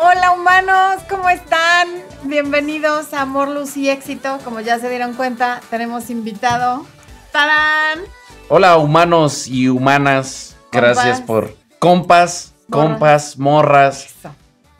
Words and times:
Hola 0.00 0.30
humanos, 0.30 1.02
¿cómo 1.10 1.28
están? 1.28 1.88
Bienvenidos 2.22 3.12
a 3.12 3.22
Amor, 3.22 3.48
Luz 3.48 3.76
y 3.76 3.90
Éxito. 3.90 4.38
Como 4.44 4.60
ya 4.60 4.78
se 4.78 4.88
dieron 4.88 5.14
cuenta, 5.14 5.60
tenemos 5.70 6.08
invitado. 6.08 6.86
¡Tarán! 7.32 8.04
Hola 8.48 8.76
humanos 8.76 9.48
y 9.48 9.68
humanas. 9.68 10.56
Gracias 10.70 11.20
por 11.20 11.52
compas, 11.80 12.54
compas, 12.70 13.38
morras. 13.38 14.06
Eso. 14.06 14.32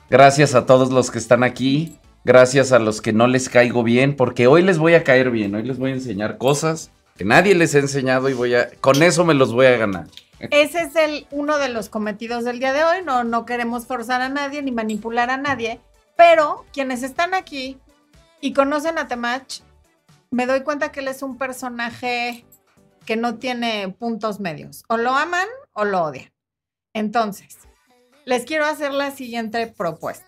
Gracias 0.08 0.54
a 0.54 0.66
todos 0.66 0.92
los 0.92 1.10
que 1.10 1.18
están 1.18 1.42
aquí. 1.42 1.98
Gracias 2.24 2.70
a 2.70 2.78
los 2.78 3.00
que 3.00 3.12
no 3.12 3.26
les 3.26 3.48
caigo 3.48 3.82
bien, 3.82 4.14
porque 4.14 4.46
hoy 4.46 4.62
les 4.62 4.78
voy 4.78 4.94
a 4.94 5.02
caer 5.02 5.32
bien. 5.32 5.52
Hoy 5.56 5.64
les 5.64 5.78
voy 5.78 5.90
a 5.90 5.94
enseñar 5.94 6.38
cosas 6.38 6.92
que 7.16 7.24
nadie 7.24 7.56
les 7.56 7.74
ha 7.74 7.80
enseñado 7.80 8.28
y 8.28 8.34
voy 8.34 8.54
a 8.54 8.70
con 8.80 9.02
eso 9.02 9.24
me 9.24 9.34
los 9.34 9.52
voy 9.52 9.66
a 9.66 9.76
ganar. 9.76 10.06
Ese 10.38 10.82
es 10.82 10.96
el, 10.96 11.26
uno 11.30 11.58
de 11.58 11.68
los 11.68 11.88
cometidos 11.88 12.44
del 12.44 12.60
día 12.60 12.72
de 12.72 12.84
hoy. 12.84 13.02
No, 13.04 13.24
no 13.24 13.44
queremos 13.44 13.86
forzar 13.86 14.20
a 14.22 14.28
nadie 14.28 14.62
ni 14.62 14.70
manipular 14.70 15.30
a 15.30 15.36
nadie. 15.36 15.80
Pero 16.16 16.64
quienes 16.72 17.02
están 17.02 17.34
aquí 17.34 17.78
y 18.40 18.52
conocen 18.52 18.98
a 18.98 19.08
Temach, 19.08 19.60
me 20.30 20.46
doy 20.46 20.62
cuenta 20.62 20.92
que 20.92 21.00
él 21.00 21.08
es 21.08 21.22
un 21.22 21.38
personaje 21.38 22.44
que 23.04 23.16
no 23.16 23.36
tiene 23.36 23.88
puntos 23.98 24.38
medios. 24.38 24.84
O 24.88 24.96
lo 24.96 25.12
aman 25.12 25.48
o 25.72 25.84
lo 25.84 26.04
odian. 26.04 26.30
Entonces, 26.92 27.58
les 28.24 28.44
quiero 28.44 28.66
hacer 28.66 28.92
la 28.92 29.10
siguiente 29.10 29.66
propuesta. 29.66 30.26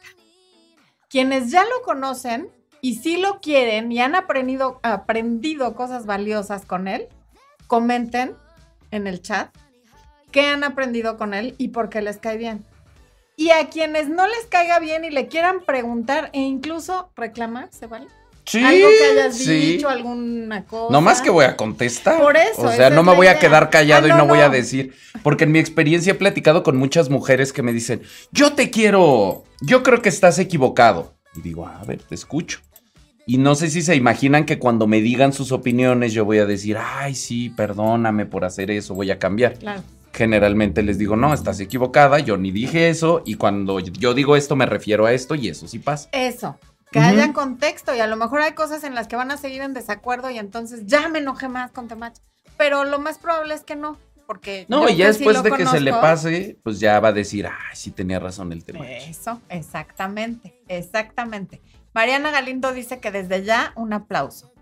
Quienes 1.09 1.51
ya 1.51 1.65
lo 1.65 1.83
conocen 1.83 2.51
y 2.81 2.97
sí 2.97 3.17
lo 3.17 3.41
quieren 3.41 3.93
y 3.93 4.01
han 4.01 4.15
aprendido, 4.15 4.81
aprendido 4.83 5.75
cosas 5.75 6.07
valiosas 6.07 6.65
con 6.65 6.89
él, 6.89 7.09
comenten 7.67 8.37
en 8.91 9.07
el 9.07 9.21
chat 9.21 9.55
qué 10.31 10.47
han 10.47 10.65
aprendido 10.65 11.17
con 11.17 11.35
él 11.35 11.55
y 11.59 11.69
por 11.69 11.89
qué 11.89 12.01
les 12.03 12.19
cae 12.19 12.37
bien. 12.37 12.65
Y 13.37 13.51
a 13.51 13.69
quienes 13.71 14.09
no 14.09 14.27
les 14.27 14.47
caiga 14.51 14.79
bien 14.81 15.05
y 15.05 15.11
le 15.11 15.27
quieran 15.29 15.61
preguntar 15.67 16.31
e 16.33 16.41
incluso 16.41 17.11
reclamar, 17.17 17.69
¿se 17.73 17.87
vale? 17.87 18.07
Sí, 18.45 18.63
Algo 18.65 18.89
que 18.89 19.05
hayas 19.21 19.37
sí. 19.39 19.55
dicho, 19.75 19.89
alguna 19.89 20.65
cosa. 20.65 20.93
No 20.93 21.01
más 21.01 21.23
que 21.23 21.31
voy 21.31 21.45
a 21.45 21.57
contestar. 21.57 22.21
Por 22.21 22.37
eso, 22.37 22.63
O 22.63 22.73
sea, 22.73 22.91
no 22.91 23.03
me 23.03 23.15
voy 23.15 23.29
a 23.29 23.31
idea. 23.33 23.41
quedar 23.41 23.71
callado 23.71 24.07
Ah, 24.07 24.09
y 24.09 24.11
no, 24.13 24.19
no 24.19 24.27
voy 24.27 24.41
a 24.41 24.49
no. 24.49 24.55
decir. 24.55 24.93
Porque 25.23 25.45
en 25.45 25.53
mi 25.53 25.59
experiencia 25.61 26.11
he 26.13 26.17
platicado 26.17 26.63
con 26.63 26.77
muchas 26.77 27.11
mujeres 27.11 27.53
que 27.53 27.63
me 27.63 27.73
dicen, 27.73 28.03
yo 28.33 28.53
te 28.55 28.71
quiero, 28.71 29.45
yo 29.61 29.83
creo 29.85 30.03
que 30.03 30.09
estás 30.09 30.39
equivocado. 30.41 31.15
Y 31.37 31.43
digo, 31.43 31.67
a 31.67 31.85
ver, 31.85 32.03
te 32.03 32.15
escucho. 32.17 32.59
Y 33.25 33.39
no 33.39 33.55
sé 33.55 33.71
si 33.71 33.83
se 33.83 33.95
imaginan 33.95 34.45
que 34.45 34.59
cuando 34.59 34.89
me 34.89 35.01
digan 35.01 35.33
sus 35.33 35.53
opiniones 35.53 36.13
yo 36.13 36.25
voy 36.25 36.39
a 36.39 36.47
decir, 36.47 36.77
ay, 36.79 37.15
sí, 37.15 37.51
perdóname 37.51 38.27
por 38.27 38.45
hacer 38.45 38.71
eso, 38.73 38.95
voy 38.95 39.13
a 39.13 39.19
cambiar. 39.21 39.55
Claro. 39.59 39.83
Generalmente 40.13 40.83
les 40.83 40.99
digo, 40.99 41.17
no, 41.17 41.33
estás 41.33 41.61
equivocada, 41.61 42.19
yo 42.19 42.37
ni 42.37 42.51
dije 42.51 42.89
eso. 42.89 43.23
Y 43.25 43.35
cuando 43.37 43.79
yo 43.79 44.15
digo 44.15 44.37
esto 44.37 44.57
me 44.57 44.67
refiero 44.67 45.07
a 45.07 45.13
esto 45.13 45.35
y 45.35 45.49
eso 45.49 45.69
sí 45.69 45.79
pasa. 45.79 46.09
Eso. 46.13 46.59
Que 46.91 46.99
Ujú. 46.99 47.09
haya 47.09 47.33
contexto 47.33 47.95
y 47.95 48.01
a 48.01 48.07
lo 48.09 48.17
mejor 48.17 48.41
hay 48.41 48.53
cosas 48.53 48.83
en 48.83 48.95
las 48.95 49.07
que 49.07 49.15
van 49.17 49.31
a 49.31 49.37
seguir 49.37 49.63
en 49.63 49.75
desacuerdo 49.75 50.29
y 50.31 50.39
entonces 50.39 50.87
ya 50.87 51.09
me 51.09 51.21
enojé 51.21 51.49
más 51.49 51.71
con 51.71 51.87
Temach. 51.87 52.17
Pero 52.57 52.85
lo 52.85 52.99
más 52.99 53.19
probable 53.19 53.55
es 53.55 53.63
que 53.63 53.77
no, 53.77 53.97
porque 54.27 54.67
No, 54.69 54.89
y 54.89 54.97
ya 54.97 55.13
sí 55.13 55.25
después 55.25 55.43
de 55.43 55.53
que 55.53 55.67
se 55.67 55.81
le 55.81 55.93
pase, 55.93 56.59
pues 56.63 56.81
ya 56.81 57.01
va 57.01 57.09
a 57.09 57.13
decir, 57.13 57.47
ay, 57.47 57.75
sí 57.75 57.91
tenía 57.91 58.19
razón 58.19 58.53
el 58.53 58.65
tema. 58.65 58.89
Eso, 58.91 59.41
exactamente, 59.49 60.61
exactamente. 60.69 61.61
Mariana 61.95 62.31
Galindo 62.31 62.73
dice 62.73 63.01
que 63.01 63.11
desde 63.11 63.45
ya 63.45 63.73
un 63.77 63.93
aplauso. 63.93 64.53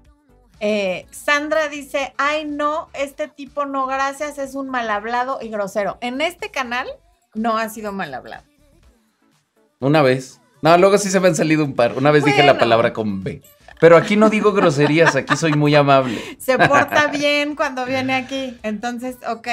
Eh, 0.60 1.06
Sandra 1.10 1.68
dice, 1.68 2.12
ay 2.18 2.44
no, 2.44 2.88
este 2.94 3.28
tipo 3.28 3.64
no, 3.64 3.86
gracias, 3.86 4.38
es 4.38 4.54
un 4.54 4.68
mal 4.68 4.90
hablado 4.90 5.38
y 5.40 5.48
grosero. 5.48 5.98
En 6.00 6.20
este 6.20 6.50
canal 6.50 6.88
no 7.34 7.58
ha 7.58 7.68
sido 7.68 7.92
mal 7.92 8.12
hablado. 8.14 8.42
Una 9.80 10.02
vez. 10.02 10.40
No, 10.60 10.76
luego 10.76 10.98
sí 10.98 11.08
se 11.10 11.20
me 11.20 11.28
han 11.28 11.36
salido 11.36 11.64
un 11.64 11.74
par. 11.74 11.96
Una 11.96 12.10
vez 12.10 12.24
dije 12.24 12.42
la 12.44 12.58
palabra 12.58 12.92
con 12.92 13.22
B. 13.22 13.42
Pero 13.80 13.96
aquí 13.96 14.16
no 14.16 14.28
digo 14.28 14.52
groserías, 14.52 15.14
aquí 15.14 15.36
soy 15.36 15.52
muy 15.52 15.74
amable. 15.76 16.20
Se 16.40 16.58
porta 16.58 17.06
bien 17.06 17.54
cuando 17.54 17.86
viene 17.86 18.14
aquí. 18.14 18.58
Entonces, 18.64 19.16
ok. 19.28 19.46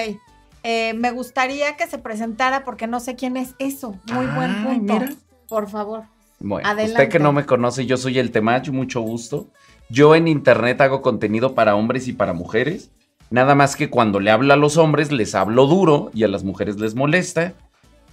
Eh, 0.63 0.95
me 0.95 1.11
gustaría 1.11 1.77
que 1.77 1.85
se 1.85 1.99
presentara 1.99 2.63
porque 2.63 2.87
no 2.87 2.99
sé 2.99 3.16
quién 3.16 3.37
es 3.37 3.53
eso. 3.59 3.99
Muy 4.11 4.25
buen 4.25 4.63
punto. 4.63 4.93
mira. 4.99 5.09
Por 5.47 5.69
favor. 5.69 6.05
Bueno, 6.39 6.67
Adelante. 6.67 6.93
usted 6.93 7.09
que 7.09 7.19
no 7.19 7.31
me 7.33 7.45
conoce, 7.45 7.85
yo 7.85 7.97
soy 7.97 8.17
el 8.17 8.31
Temacho, 8.31 8.73
mucho 8.73 9.01
gusto. 9.01 9.47
Yo 9.90 10.16
en 10.16 10.28
internet 10.28 10.81
hago 10.81 11.01
contenido 11.01 11.53
para 11.53 11.75
hombres 11.75 12.07
y 12.07 12.13
para 12.13 12.34
mujeres. 12.34 12.91
Nada 13.29 13.56
más 13.56 13.75
que 13.75 13.90
cuando 13.90 14.19
le 14.19 14.31
hablo 14.31 14.53
a 14.53 14.57
los 14.57 14.78
hombres 14.78 15.12
les 15.12 15.35
hablo 15.35 15.68
duro 15.68 16.12
y 16.13 16.23
a 16.23 16.28
las 16.28 16.44
mujeres 16.44 16.79
les 16.79 16.96
molesta. 16.96 17.53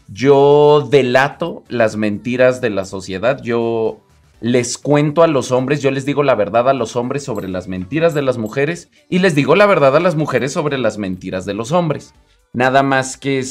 Yo 0.09 0.87
delato 0.91 1.65
las 1.69 1.97
mentiras 1.97 2.61
de 2.61 2.71
la 2.71 2.85
sociedad. 2.85 3.41
Yo 3.43 4.01
les 4.41 4.77
cuento 4.77 5.23
a 5.23 5.29
los 5.29 5.53
hombres, 5.53 5.81
yo 5.81 5.93
les 5.93 6.05
digo 6.05 6.25
la 6.25 6.35
verdad 6.35 6.69
a 6.69 6.75
los 6.75 6.97
hombres 6.97 7.23
sobre 7.23 7.49
las 7.49 7.69
mentiras 7.69 8.13
de 8.13 8.23
las 8.23 8.39
mujeres 8.39 8.91
y 9.09 9.21
les 9.21 9.37
digo 9.37 9.55
la 9.55 9.67
verdad 9.67 9.97
a 9.97 10.01
las 10.01 10.17
mujeres 10.17 10.53
sobre 10.53 10.79
las 10.79 10.99
mentiras 10.99 11.47
de 11.47 11.55
los 11.55 11.71
hombres. 11.71 12.13
Nada 12.53 12.83
más 12.83 13.17
que 13.17 13.45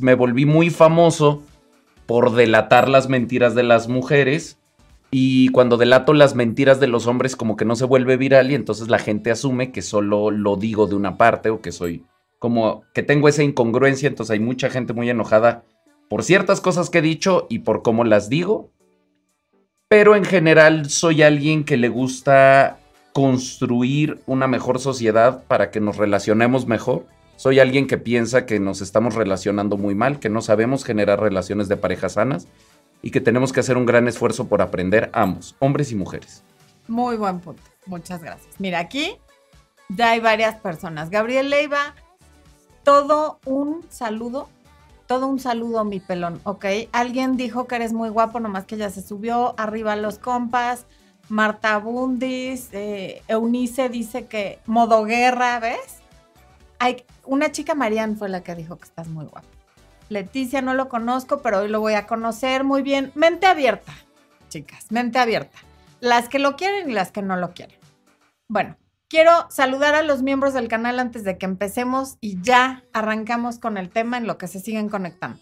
me 0.00 0.14
volví 0.14 0.44
muy 0.44 0.70
famoso 0.70 1.42
por 2.06 2.34
delatar 2.34 2.88
las 2.88 3.08
mentiras 3.08 3.54
de 3.54 3.62
las 3.62 3.88
mujeres. 3.88 4.58
Y 5.16 5.50
cuando 5.50 5.76
delato 5.76 6.12
las 6.12 6.34
mentiras 6.34 6.80
de 6.80 6.88
los 6.88 7.06
hombres, 7.06 7.36
como 7.36 7.56
que 7.56 7.64
no 7.64 7.76
se 7.76 7.84
vuelve 7.84 8.16
viral 8.16 8.50
y 8.50 8.56
entonces 8.56 8.88
la 8.88 8.98
gente 8.98 9.30
asume 9.30 9.70
que 9.70 9.80
solo 9.80 10.32
lo 10.32 10.56
digo 10.56 10.88
de 10.88 10.96
una 10.96 11.16
parte 11.16 11.50
o 11.50 11.60
que 11.60 11.70
soy 11.70 12.04
como 12.40 12.82
que 12.94 13.04
tengo 13.04 13.28
esa 13.28 13.44
incongruencia. 13.44 14.08
Entonces 14.08 14.32
hay 14.32 14.40
mucha 14.40 14.70
gente 14.70 14.92
muy 14.92 15.08
enojada 15.08 15.62
por 16.10 16.24
ciertas 16.24 16.60
cosas 16.60 16.90
que 16.90 16.98
he 16.98 17.02
dicho 17.02 17.46
y 17.48 17.60
por 17.60 17.84
cómo 17.84 18.02
las 18.02 18.28
digo. 18.28 18.72
Pero 19.86 20.16
en 20.16 20.24
general 20.24 20.90
soy 20.90 21.22
alguien 21.22 21.62
que 21.62 21.76
le 21.76 21.90
gusta 21.90 22.80
construir 23.12 24.18
una 24.26 24.48
mejor 24.48 24.80
sociedad 24.80 25.44
para 25.46 25.70
que 25.70 25.78
nos 25.78 25.96
relacionemos 25.96 26.66
mejor. 26.66 27.06
Soy 27.36 27.60
alguien 27.60 27.86
que 27.86 27.98
piensa 27.98 28.46
que 28.46 28.58
nos 28.58 28.80
estamos 28.80 29.14
relacionando 29.14 29.76
muy 29.76 29.94
mal, 29.94 30.18
que 30.18 30.28
no 30.28 30.42
sabemos 30.42 30.84
generar 30.84 31.20
relaciones 31.20 31.68
de 31.68 31.76
pareja 31.76 32.08
sanas 32.08 32.48
y 33.04 33.10
que 33.10 33.20
tenemos 33.20 33.52
que 33.52 33.60
hacer 33.60 33.76
un 33.76 33.84
gran 33.84 34.08
esfuerzo 34.08 34.48
por 34.48 34.62
aprender 34.62 35.10
ambos, 35.12 35.56
hombres 35.58 35.92
y 35.92 35.94
mujeres. 35.94 36.42
Muy 36.88 37.16
buen 37.18 37.38
punto. 37.38 37.62
Muchas 37.84 38.22
gracias. 38.22 38.54
Mira, 38.58 38.78
aquí 38.78 39.18
ya 39.90 40.12
hay 40.12 40.20
varias 40.20 40.56
personas. 40.56 41.10
Gabriel 41.10 41.50
Leiva, 41.50 41.94
todo 42.82 43.40
un 43.44 43.84
saludo. 43.90 44.48
Todo 45.06 45.26
un 45.26 45.38
saludo, 45.38 45.84
mi 45.84 46.00
pelón, 46.00 46.40
¿ok? 46.44 46.64
Alguien 46.92 47.36
dijo 47.36 47.66
que 47.66 47.76
eres 47.76 47.92
muy 47.92 48.08
guapo, 48.08 48.40
nomás 48.40 48.64
que 48.64 48.78
ya 48.78 48.88
se 48.88 49.02
subió. 49.02 49.54
Arriba 49.58 49.96
los 49.96 50.18
compas. 50.18 50.86
Marta 51.28 51.76
Bundis, 51.76 52.70
eh, 52.72 53.22
Eunice 53.28 53.90
dice 53.90 54.24
que 54.26 54.60
modo 54.64 55.04
guerra, 55.04 55.60
¿ves? 55.60 55.98
Hay, 56.78 57.04
una 57.26 57.52
chica 57.52 57.74
Marian 57.74 58.16
fue 58.16 58.30
la 58.30 58.42
que 58.42 58.54
dijo 58.54 58.76
que 58.78 58.84
estás 58.84 59.08
muy 59.08 59.26
guapo. 59.26 59.53
Leticia 60.08 60.62
no 60.62 60.74
lo 60.74 60.88
conozco, 60.88 61.40
pero 61.40 61.60
hoy 61.60 61.68
lo 61.68 61.80
voy 61.80 61.94
a 61.94 62.06
conocer 62.06 62.64
muy 62.64 62.82
bien. 62.82 63.12
Mente 63.14 63.46
abierta, 63.46 63.92
chicas, 64.48 64.90
mente 64.90 65.18
abierta. 65.18 65.58
Las 66.00 66.28
que 66.28 66.38
lo 66.38 66.56
quieren 66.56 66.90
y 66.90 66.92
las 66.92 67.10
que 67.10 67.22
no 67.22 67.36
lo 67.36 67.54
quieren. 67.54 67.78
Bueno, 68.48 68.76
quiero 69.08 69.50
saludar 69.50 69.94
a 69.94 70.02
los 70.02 70.22
miembros 70.22 70.52
del 70.52 70.68
canal 70.68 70.98
antes 70.98 71.24
de 71.24 71.38
que 71.38 71.46
empecemos 71.46 72.16
y 72.20 72.40
ya 72.42 72.84
arrancamos 72.92 73.58
con 73.58 73.78
el 73.78 73.88
tema 73.88 74.18
en 74.18 74.26
lo 74.26 74.36
que 74.36 74.48
se 74.48 74.60
siguen 74.60 74.88
conectando. 74.88 75.40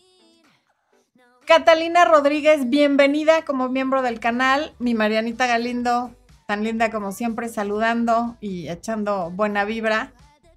Catalina 1.44 2.04
Rodríguez, 2.04 2.70
bienvenida 2.70 3.44
como 3.44 3.68
miembro 3.68 4.00
del 4.02 4.20
canal. 4.20 4.74
Mi 4.78 4.94
Marianita 4.94 5.48
Galindo, 5.48 6.14
tan 6.46 6.62
linda 6.62 6.92
como 6.92 7.10
siempre, 7.10 7.48
saludando 7.48 8.36
y 8.40 8.68
echando 8.68 9.30
buena 9.32 9.64
vibra. 9.64 10.12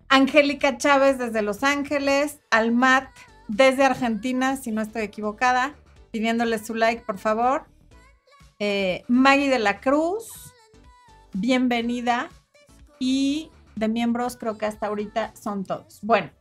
Angélica 0.09 0.77
Chávez 0.77 1.17
desde 1.17 1.41
Los 1.41 1.63
Ángeles. 1.63 2.39
Almat 2.51 3.07
desde 3.47 3.83
Argentina, 3.83 4.57
si 4.57 4.71
no 4.71 4.81
estoy 4.81 5.03
equivocada, 5.03 5.75
pidiéndole 6.11 6.59
su 6.59 6.75
like, 6.75 7.03
por 7.03 7.17
favor. 7.17 7.65
Eh, 8.59 9.03
Maggie 9.07 9.49
de 9.49 9.59
la 9.59 9.81
Cruz, 9.81 10.53
bienvenida. 11.33 12.29
Y 12.99 13.51
de 13.75 13.87
miembros 13.89 14.37
creo 14.37 14.57
que 14.57 14.65
hasta 14.65 14.87
ahorita 14.87 15.33
son 15.35 15.65
todos. 15.65 15.99
Bueno, 16.01 16.31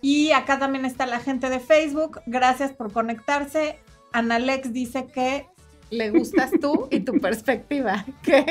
y 0.00 0.32
acá 0.32 0.58
también 0.58 0.84
está 0.84 1.06
la 1.06 1.18
gente 1.18 1.48
de 1.48 1.60
Facebook. 1.60 2.20
Gracias 2.26 2.72
por 2.72 2.92
conectarse. 2.92 3.78
Analex 4.12 4.72
dice 4.72 5.06
que 5.06 5.48
le 5.90 6.10
gustas 6.10 6.50
tú 6.60 6.88
y 6.90 7.00
tu 7.00 7.20
perspectiva. 7.20 8.04
¿Qué, 8.22 8.44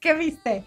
¿Qué 0.00 0.14
viste? 0.14 0.64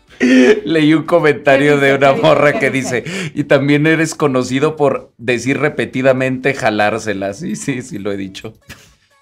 Leí 0.66 0.94
un 0.94 1.04
comentario 1.04 1.80
¿Qué 1.80 1.86
de 1.86 1.96
una 1.96 2.16
¿Qué 2.16 2.22
morra 2.22 2.54
que 2.54 2.60
¿Qué 2.60 2.72
dice, 2.72 3.04
y 3.34 3.46
también 3.46 3.88
eres 3.88 4.16
conocido 4.16 4.76
por 4.76 5.12
decir 5.18 5.60
repetidamente 5.60 6.54
jalárselas. 6.54 7.40
Sí, 7.40 7.56
sí, 7.56 7.82
sí, 7.82 7.98
lo 8.00 8.12
he 8.12 8.18
dicho. 8.18 8.54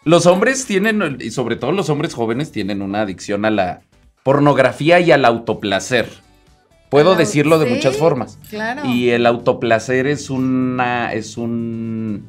Los 0.04 0.26
hombres 0.26 0.66
tienen, 0.66 1.18
y 1.20 1.32
sobre 1.32 1.58
todo 1.58 1.72
los 1.72 1.90
hombres 1.90 2.14
jóvenes, 2.14 2.52
tienen 2.52 2.82
una 2.82 3.02
adicción 3.02 3.44
a 3.46 3.50
la 3.50 3.82
pornografía 4.24 5.00
y 5.00 5.12
al 5.12 5.26
autoplacer. 5.26 6.08
Puedo 6.90 7.16
decirlo 7.16 7.60
de 7.60 7.68
sí, 7.68 7.74
muchas 7.74 7.98
formas. 7.98 8.40
Claro. 8.50 8.86
Y 8.86 9.10
el 9.10 9.26
autoplacer 9.26 10.08
es 10.08 10.30
una. 10.30 11.14
es 11.14 11.38
un. 11.38 12.26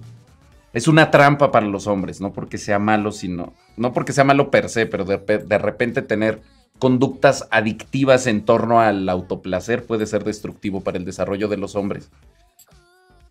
Es 0.78 0.86
una 0.86 1.10
trampa 1.10 1.50
para 1.50 1.66
los 1.66 1.86
hombres, 1.86 2.20
no 2.20 2.32
porque 2.32 2.56
sea 2.56 2.78
malo, 2.78 3.10
sino, 3.10 3.52
no 3.76 3.92
porque 3.92 4.12
sea 4.12 4.24
malo 4.24 4.50
per 4.50 4.68
se, 4.68 4.86
pero 4.86 5.04
de, 5.04 5.18
de 5.18 5.58
repente 5.58 6.02
tener 6.02 6.40
conductas 6.78 7.48
adictivas 7.50 8.28
en 8.28 8.44
torno 8.44 8.80
al 8.80 9.08
autoplacer 9.08 9.84
puede 9.84 10.06
ser 10.06 10.22
destructivo 10.22 10.80
para 10.80 10.96
el 10.96 11.04
desarrollo 11.04 11.48
de 11.48 11.56
los 11.56 11.74
hombres. 11.74 12.10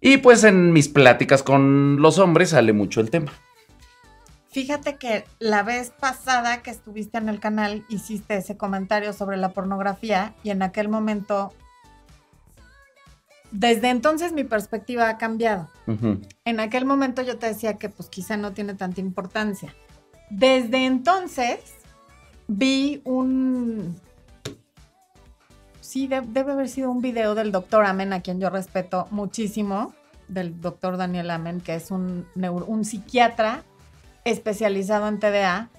Y 0.02 0.18
pues 0.18 0.44
en 0.44 0.74
mis 0.74 0.90
pláticas 0.90 1.42
con 1.42 2.02
los 2.02 2.20
hombres 2.20 2.50
sale 2.50 2.74
mucho 2.74 3.00
el 3.00 3.10
tema. 3.10 3.32
Fíjate 4.50 4.98
que 4.98 5.24
la 5.40 5.64
vez 5.64 5.92
pasada 5.98 6.62
que 6.62 6.72
estuviste 6.72 7.18
en 7.18 7.30
el 7.30 7.40
canal 7.40 7.86
hiciste 7.88 8.36
ese 8.36 8.58
comentario 8.58 9.14
sobre 9.14 9.38
la 9.38 9.54
pornografía 9.54 10.34
y 10.44 10.50
en 10.50 10.64
aquel 10.64 10.90
momento, 10.90 11.54
desde 13.52 13.90
entonces 13.90 14.34
mi 14.34 14.44
perspectiva 14.44 15.10
ha 15.10 15.18
cambiado. 15.18 15.70
En 16.46 16.60
aquel 16.60 16.86
momento 16.86 17.22
yo 17.22 17.38
te 17.38 17.48
decía 17.48 17.78
que 17.78 17.90
pues 17.90 18.10
quizá 18.10 18.38
no 18.38 18.54
tiene 18.54 18.74
tanta 18.74 19.00
importancia. 19.00 19.74
Desde 20.30 20.86
entonces 20.86 21.60
vi 22.48 23.02
un... 23.06 24.00
Sí, 25.80 26.08
debe 26.08 26.52
haber 26.52 26.68
sido 26.68 26.92
un 26.92 27.02
video 27.02 27.34
del 27.34 27.52
doctor 27.52 27.86
Amen, 27.86 28.12
a 28.12 28.22
quien 28.22 28.42
yo 28.42 28.50
respeto 28.50 29.08
muchísimo, 29.10 29.94
del 30.28 30.60
doctor 30.60 30.98
Daniel 30.98 31.32
Amen, 31.32 31.62
que 31.62 31.76
es 31.76 31.92
un, 31.92 32.28
un 32.36 32.86
psiquiatra 32.86 33.64
especializado 34.26 35.08
en 35.08 35.20
TDA, 35.20 35.70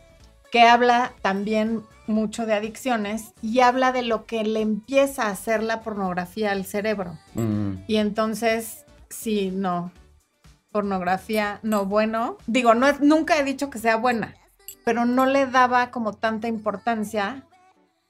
que 0.50 0.62
habla 0.62 1.12
también 1.20 1.82
mucho 2.08 2.46
de 2.46 2.54
adicciones 2.54 3.32
y 3.42 3.60
habla 3.60 3.92
de 3.92 4.02
lo 4.02 4.26
que 4.26 4.42
le 4.44 4.60
empieza 4.60 5.24
a 5.24 5.30
hacer 5.30 5.62
la 5.62 5.80
pornografía 5.82 6.52
al 6.52 6.64
cerebro. 6.64 7.18
Mm. 7.34 7.74
Y 7.86 7.96
entonces, 7.96 8.84
sí, 9.10 9.50
no, 9.52 9.92
pornografía 10.72 11.60
no 11.62 11.86
bueno. 11.86 12.38
Digo, 12.46 12.74
no, 12.74 12.92
nunca 13.00 13.38
he 13.38 13.44
dicho 13.44 13.70
que 13.70 13.78
sea 13.78 13.96
buena, 13.96 14.34
pero 14.84 15.04
no 15.04 15.26
le 15.26 15.46
daba 15.46 15.90
como 15.90 16.12
tanta 16.12 16.48
importancia 16.48 17.44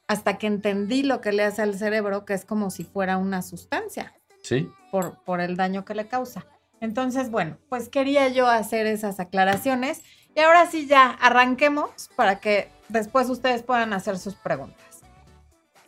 hasta 0.06 0.38
que 0.38 0.46
entendí 0.46 1.02
lo 1.02 1.20
que 1.20 1.32
le 1.32 1.44
hace 1.44 1.62
al 1.62 1.78
cerebro, 1.78 2.24
que 2.24 2.34
es 2.34 2.44
como 2.44 2.70
si 2.70 2.84
fuera 2.84 3.18
una 3.18 3.42
sustancia. 3.42 4.14
Sí. 4.42 4.70
Por, 4.90 5.22
por 5.24 5.40
el 5.40 5.56
daño 5.56 5.84
que 5.84 5.94
le 5.94 6.06
causa. 6.06 6.46
Entonces, 6.80 7.30
bueno, 7.30 7.58
pues 7.68 7.88
quería 7.88 8.28
yo 8.28 8.46
hacer 8.46 8.86
esas 8.86 9.20
aclaraciones 9.20 10.02
y 10.38 10.40
ahora 10.40 10.70
sí 10.70 10.86
ya 10.86 11.10
arranquemos 11.20 12.10
para 12.14 12.38
que 12.38 12.70
después 12.88 13.28
ustedes 13.28 13.64
puedan 13.64 13.92
hacer 13.92 14.18
sus 14.18 14.36
preguntas. 14.36 15.02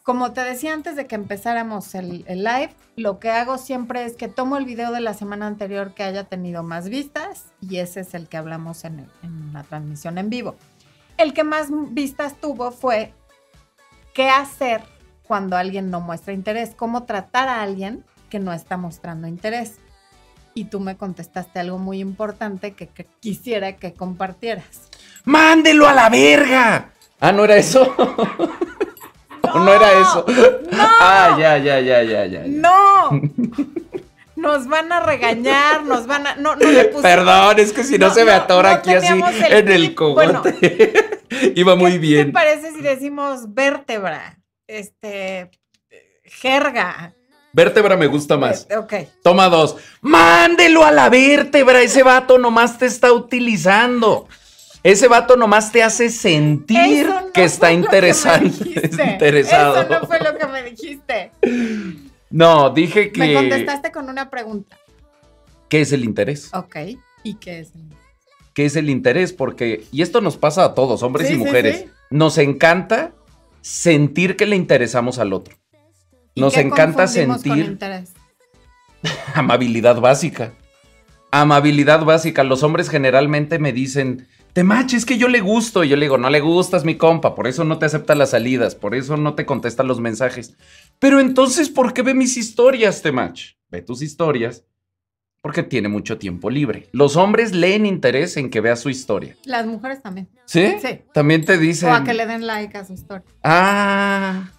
Como 0.02 0.32
te 0.32 0.40
decía 0.40 0.72
antes 0.72 0.96
de 0.96 1.06
que 1.06 1.14
empezáramos 1.14 1.94
el, 1.94 2.24
live, 2.26 2.74
lo 2.96 3.20
que 3.20 3.30
hago 3.30 3.58
siempre 3.58 4.04
es 4.04 4.16
que 4.16 4.26
tomo 4.26 4.56
el 4.56 4.64
video 4.64 4.90
de 4.90 5.00
la 5.00 5.14
semana 5.14 5.46
anterior 5.46 5.94
que 5.94 6.02
haya 6.02 6.24
tenido 6.24 6.64
más 6.64 6.88
vistas 6.88 7.52
y 7.60 7.76
ese 7.76 8.00
es 8.00 8.12
el 8.14 8.26
que 8.26 8.38
hablamos 8.38 8.84
en, 8.84 9.08
la 9.52 9.62
transmisión 9.62 10.18
en 10.18 10.30
vivo. 10.30 10.56
El 11.16 11.32
que 11.32 11.44
más 11.44 11.68
vistas 11.70 12.34
tuvo 12.40 12.72
fue 12.72 13.14
qué 14.14 14.30
hacer 14.30 14.82
cuando 15.28 15.56
alguien 15.56 15.92
no 15.92 16.00
muestra 16.00 16.32
interés, 16.32 16.74
cómo 16.74 17.04
tratar 17.04 17.46
a 17.46 17.62
alguien 17.62 18.04
que 18.30 18.40
no 18.40 18.52
está 18.52 18.76
mostrando 18.76 19.28
interés 19.28 19.76
y 20.54 20.64
tú 20.64 20.80
me 20.80 20.96
contestaste 20.96 21.60
algo 21.60 21.78
muy 21.78 22.00
importante 22.00 22.72
que, 22.72 22.88
quisiera 23.20 23.76
que 23.76 23.94
compartieras. 23.94 24.88
¡Mándelo 25.24 25.88
a 25.88 25.94
la 25.94 26.08
verga! 26.08 26.90
Ah, 27.20 27.32
¿no 27.32 27.44
era 27.44 27.56
eso? 27.56 27.94
No, 29.42 29.64
no 29.64 29.72
era 29.72 29.90
eso? 30.00 30.24
No. 30.70 30.78
Ah, 31.00 31.36
ya, 31.36 31.58
ya, 31.58 31.80
ya, 31.80 32.04
ya, 32.04 32.26
ya. 32.26 32.44
No. 32.46 33.10
Nos 34.36 34.68
van 34.68 34.90
a 34.90 35.00
regañar, 35.00 35.84
nos 35.84 36.06
van 36.06 36.26
a. 36.26 36.36
No, 36.36 36.56
no 36.56 36.70
le 36.70 36.84
Perdón, 36.84 37.58
es 37.58 37.74
que 37.74 37.84
si 37.84 37.98
no, 37.98 38.08
se 38.08 38.24
me 38.24 38.32
atora 38.32 38.72
aquí 38.72 38.94
así 38.94 39.20
en 39.50 39.68
el 39.68 39.94
cogote. 39.94 41.20
Iba 41.54 41.76
muy 41.76 41.98
bien. 41.98 42.18
¿Qué 42.18 42.24
te 42.26 42.32
parece 42.32 42.72
si 42.72 42.80
decimos 42.80 43.52
vértebra? 43.52 44.38
Este. 44.66 45.50
Jerga. 46.24 47.12
Vértebra 47.52 47.96
me 47.96 48.06
gusta 48.06 48.36
más. 48.36 48.66
Eh, 48.70 48.76
ok. 48.76 48.94
Toma 49.22 49.48
dos. 49.48 49.76
Mándelo 50.00 50.84
a 50.84 50.92
la 50.92 51.08
vértebra. 51.08 51.82
Ese 51.82 52.02
vato 52.02 52.38
nomás 52.38 52.78
te 52.78 52.86
está 52.86 53.12
utilizando. 53.12 54.28
Ese 54.82 55.08
vato 55.08 55.36
nomás 55.36 55.72
te 55.72 55.82
hace 55.82 56.08
sentir 56.08 57.06
que 57.34 57.44
está 57.44 57.70
interesante, 57.70 58.90
interesado. 59.12 59.82
Eso 59.82 59.90
no 59.90 60.06
fue 60.06 60.18
lo 60.20 60.38
que 60.38 60.46
me 60.46 60.62
dijiste. 60.62 61.32
No, 62.30 62.70
dije 62.70 63.12
que. 63.12 63.20
Me 63.20 63.34
contestaste 63.34 63.92
con 63.92 64.08
una 64.08 64.30
pregunta. 64.30 64.78
¿Qué 65.68 65.82
es 65.82 65.92
el 65.92 66.04
interés? 66.04 66.50
Ok. 66.54 66.76
¿Y 67.22 67.34
qué 67.34 67.60
es 67.60 67.74
el 67.74 67.80
interés? 67.82 68.00
¿Qué 68.54 68.64
es 68.64 68.76
el 68.76 68.90
interés? 68.90 69.32
Porque, 69.32 69.84
y 69.92 70.02
esto 70.02 70.20
nos 70.20 70.36
pasa 70.36 70.64
a 70.64 70.74
todos, 70.74 71.02
hombres 71.02 71.30
y 71.30 71.36
mujeres, 71.36 71.86
nos 72.08 72.38
encanta 72.38 73.12
sentir 73.60 74.36
que 74.36 74.46
le 74.46 74.56
interesamos 74.56 75.18
al 75.18 75.32
otro. 75.32 75.56
Nos 76.36 76.56
encanta 76.56 77.06
sentir 77.06 77.78
amabilidad 79.34 80.00
básica. 80.00 80.52
Amabilidad 81.30 82.04
básica. 82.04 82.44
Los 82.44 82.62
hombres 82.62 82.88
generalmente 82.88 83.58
me 83.58 83.72
dicen, 83.72 84.26
te 84.52 84.64
es 84.94 85.04
que 85.04 85.18
yo 85.18 85.28
le 85.28 85.40
gusto. 85.40 85.84
Y 85.84 85.88
yo 85.88 85.96
le 85.96 86.06
digo, 86.06 86.18
no 86.18 86.30
le 86.30 86.40
gustas, 86.40 86.84
mi 86.84 86.96
compa, 86.96 87.34
por 87.34 87.46
eso 87.46 87.64
no 87.64 87.78
te 87.78 87.86
acepta 87.86 88.14
las 88.14 88.30
salidas, 88.30 88.74
por 88.74 88.94
eso 88.94 89.16
no 89.16 89.34
te 89.34 89.46
contesta 89.46 89.82
los 89.82 90.00
mensajes. 90.00 90.56
Pero 90.98 91.20
entonces, 91.20 91.68
¿por 91.68 91.92
qué 91.92 92.02
ve 92.02 92.14
mis 92.14 92.36
historias, 92.36 93.02
Temach? 93.02 93.40
Ve 93.68 93.82
tus 93.82 94.02
historias 94.02 94.64
porque 95.40 95.62
tiene 95.62 95.88
mucho 95.88 96.18
tiempo 96.18 96.50
libre. 96.50 96.88
Los 96.92 97.16
hombres 97.16 97.54
leen 97.54 97.86
interés 97.86 98.36
en 98.36 98.50
que 98.50 98.60
vea 98.60 98.76
su 98.76 98.90
historia. 98.90 99.36
Las 99.44 99.66
mujeres 99.66 100.02
también. 100.02 100.28
¿Sí? 100.44 100.74
Sí. 100.82 101.00
También 101.14 101.44
te 101.44 101.56
dicen. 101.56 101.88
O 101.88 101.94
a 101.94 102.04
que 102.04 102.12
le 102.12 102.26
den 102.26 102.46
like 102.46 102.76
a 102.76 102.84
su 102.84 102.92
historia. 102.92 103.24
Ah 103.42 104.50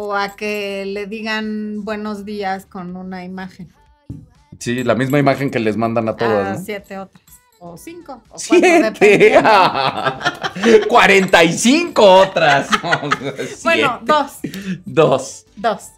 o 0.00 0.14
a 0.14 0.36
que 0.36 0.84
le 0.86 1.06
digan 1.06 1.84
buenos 1.84 2.24
días 2.24 2.66
con 2.66 2.96
una 2.96 3.24
imagen. 3.24 3.74
Sí, 4.60 4.84
la 4.84 4.94
misma 4.94 5.18
imagen 5.18 5.50
que 5.50 5.58
les 5.58 5.76
mandan 5.76 6.08
a 6.08 6.14
todas. 6.14 6.60
A 6.60 6.62
siete 6.62 6.98
otras. 6.98 7.24
O 7.58 7.76
cinco. 7.76 8.22
O 8.28 8.38
¡Siete! 8.38 9.42
¡45 9.42 11.92
otras! 11.98 12.68
bueno, 13.64 13.98
dos. 14.04 14.38
Dos. 14.84 15.46
Dos. 15.56 15.88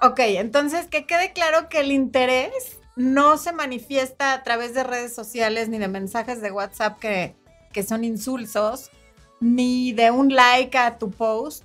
Ok, 0.00 0.20
entonces 0.20 0.86
que 0.86 1.04
quede 1.04 1.32
claro 1.32 1.68
que 1.68 1.80
el 1.80 1.90
interés 1.90 2.78
no 2.94 3.36
se 3.36 3.52
manifiesta 3.52 4.32
a 4.32 4.44
través 4.44 4.74
de 4.74 4.84
redes 4.84 5.12
sociales 5.12 5.68
ni 5.68 5.78
de 5.78 5.88
mensajes 5.88 6.40
de 6.40 6.52
WhatsApp 6.52 7.00
que, 7.00 7.34
que 7.72 7.82
son 7.82 8.04
insulsos, 8.04 8.92
ni 9.40 9.92
de 9.92 10.12
un 10.12 10.32
like 10.32 10.78
a 10.78 10.98
tu 10.98 11.10
post, 11.10 11.64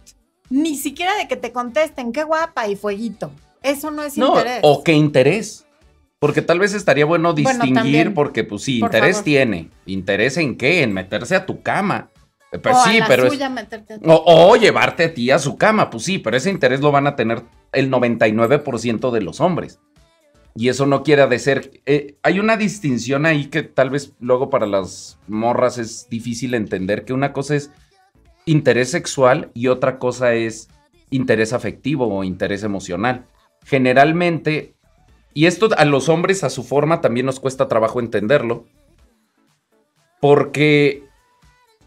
ni 0.50 0.76
siquiera 0.76 1.16
de 1.16 1.28
que 1.28 1.36
te 1.36 1.52
contesten, 1.52 2.12
qué 2.12 2.24
guapa 2.24 2.68
y 2.68 2.76
fueguito. 2.76 3.32
Eso 3.62 3.92
no 3.92 4.04
es 4.04 4.18
interés. 4.18 4.60
O 4.64 4.84
qué 4.84 4.94
interés. 4.94 5.66
Porque 6.20 6.42
tal 6.42 6.60
vez 6.60 6.74
estaría 6.74 7.06
bueno 7.06 7.34
distinguir, 7.34 8.14
porque 8.14 8.44
pues 8.44 8.64
sí, 8.64 8.80
interés 8.80 9.24
tiene. 9.24 9.70
¿Interés 9.86 10.38
en 10.38 10.58
qué? 10.58 10.84
En 10.84 10.94
meterse 10.94 11.36
a 11.36 11.46
tu 11.46 11.62
cama. 11.62 12.10
Eh, 12.52 12.60
pues, 12.60 12.76
sí, 12.84 13.00
pero 13.08 13.28
es, 13.28 13.40
o, 14.04 14.56
llevarte 14.56 15.06
a 15.06 15.14
ti 15.14 15.30
a 15.32 15.40
su 15.40 15.56
cama, 15.56 15.90
pues 15.90 16.04
sí, 16.04 16.18
pero 16.18 16.36
ese 16.36 16.50
interés 16.50 16.82
lo 16.82 16.92
van 16.92 17.06
a 17.06 17.16
tener 17.16 17.44
el 17.72 17.92
99% 17.92 19.12
de 19.12 19.22
los 19.22 19.40
hombres. 19.40 19.80
Y 20.56 20.68
eso 20.68 20.86
no 20.86 21.04
quiere 21.04 21.26
decir. 21.28 21.82
Eh, 21.86 22.18
hay 22.24 22.40
una 22.40 22.58
distinción 22.58 23.26
ahí 23.26 23.46
que 23.46 23.64
tal 23.64 23.92
vez 23.92 24.14
luego 24.20 24.50
para 24.50 24.66
las 24.66 25.20
morras 25.28 25.78
es 25.78 26.10
difícil 26.10 26.54
entender: 26.54 27.06
que 27.06 27.14
una 27.14 27.32
cosa 27.32 27.56
es 27.56 27.72
interés 28.50 28.90
sexual 28.90 29.52
y 29.54 29.68
otra 29.68 30.00
cosa 30.00 30.34
es 30.34 30.70
interés 31.12 31.54
afectivo 31.54 32.08
o 32.08 32.24
interés 32.24 32.64
emocional. 32.64 33.26
Generalmente, 33.64 34.74
y 35.36 35.46
esto 35.46 35.70
a 35.78 35.86
los 35.86 36.10
hombres 36.10 36.44
a 36.44 36.50
su 36.50 36.64
forma 36.64 37.00
también 37.00 37.28
nos 37.28 37.40
cuesta 37.40 37.68
trabajo 37.68 38.00
entenderlo, 38.00 38.66
porque 40.20 41.04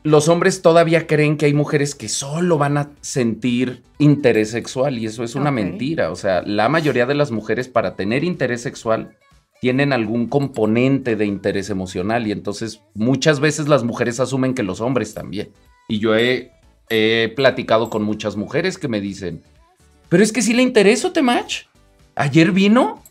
los 0.04 0.28
hombres 0.28 0.62
todavía 0.62 1.08
creen 1.08 1.36
que 1.36 1.46
hay 1.46 1.54
mujeres 1.54 1.96
que 1.96 2.08
solo 2.08 2.58
van 2.58 2.78
a 2.78 2.90
sentir 3.00 3.82
interés 3.98 4.50
sexual 4.50 4.98
y 4.98 5.06
eso 5.06 5.24
es 5.24 5.34
una 5.34 5.50
mentira. 5.50 6.12
O 6.12 6.16
sea, 6.16 6.42
la 6.42 6.68
mayoría 6.68 7.06
de 7.06 7.16
las 7.16 7.32
mujeres 7.32 7.66
para 7.66 7.96
tener 7.96 8.22
interés 8.22 8.62
sexual 8.62 9.16
tienen 9.60 9.92
algún 9.92 10.26
componente 10.28 11.16
de 11.16 11.26
interés 11.26 11.70
emocional 11.70 12.26
y 12.26 12.32
entonces 12.32 12.82
muchas 12.94 13.40
veces 13.40 13.68
las 13.68 13.82
mujeres 13.82 14.20
asumen 14.20 14.54
que 14.54 14.62
los 14.62 14.80
hombres 14.80 15.14
también. 15.14 15.50
Y 15.88 15.98
yo 15.98 16.16
he, 16.16 16.50
platicado 17.34 17.88
con 17.88 18.02
muchas 18.02 18.36
mujeres 18.36 18.76
que 18.76 18.86
me 18.86 19.00
dicen, 19.00 19.42
pero 20.10 20.22
es 20.22 20.30
que 20.30 20.42
si 20.42 20.52
le 20.52 20.62
intereso, 20.62 21.12
Temach. 21.12 21.66
Ayer 22.14 22.52
vino 22.52 23.02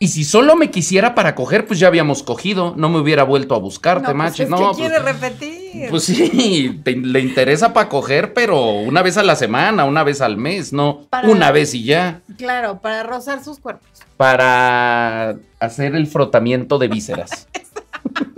y 0.00 0.08
si 0.08 0.24
solo 0.24 0.54
me 0.54 0.70
quisiera 0.70 1.14
para 1.14 1.34
coger, 1.34 1.66
pues 1.66 1.80
ya 1.80 1.88
habíamos 1.88 2.22
cogido. 2.22 2.74
No 2.76 2.88
me 2.88 2.98
hubiera 2.98 3.24
vuelto 3.24 3.56
a 3.56 3.58
buscar, 3.58 4.00
no, 4.00 4.08
Temach. 4.08 4.36
Pues 4.36 4.48
no, 4.48 4.58
pues, 4.58 4.76
quiere 4.76 4.98
repetir. 5.00 5.90
Pues 5.90 6.04
sí, 6.04 6.80
le 6.84 7.20
interesa 7.20 7.72
para 7.72 7.88
coger, 7.88 8.32
pero 8.32 8.72
una 8.72 9.02
vez 9.02 9.16
a 9.16 9.24
la 9.24 9.34
semana, 9.36 9.84
una 9.84 10.04
vez 10.04 10.20
al 10.20 10.36
mes, 10.36 10.72
no 10.72 11.06
una 11.24 11.50
vez 11.50 11.74
y 11.74 11.84
ya. 11.84 12.22
Claro, 12.36 12.80
para 12.80 13.02
rozar 13.02 13.42
sus 13.42 13.58
cuerpos. 13.58 13.88
Para 14.16 15.36
hacer 15.60 15.94
el 15.94 16.06
frotamiento 16.06 16.78
de 16.78 16.88
vísceras. 16.88 17.48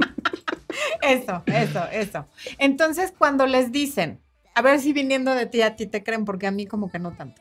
Eso, 1.02 1.42
eso, 1.46 1.84
eso. 1.92 2.26
Entonces, 2.58 3.12
cuando 3.16 3.46
les 3.46 3.72
dicen, 3.72 4.20
a 4.54 4.62
ver 4.62 4.80
si 4.80 4.92
viniendo 4.92 5.34
de 5.34 5.46
ti 5.46 5.62
a 5.62 5.76
ti 5.76 5.86
te 5.86 6.02
creen, 6.02 6.24
porque 6.24 6.46
a 6.46 6.50
mí 6.50 6.66
como 6.66 6.90
que 6.90 6.98
no 6.98 7.12
tanto. 7.12 7.40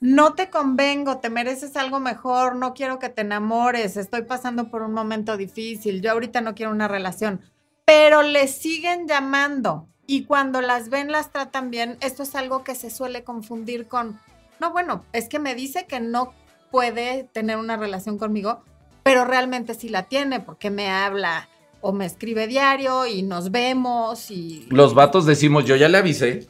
No 0.00 0.34
te 0.34 0.50
convengo, 0.50 1.18
te 1.18 1.30
mereces 1.30 1.76
algo 1.76 2.00
mejor, 2.00 2.56
no 2.56 2.74
quiero 2.74 2.98
que 2.98 3.08
te 3.08 3.20
enamores, 3.20 3.96
estoy 3.96 4.22
pasando 4.22 4.68
por 4.68 4.82
un 4.82 4.92
momento 4.92 5.36
difícil, 5.36 6.02
yo 6.02 6.10
ahorita 6.10 6.40
no 6.40 6.56
quiero 6.56 6.72
una 6.72 6.88
relación, 6.88 7.40
pero 7.84 8.22
les 8.22 8.50
siguen 8.50 9.06
llamando 9.06 9.88
y 10.06 10.24
cuando 10.24 10.60
las 10.60 10.88
ven 10.88 11.12
las 11.12 11.30
tratan 11.30 11.70
bien, 11.70 11.98
esto 12.00 12.24
es 12.24 12.34
algo 12.34 12.64
que 12.64 12.74
se 12.74 12.90
suele 12.90 13.22
confundir 13.22 13.86
con, 13.86 14.18
no, 14.58 14.72
bueno, 14.72 15.04
es 15.12 15.28
que 15.28 15.38
me 15.38 15.54
dice 15.54 15.86
que 15.86 16.00
no 16.00 16.34
puede 16.72 17.24
tener 17.32 17.56
una 17.56 17.76
relación 17.76 18.18
conmigo, 18.18 18.64
pero 19.04 19.24
realmente 19.24 19.74
sí 19.74 19.88
la 19.88 20.02
tiene 20.04 20.40
porque 20.40 20.70
me 20.70 20.90
habla 20.90 21.48
o 21.82 21.92
me 21.92 22.06
escribe 22.06 22.46
diario 22.46 23.06
y 23.06 23.22
nos 23.22 23.50
vemos 23.50 24.30
y... 24.30 24.66
Los 24.70 24.94
vatos 24.94 25.26
decimos, 25.26 25.64
yo 25.66 25.76
ya 25.76 25.88
le 25.88 25.98
avisé. 25.98 26.46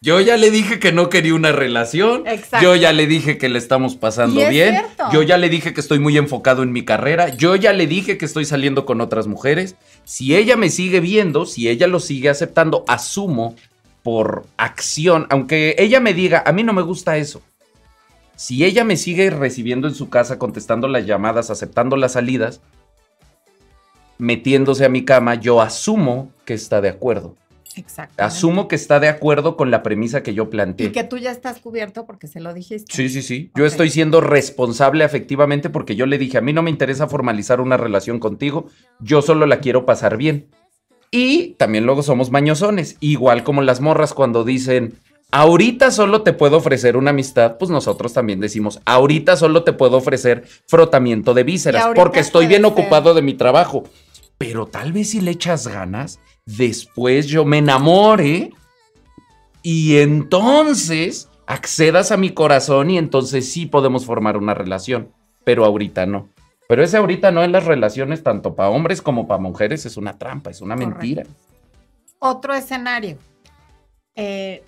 Yo 0.00 0.20
ya 0.20 0.36
le 0.36 0.50
dije 0.50 0.80
que 0.80 0.90
no 0.90 1.08
quería 1.08 1.32
una 1.34 1.52
relación. 1.52 2.26
Exacto. 2.26 2.64
Yo 2.66 2.74
ya 2.74 2.92
le 2.92 3.06
dije 3.06 3.38
que 3.38 3.48
le 3.48 3.58
estamos 3.58 3.94
pasando 3.94 4.40
Y 4.40 4.42
es 4.42 4.50
bien. 4.50 4.74
cierto. 4.74 5.04
Yo 5.12 5.22
ya 5.22 5.38
le 5.38 5.48
dije 5.48 5.72
que 5.72 5.80
estoy 5.80 6.00
muy 6.00 6.18
enfocado 6.18 6.64
en 6.64 6.72
mi 6.72 6.84
carrera. 6.84 7.28
Yo 7.36 7.54
ya 7.54 7.72
le 7.72 7.86
dije 7.86 8.18
que 8.18 8.24
estoy 8.24 8.44
saliendo 8.44 8.84
con 8.84 9.00
otras 9.00 9.28
mujeres. 9.28 9.76
Si 10.02 10.34
ella 10.34 10.56
me 10.56 10.70
sigue 10.70 10.98
viendo, 10.98 11.46
si 11.46 11.68
ella 11.68 11.86
lo 11.86 12.00
sigue 12.00 12.28
aceptando, 12.28 12.84
asumo 12.88 13.54
por 14.02 14.44
acción, 14.56 15.28
aunque 15.30 15.76
ella 15.78 16.00
me 16.00 16.14
diga, 16.14 16.42
a 16.44 16.50
mí 16.50 16.64
no 16.64 16.72
me 16.72 16.82
gusta 16.82 17.16
eso. 17.16 17.40
Si 18.34 18.64
ella 18.64 18.82
me 18.82 18.96
sigue 18.96 19.30
recibiendo 19.30 19.86
en 19.86 19.94
su 19.94 20.08
casa, 20.10 20.36
contestando 20.36 20.88
las 20.88 21.06
llamadas, 21.06 21.50
aceptando 21.50 21.96
las 21.96 22.14
salidas, 22.14 22.60
metiéndose 24.22 24.84
a 24.84 24.88
mi 24.88 25.04
cama, 25.04 25.34
yo 25.34 25.60
asumo 25.60 26.30
que 26.44 26.54
está 26.54 26.80
de 26.80 26.88
acuerdo. 26.88 27.34
Exacto. 27.74 28.22
Asumo 28.22 28.68
que 28.68 28.76
está 28.76 29.00
de 29.00 29.08
acuerdo 29.08 29.56
con 29.56 29.72
la 29.72 29.82
premisa 29.82 30.22
que 30.22 30.32
yo 30.32 30.48
planteé. 30.48 30.86
Y 30.86 30.92
que 30.92 31.02
tú 31.02 31.18
ya 31.18 31.32
estás 31.32 31.58
cubierto 31.58 32.06
porque 32.06 32.28
se 32.28 32.38
lo 32.38 32.54
dijiste. 32.54 32.94
Sí, 32.94 33.08
sí, 33.08 33.20
sí. 33.20 33.50
Yo 33.56 33.66
estoy 33.66 33.90
siendo 33.90 34.20
responsable 34.20 35.02
afectivamente 35.02 35.70
porque 35.70 35.96
yo 35.96 36.06
le 36.06 36.18
dije, 36.18 36.38
a 36.38 36.40
mí 36.40 36.52
no 36.52 36.62
me 36.62 36.70
interesa 36.70 37.08
formalizar 37.08 37.60
una 37.60 37.76
relación 37.76 38.20
contigo, 38.20 38.66
yo 39.00 39.22
solo 39.22 39.44
la 39.46 39.58
quiero 39.58 39.86
pasar 39.86 40.16
bien. 40.16 40.46
Y 41.10 41.54
también 41.54 41.84
luego 41.84 42.04
somos 42.04 42.30
mañosones, 42.30 42.98
igual 43.00 43.42
como 43.42 43.60
las 43.60 43.80
morras 43.80 44.14
cuando 44.14 44.44
dicen, 44.44 44.94
ahorita 45.32 45.90
solo 45.90 46.22
te 46.22 46.32
puedo 46.32 46.58
ofrecer 46.58 46.96
una 46.96 47.10
amistad, 47.10 47.56
pues 47.58 47.72
nosotros 47.72 48.12
también 48.12 48.38
decimos, 48.38 48.80
ahorita 48.84 49.34
solo 49.34 49.64
te 49.64 49.72
puedo 49.72 49.96
ofrecer 49.96 50.44
frotamiento 50.68 51.34
de 51.34 51.42
vísceras 51.42 51.88
porque 51.96 52.20
estoy 52.20 52.46
bien 52.46 52.62
ser. 52.62 52.70
ocupado 52.70 53.14
de 53.14 53.22
mi 53.22 53.34
trabajo. 53.34 53.82
Pero 54.42 54.66
tal 54.66 54.92
vez 54.92 55.10
si 55.10 55.20
le 55.20 55.30
echas 55.30 55.68
ganas, 55.68 56.18
después 56.46 57.28
yo 57.28 57.44
me 57.44 57.58
enamore 57.58 58.50
y 59.62 59.98
entonces 59.98 61.28
accedas 61.46 62.10
a 62.10 62.16
mi 62.16 62.30
corazón 62.30 62.90
y 62.90 62.98
entonces 62.98 63.48
sí 63.52 63.66
podemos 63.66 64.04
formar 64.04 64.36
una 64.36 64.52
relación, 64.52 65.12
pero 65.44 65.64
ahorita 65.64 66.06
no. 66.06 66.28
Pero 66.68 66.82
ese 66.82 66.96
ahorita 66.96 67.30
no 67.30 67.44
en 67.44 67.52
las 67.52 67.66
relaciones 67.66 68.24
tanto 68.24 68.56
para 68.56 68.70
hombres 68.70 69.00
como 69.00 69.28
para 69.28 69.40
mujeres 69.40 69.86
es 69.86 69.96
una 69.96 70.18
trampa, 70.18 70.50
es 70.50 70.60
una 70.60 70.74
Correcto. 70.74 70.98
mentira. 70.98 71.22
Otro 72.18 72.52
escenario. 72.52 73.18
Eh, 74.16 74.64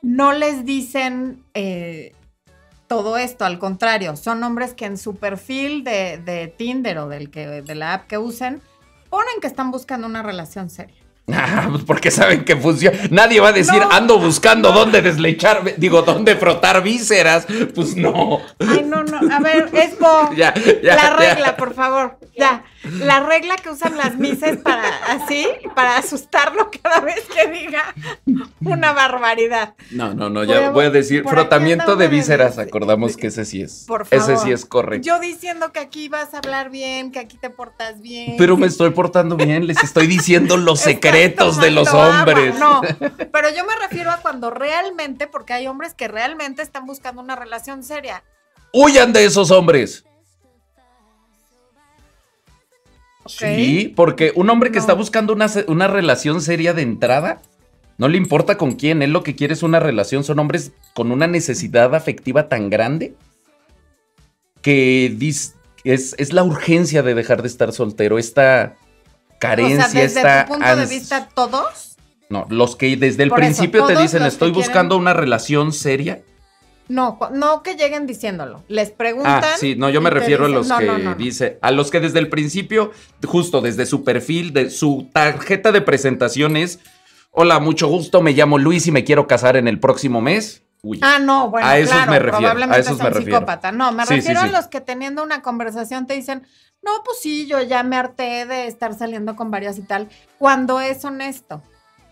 no 0.00 0.32
les 0.32 0.64
dicen 0.64 1.44
eh, 1.52 2.14
todo 2.88 3.18
esto, 3.18 3.44
al 3.44 3.58
contrario, 3.58 4.16
son 4.16 4.42
hombres 4.42 4.74
que 4.74 4.86
en 4.86 4.98
su 4.98 5.16
perfil 5.16 5.84
de, 5.84 6.18
de 6.18 6.48
Tinder 6.48 6.98
o 6.98 7.08
del 7.08 7.30
que, 7.30 7.46
de 7.62 7.74
la 7.74 7.94
app 7.94 8.06
que 8.08 8.18
usen, 8.18 8.60
ponen 9.10 9.40
que 9.40 9.46
están 9.46 9.70
buscando 9.70 10.06
una 10.06 10.22
relación 10.22 10.70
seria. 10.70 10.96
Ah, 11.32 11.66
pues 11.70 11.84
porque 11.84 12.10
saben 12.10 12.44
que 12.44 12.56
funciona. 12.56 12.98
Nadie 13.10 13.40
va 13.40 13.48
a 13.48 13.52
decir, 13.52 13.80
No, 13.80 13.90
ando 13.92 14.18
buscando 14.18 14.72
dónde 14.72 15.02
deslechar, 15.02 15.62
digo, 15.76 16.02
dónde 16.02 16.36
frotar 16.36 16.82
vísceras. 16.82 17.46
Pues 17.74 17.96
no. 17.96 18.40
Ay, 18.58 18.82
no, 18.84 19.02
no. 19.04 19.18
A 19.34 19.38
ver, 19.40 19.68
es 19.72 19.98
Bo. 19.98 20.30
Ya, 20.36 20.54
ya, 20.54 20.94
la 20.96 21.02
ya. 21.02 21.16
regla, 21.16 21.56
por 21.56 21.74
favor. 21.74 22.18
Ya. 22.36 22.64
La 22.84 23.20
regla 23.20 23.56
que 23.56 23.70
usan 23.70 23.96
las 23.96 24.16
mises 24.16 24.58
para 24.58 24.88
así, 25.08 25.46
para 25.74 25.96
asustarlo 25.96 26.70
cada 26.82 27.00
vez 27.00 27.20
que 27.34 27.48
diga 27.48 27.94
una 28.60 28.92
barbaridad. 28.92 29.74
No, 29.90 30.14
no, 30.14 30.30
no, 30.30 30.44
ya 30.44 30.70
voy 30.70 30.86
a 30.86 30.90
decir 30.90 31.24
frotamiento 31.24 31.96
de 31.96 32.08
vísceras. 32.08 32.58
Acordamos 32.58 33.16
que 33.16 33.28
ese 33.28 33.44
sí 33.44 33.62
es. 33.62 33.84
Por 33.86 34.06
favor. 34.06 34.30
Ese 34.30 34.42
sí 34.44 34.52
es 34.52 34.64
correcto. 34.64 35.06
Yo 35.06 35.18
diciendo 35.18 35.72
que 35.72 35.80
aquí 35.80 36.08
vas 36.08 36.34
a 36.34 36.38
hablar 36.38 36.70
bien, 36.70 37.10
que 37.10 37.18
aquí 37.18 37.36
te 37.36 37.50
portas 37.50 38.00
bien. 38.00 38.36
Pero 38.38 38.56
me 38.56 38.68
estoy 38.68 38.90
portando 38.90 39.36
bien, 39.36 39.66
les 39.66 39.82
estoy 39.82 40.06
diciendo 40.06 40.56
los 40.56 40.80
secretos 40.80 41.60
de 41.60 41.70
los 41.70 41.92
hombres. 41.92 42.58
No, 42.58 42.80
pero 43.32 43.50
yo 43.50 43.64
me 43.64 43.76
refiero 43.76 44.10
a 44.10 44.18
cuando 44.18 44.50
realmente, 44.50 45.26
porque 45.26 45.52
hay 45.52 45.66
hombres 45.66 45.94
que 45.94 46.08
realmente 46.08 46.62
están 46.62 46.86
buscando 46.86 47.20
una 47.20 47.36
relación 47.36 47.82
seria. 47.82 48.22
Huyan 48.72 49.12
de 49.12 49.24
esos 49.24 49.50
hombres. 49.50 50.04
Sí, 53.28 53.92
porque 53.94 54.32
un 54.34 54.48
hombre 54.50 54.70
que 54.70 54.76
No. 54.76 54.80
está 54.82 54.94
buscando 54.94 55.32
una, 55.32 55.46
una 55.66 55.86
relación 55.86 56.40
seria 56.40 56.72
de 56.74 56.82
entrada, 56.82 57.40
no 57.98 58.08
le 58.08 58.16
importa 58.16 58.56
con 58.58 58.72
quién, 58.76 59.02
él 59.02 59.12
lo 59.12 59.22
que 59.22 59.34
quiere 59.34 59.54
es 59.54 59.62
una 59.62 59.80
relación. 59.80 60.24
Son 60.24 60.38
hombres 60.38 60.72
con 60.94 61.10
una 61.12 61.26
necesidad 61.26 61.94
afectiva 61.94 62.48
tan 62.48 62.70
grande 62.70 63.14
que 64.62 65.16
es, 65.84 66.14
es 66.18 66.32
la 66.32 66.42
urgencia 66.42 67.02
de 67.02 67.14
dejar 67.14 67.42
de 67.42 67.48
estar 67.48 67.72
soltero, 67.72 68.18
esta 68.18 68.74
carencia, 69.38 69.86
o 69.86 69.88
sea, 69.88 70.02
desde 70.02 70.20
esta 70.20 70.44
tu 70.46 70.52
punto 70.54 70.76
de 70.76 70.86
vista, 70.86 71.28
todos. 71.34 71.96
No, 72.28 72.46
los 72.50 72.76
que 72.76 72.96
desde 72.96 73.22
el 73.22 73.30
Por 73.30 73.40
eso, 73.40 73.46
principio 73.46 73.86
te 73.86 73.96
dicen 73.96 74.22
estoy 74.24 74.50
quieren- 74.52 74.66
buscando 74.68 74.96
una 74.96 75.14
relación 75.14 75.72
seria. 75.72 76.20
No, 76.88 77.18
no 77.32 77.62
que 77.62 77.74
lleguen 77.74 78.06
diciéndolo. 78.06 78.64
Les 78.68 78.90
preguntan. 78.90 79.44
Ah, 79.44 79.56
sí, 79.58 79.76
no, 79.76 79.90
yo 79.90 80.00
me 80.00 80.08
refiero 80.10 80.46
a 80.46 80.48
los 80.48 80.68
"No, 80.68 80.78
que 80.78 80.86
no, 80.86 80.98
no, 80.98 81.10
no". 81.10 81.14
dice, 81.16 81.58
a 81.60 81.70
los 81.70 81.90
que 81.90 82.00
desde 82.00 82.18
el 82.18 82.28
principio, 82.30 82.92
justo 83.26 83.60
desde 83.60 83.84
su 83.86 84.04
perfil, 84.04 84.52
de 84.54 84.70
su 84.70 85.08
tarjeta 85.12 85.70
de 85.70 85.82
presentación 85.82 86.56
es, 86.56 86.78
hola, 87.30 87.58
mucho 87.60 87.88
gusto, 87.88 88.22
me 88.22 88.32
llamo 88.32 88.56
Luis 88.58 88.86
y 88.86 88.90
me 88.90 89.04
quiero 89.04 89.26
casar 89.26 89.56
en 89.56 89.68
el 89.68 89.78
próximo 89.80 90.20
mes. 90.22 90.62
Uy. 90.82 91.00
Ah, 91.02 91.18
no, 91.18 91.50
bueno, 91.50 91.66
A 91.66 91.76
esos 91.76 91.92
claro, 91.92 92.10
me 92.12 92.18
refiero, 92.20 92.36
a 92.36 92.38
probablemente 92.40 92.80
esos 92.80 92.96
son 92.96 93.04
me 93.06 93.10
refiero. 93.10 93.36
psicópata. 93.38 93.72
No, 93.72 93.92
me 93.92 94.04
Sí, 94.04 94.08
sí, 94.08 94.14
refiero 94.20 94.40
sí. 94.42 94.46
a 94.48 94.52
los 94.52 94.66
que 94.68 94.80
teniendo 94.80 95.22
una 95.24 95.42
conversación 95.42 96.06
te 96.06 96.14
dicen, 96.14 96.46
no, 96.82 96.92
pues 97.04 97.18
sí, 97.20 97.46
yo 97.48 97.60
ya 97.60 97.82
me 97.82 97.96
harté 97.96 98.46
de 98.46 98.66
estar 98.68 98.94
saliendo 98.94 99.34
con 99.36 99.50
varias 99.50 99.76
y 99.76 99.82
tal, 99.82 100.08
cuando 100.38 100.80
es 100.80 101.04
honesto. 101.04 101.62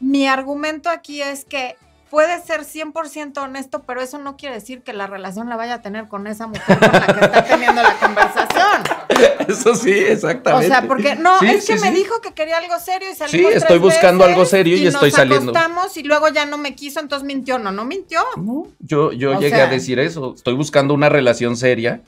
Mi 0.01 0.27
argumento 0.27 0.91
aquí 0.91 1.23
es 1.23 1.45
que 1.45 1.77
puede 2.11 2.41
ser 2.43 2.61
100% 2.63 3.39
honesto, 3.43 3.83
pero 3.87 4.01
eso 4.01 4.19
no 4.19 4.37
quiere 4.37 4.55
decir 4.57 4.83
que 4.83 4.93
la 4.93 5.07
relación 5.07 5.49
la 5.49 5.57
vaya 5.57 5.75
a 5.75 5.83
tener 5.83 6.09
con 6.09 6.27
esa 6.27 6.47
mujer 6.47 6.79
con 6.79 6.91
la 6.93 7.07
que 7.07 7.25
está 7.25 7.45
teniendo 7.45 7.83
la 7.83 7.95
conversación. 7.99 8.83
Eso 9.49 9.75
sí, 9.75 9.91
O 9.93 10.07
exactamente. 10.13 10.67
sea, 10.69 10.83
porque 10.87 11.15
no, 11.15 11.39
Sí, 11.39 11.47
es 11.47 11.67
que 11.67 11.79
sí, 11.79 11.83
me 11.85 11.91
dijo 11.91 12.21
que 12.21 12.35
quería 12.35 12.59
algo 12.59 12.79
serio 12.79 13.09
y 13.11 13.15
salimos 13.15 13.31
Sí, 13.31 13.45
tres 13.47 13.63
estoy 13.63 13.79
buscando 13.79 14.25
veces 14.25 14.35
algo 14.35 14.45
serio 14.47 14.77
y 14.77 14.87
estoy 14.87 15.09
nos 15.11 15.17
saliendo. 15.17 15.51
acostamos 15.53 15.97
y 15.97 16.03
luego 16.03 16.29
ya 16.29 16.45
no 16.45 16.59
me 16.59 16.75
quiso, 16.75 17.01
entonces 17.01 17.25
mintió. 17.27 17.59
No, 17.59 17.73
no 17.73 17.85
mintió. 17.87 18.21
No, 18.37 18.67
yo, 18.81 19.13
yo 19.13 19.37
O 19.39 19.41
llegué 19.41 19.57
sea- 19.57 19.65
a 19.69 19.71
decir 19.71 19.99
eso. 20.01 20.35
Estoy 20.37 20.53
buscando 20.55 20.93
una 20.93 21.09
relación 21.09 21.57
seria 21.57 22.03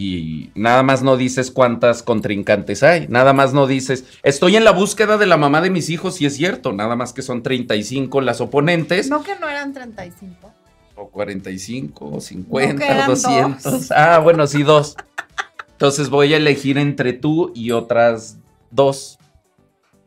y 0.00 0.50
nada 0.54 0.82
más 0.82 1.02
no 1.02 1.16
dices 1.18 1.50
cuántas 1.50 2.02
contrincantes 2.02 2.82
hay. 2.82 3.06
Nada 3.08 3.32
más 3.34 3.52
no 3.52 3.66
dices, 3.66 4.04
estoy 4.22 4.56
en 4.56 4.64
la 4.64 4.70
búsqueda 4.70 5.18
de 5.18 5.26
la 5.26 5.36
mamá 5.36 5.60
de 5.60 5.68
mis 5.68 5.90
hijos 5.90 6.20
y 6.22 6.26
es 6.26 6.36
cierto. 6.36 6.72
Nada 6.72 6.96
más 6.96 7.12
que 7.12 7.20
son 7.20 7.42
35 7.42 8.22
las 8.22 8.40
oponentes. 8.40 9.10
No 9.10 9.22
que 9.22 9.36
no 9.38 9.48
eran 9.48 9.74
35. 9.74 10.52
O 10.96 11.08
45, 11.08 12.10
o 12.16 12.20
50, 12.20 12.94
No, 12.94 13.04
o 13.04 13.08
200. 13.08 13.62
dos. 13.62 13.90
Ah, 13.92 14.18
bueno, 14.18 14.46
sí, 14.46 14.62
dos. 14.62 14.96
Entonces 15.72 16.08
voy 16.10 16.32
a 16.34 16.38
elegir 16.38 16.78
entre 16.78 17.12
tú 17.12 17.52
y 17.54 17.70
otras 17.70 18.38
dos. 18.70 19.18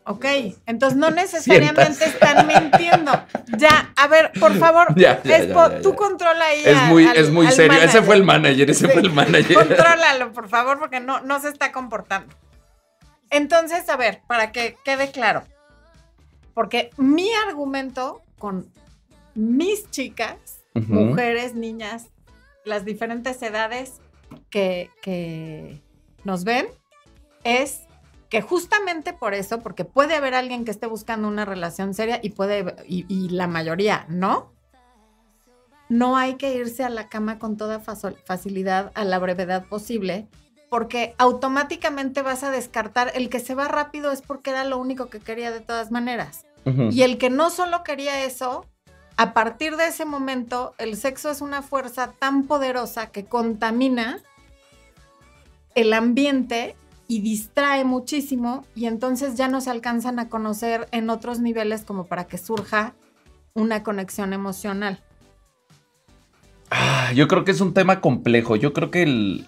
Ok, 0.05 0.25
entonces 0.65 0.97
no 0.97 1.09
necesariamente 1.11 2.05
están 2.05 2.45
mintiendo. 2.47 3.11
Ya, 3.57 3.93
a 3.95 4.07
ver, 4.07 4.31
por 4.39 4.57
favor, 4.57 4.87
Ya, 4.97 5.21
ya, 5.23 5.37
Expo, 5.37 5.67
ya, 5.69 5.75
ya, 5.75 5.81
tú 5.81 5.95
controla 5.95 6.45
ahí. 6.45 6.61
Es 6.65 6.81
muy, 6.83 7.05
al- 7.07 7.17
es 7.17 7.29
muy 7.29 7.47
serio. 7.51 7.79
Ese 7.81 8.01
fue 8.01 8.15
el 8.15 8.23
manager, 8.23 8.69
ese 8.69 8.87
Sí. 8.87 8.91
fue 8.91 9.01
el 9.01 9.11
manager. 9.13 9.55
Contrólalo, 9.55 10.33
por 10.33 10.49
favor, 10.49 10.77
porque 10.79 10.99
no, 10.99 11.21
no 11.21 11.39
se 11.39 11.49
está 11.49 11.71
comportando. 11.71 12.33
Entonces, 13.29 13.87
a 13.89 13.95
ver, 13.97 14.21
para 14.27 14.51
que 14.51 14.75
quede 14.83 15.09
claro, 15.11 15.43
porque 16.53 16.91
mi 16.97 17.29
argumento 17.47 18.21
con 18.37 18.69
mis 19.35 19.89
chicas, 19.89 20.35
mujeres, 20.75 21.55
niñas, 21.55 22.07
las 22.65 22.85
diferentes 22.85 23.41
edades 23.41 23.93
que, 24.49 24.91
que 25.01 25.81
nos 26.23 26.43
ven, 26.43 26.67
es 27.43 27.81
que 28.33 28.41
justamente 28.41 29.13
por 29.13 29.35
eso, 29.35 29.59
porque 29.59 29.85
puede 29.85 30.15
haber 30.15 30.33
alguien 30.33 30.65
que 30.65 30.71
esté 30.71 30.87
buscando 30.87 31.27
una 31.27 31.45
relación 31.45 31.93
seria 31.93 32.19
y 32.23 32.31
puede, 32.31 32.65
y, 32.87 33.05
y 33.07 33.29
la 33.29 33.45
mayoría 33.45 34.07
no, 34.09 34.51
no 35.87 36.17
hay 36.17 36.33
que 36.33 36.55
irse 36.55 36.83
a 36.83 36.89
la 36.89 37.09
cama 37.09 37.37
con 37.37 37.57
toda 37.57 37.79
facilidad 37.79 38.91
a 38.95 39.03
la 39.03 39.19
brevedad 39.19 39.67
posible, 39.67 40.27
porque 40.71 41.13
automáticamente 41.19 42.23
vas 42.23 42.43
a 42.43 42.49
descartar 42.49 43.11
el 43.13 43.29
que 43.29 43.39
se 43.39 43.53
va 43.53 43.67
rápido 43.67 44.11
es 44.11 44.23
porque 44.23 44.49
era 44.49 44.63
lo 44.63 44.79
único 44.79 45.11
que 45.11 45.19
quería 45.19 45.51
de 45.51 45.61
todas 45.61 45.91
maneras. 45.91 46.43
Y 46.65 47.03
el 47.03 47.19
que 47.19 47.29
no 47.29 47.51
solo 47.51 47.83
quería 47.83 48.25
eso, 48.25 48.65
a 49.15 49.35
partir 49.35 49.77
de 49.77 49.89
ese 49.89 50.05
momento, 50.05 50.73
el 50.79 50.97
sexo 50.97 51.29
es 51.29 51.39
una 51.39 51.61
fuerza 51.61 52.13
tan 52.17 52.45
poderosa 52.45 53.11
que 53.11 53.25
contamina 53.25 54.23
el 55.75 55.93
ambiente 55.93 56.75
y 57.07 57.21
distrae 57.21 57.83
muchísimo 57.83 58.65
y 58.75 58.85
entonces 58.85 59.35
ya 59.35 59.47
no 59.47 59.61
se 59.61 59.69
alcanzan 59.69 60.19
a 60.19 60.29
conocer 60.29 60.87
en 60.91 61.09
otros 61.09 61.39
niveles 61.39 61.83
como 61.83 62.05
para 62.05 62.25
que 62.25 62.37
surja 62.37 62.95
una 63.53 63.83
conexión 63.83 64.33
emocional. 64.33 65.03
Ah, 66.71 67.11
yo 67.13 67.27
creo 67.27 67.43
que 67.43 67.51
es 67.51 67.61
un 67.61 67.73
tema 67.73 68.01
complejo. 68.01 68.55
Yo 68.55 68.73
creo 68.73 68.89
que 68.89 69.03
el, 69.03 69.47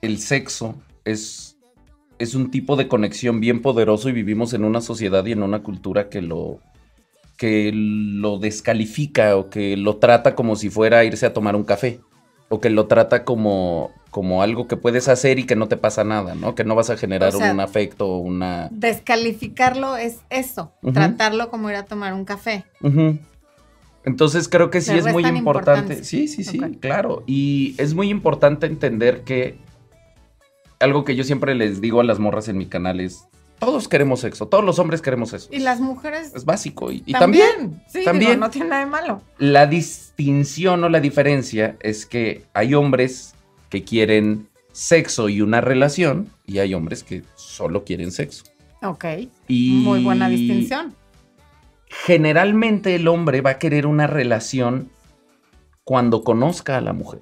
el 0.00 0.18
sexo 0.18 0.74
es, 1.04 1.58
es 2.18 2.34
un 2.34 2.50
tipo 2.50 2.76
de 2.76 2.88
conexión 2.88 3.40
bien 3.40 3.60
poderoso 3.60 4.08
y 4.08 4.12
vivimos 4.12 4.54
en 4.54 4.64
una 4.64 4.80
sociedad 4.80 5.24
y 5.26 5.32
en 5.32 5.42
una 5.42 5.62
cultura 5.62 6.08
que 6.08 6.22
lo, 6.22 6.60
que 7.36 7.72
lo 7.74 8.38
descalifica 8.38 9.36
o 9.36 9.50
que 9.50 9.76
lo 9.76 9.96
trata 9.96 10.34
como 10.34 10.56
si 10.56 10.70
fuera 10.70 11.04
irse 11.04 11.26
a 11.26 11.34
tomar 11.34 11.56
un 11.56 11.64
café. 11.64 12.00
O 12.48 12.60
que 12.60 12.70
lo 12.70 12.86
trata 12.86 13.24
como, 13.24 13.90
como 14.10 14.42
algo 14.42 14.68
que 14.68 14.76
puedes 14.76 15.08
hacer 15.08 15.38
y 15.38 15.44
que 15.44 15.56
no 15.56 15.66
te 15.68 15.76
pasa 15.76 16.04
nada, 16.04 16.34
¿no? 16.34 16.54
Que 16.54 16.64
no 16.64 16.74
vas 16.74 16.90
a 16.90 16.96
generar 16.96 17.34
O 17.34 17.38
sea, 17.38 17.52
un 17.52 17.60
afecto 17.60 18.06
o 18.06 18.18
una... 18.18 18.68
Descalificarlo 18.70 19.96
es 19.96 20.18
eso, 20.30 20.72
tratarlo 20.92 21.50
como 21.50 21.70
ir 21.70 21.76
a 21.76 21.84
tomar 21.84 22.14
un 22.14 22.24
café. 22.24 22.64
Entonces 24.04 24.48
creo 24.48 24.70
que 24.70 24.80
sí 24.80 24.96
es 24.96 25.12
muy 25.12 25.26
importante. 25.26 26.04
Sí, 26.04 26.28
sí, 26.28 26.44
sí, 26.44 26.60
claro. 26.80 27.24
Y 27.26 27.74
es 27.78 27.94
muy 27.94 28.08
importante 28.08 28.66
entender 28.66 29.22
que 29.22 29.58
algo 30.78 31.04
que 31.04 31.16
yo 31.16 31.24
siempre 31.24 31.54
les 31.54 31.80
digo 31.80 32.00
a 32.00 32.04
las 32.04 32.18
morras 32.18 32.48
en 32.48 32.58
mi 32.58 32.66
canal 32.66 33.00
es, 33.00 33.26
todos 33.58 33.88
queremos 33.88 34.20
sexo, 34.20 34.46
todos 34.48 34.64
los 34.64 34.78
hombres 34.78 35.00
queremos 35.02 35.32
eso. 35.32 35.48
Y 35.50 35.60
las 35.60 35.80
mujeres 35.80 36.32
Es 36.34 36.44
básico. 36.44 36.90
Y, 36.92 37.02
y 37.06 37.12
también, 37.12 37.48
también. 37.56 37.82
Sí, 37.88 38.04
también. 38.04 38.30
digo, 38.32 38.40
no 38.40 38.50
tiene 38.50 38.68
nada 38.68 38.84
de 38.84 38.90
malo. 38.90 39.22
la 39.38 39.66
distinción 39.66 40.84
o 40.84 40.88
la 40.88 41.00
diferencia 41.00 41.76
es 41.80 42.06
que 42.06 42.44
hay 42.54 42.74
hombres 42.74 43.34
que 43.70 43.82
quieren 43.84 44.48
sexo 44.72 45.28
y 45.28 45.40
una 45.40 45.60
relación 45.60 46.28
y 46.46 46.58
hay 46.58 46.74
hombres 46.74 47.02
que 47.02 47.22
solo 47.34 47.84
quieren 47.84 48.12
sexo. 48.12 48.44
Ok, 48.82 49.04
Y 49.48 49.80
muy 49.84 50.04
buena 50.04 50.28
distinción. 50.28 50.94
generalmente 51.88 52.94
el 52.94 53.08
hombre 53.08 53.40
va 53.40 53.50
a 53.50 53.58
querer 53.58 53.86
una 53.86 54.06
relación 54.06 54.90
cuando 55.84 56.22
conozca 56.24 56.76
a 56.76 56.80
la 56.80 56.92
mujer. 56.92 57.20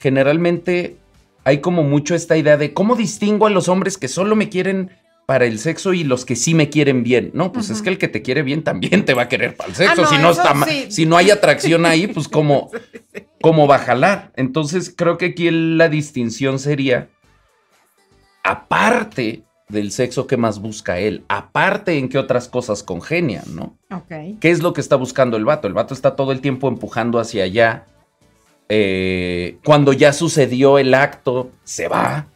Generalmente 0.00 0.96
hay 1.44 1.60
como 1.60 1.82
mucho 1.82 2.14
esta 2.14 2.36
idea 2.36 2.56
de 2.56 2.72
cómo 2.72 2.96
distingo 2.96 3.46
a 3.46 3.50
los 3.50 3.68
hombres 3.68 3.98
que 3.98 4.08
solo 4.08 4.36
me 4.36 4.48
quieren 4.48 4.90
para 5.26 5.44
el 5.44 5.58
sexo 5.58 5.92
y 5.92 6.04
los 6.04 6.24
que 6.24 6.36
sí 6.36 6.54
me 6.54 6.70
quieren 6.70 7.02
bien. 7.02 7.32
No, 7.34 7.52
pues 7.52 7.68
es 7.68 7.82
que 7.82 7.90
el 7.90 7.98
que 7.98 8.08
te 8.08 8.22
quiere 8.22 8.42
bien 8.42 8.62
también 8.62 9.04
te 9.04 9.12
va 9.12 9.22
a 9.22 9.28
querer 9.28 9.56
para 9.56 9.70
el 9.70 9.76
sexo. 9.76 10.02
Ah, 10.02 10.04
no, 10.04 10.08
si, 10.08 10.18
no 10.18 10.30
está 10.30 10.64
sí. 10.66 10.86
si 10.88 11.06
no 11.06 11.16
hay 11.16 11.30
atracción 11.30 11.84
ahí, 11.84 12.06
pues 12.06 12.28
cómo, 12.28 12.70
cómo 13.42 13.66
va 13.66 13.76
a 13.76 13.80
jalar. 13.80 14.32
Entonces 14.36 14.94
creo 14.96 15.18
que 15.18 15.26
aquí 15.26 15.50
la 15.50 15.88
distinción 15.88 16.60
sería, 16.60 17.08
aparte 18.44 19.42
del 19.68 19.90
sexo 19.90 20.28
que 20.28 20.36
más 20.36 20.60
busca 20.60 21.00
él, 21.00 21.24
aparte 21.26 21.98
en 21.98 22.08
qué 22.08 22.18
otras 22.18 22.46
cosas 22.46 22.84
congenian, 22.84 23.44
¿no? 23.56 23.76
Ok. 23.90 24.38
¿Qué 24.40 24.50
es 24.50 24.62
lo 24.62 24.72
que 24.72 24.80
está 24.80 24.94
buscando 24.94 25.36
el 25.36 25.44
vato? 25.44 25.66
El 25.66 25.74
vato 25.74 25.92
está 25.92 26.14
todo 26.14 26.30
el 26.30 26.40
tiempo 26.40 26.68
empujando 26.68 27.18
hacia 27.18 27.42
allá. 27.42 27.84
Eh, 28.68 29.58
cuando 29.64 29.92
ya 29.92 30.12
sucedió 30.12 30.78
el 30.78 30.94
acto, 30.94 31.50
se 31.64 31.88
va, 31.88 32.28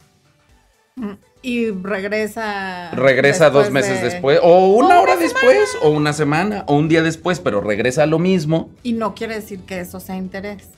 Mm, 1.01 1.13
Y 1.43 1.71
regresa. 1.71 2.91
regresa 2.93 3.49
dos 3.49 3.71
meses 3.71 4.03
de- 4.03 4.11
después, 4.11 4.41
o 4.43 4.67
una 4.75 4.87
una 4.87 5.01
hora 5.01 5.17
después, 5.17 5.71
o 5.83 5.89
una 5.91 6.13
semana, 6.13 6.65
o 6.67 6.75
un 6.77 6.89
día 6.89 7.03
después, 7.03 7.41
pero 7.41 7.61
regresa 7.63 8.03
a 8.03 8.07
lo 8.07 8.19
mismo. 8.19 8.69
Y 8.83 8.93
no 8.93 9.15
quiere 9.15 9.37
decir 9.37 9.61
que 9.61 9.81
eso 9.81 10.01
sea 10.01 10.17
interés. 10.17 10.69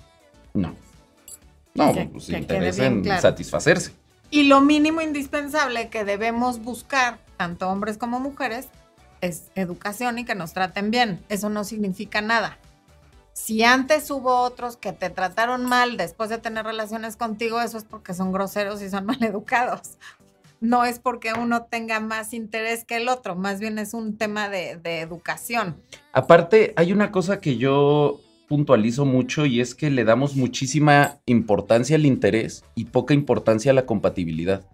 No. 0.54 0.74
No, 1.74 1.92
Que- 1.92 2.04
pues 2.06 2.26
que 2.26 2.40
bien 2.40 2.80
en 2.80 3.02
claro. 3.02 3.22
satisfacerse. 3.22 3.92
Y 4.30 4.44
lo 4.44 4.60
mínimo 4.60 5.00
indispensable 5.00 5.88
que 5.88 6.04
debemos 6.04 6.60
buscar, 6.62 7.18
tanto 7.36 7.68
hombres 7.68 7.98
como 7.98 8.20
mujeres, 8.20 8.68
es 9.20 9.44
educación 9.56 10.18
y 10.18 10.24
que 10.24 10.34
nos 10.34 10.52
traten 10.52 10.90
bien. 10.90 11.20
Eso 11.28 11.48
no 11.50 11.64
significa 11.64 12.20
nada. 12.20 12.58
Si 13.34 13.64
antes 13.64 14.10
hubo 14.10 14.36
otros 14.40 14.76
que 14.76 14.92
te 14.92 15.10
trataron 15.10 15.64
mal 15.64 15.96
después 15.96 16.28
de 16.30 16.38
tener 16.38 16.64
relaciones 16.66 17.16
contigo, 17.16 17.60
eso 17.60 17.78
es 17.78 17.84
porque 17.84 18.14
son 18.14 18.30
groseros 18.32 18.80
y 18.82 18.90
son 18.90 19.06
mal 19.06 19.22
educados. 19.22 19.96
No 20.62 20.84
es 20.84 21.00
porque 21.00 21.32
uno 21.32 21.64
tenga 21.64 21.98
más 21.98 22.32
interés 22.32 22.84
que 22.84 22.98
el 22.98 23.08
otro, 23.08 23.34
más 23.34 23.58
bien 23.58 23.80
es 23.80 23.94
un 23.94 24.16
tema 24.16 24.48
de, 24.48 24.76
de 24.76 25.00
educación. 25.00 25.82
Aparte, 26.12 26.72
hay 26.76 26.92
una 26.92 27.10
cosa 27.10 27.40
que 27.40 27.56
yo 27.56 28.20
puntualizo 28.46 29.04
mucho 29.04 29.44
y 29.44 29.60
es 29.60 29.74
que 29.74 29.90
le 29.90 30.04
damos 30.04 30.36
muchísima 30.36 31.18
importancia 31.26 31.96
al 31.96 32.06
interés 32.06 32.62
y 32.76 32.84
poca 32.84 33.12
importancia 33.12 33.72
a 33.72 33.74
la 33.74 33.86
compatibilidad. 33.86 34.64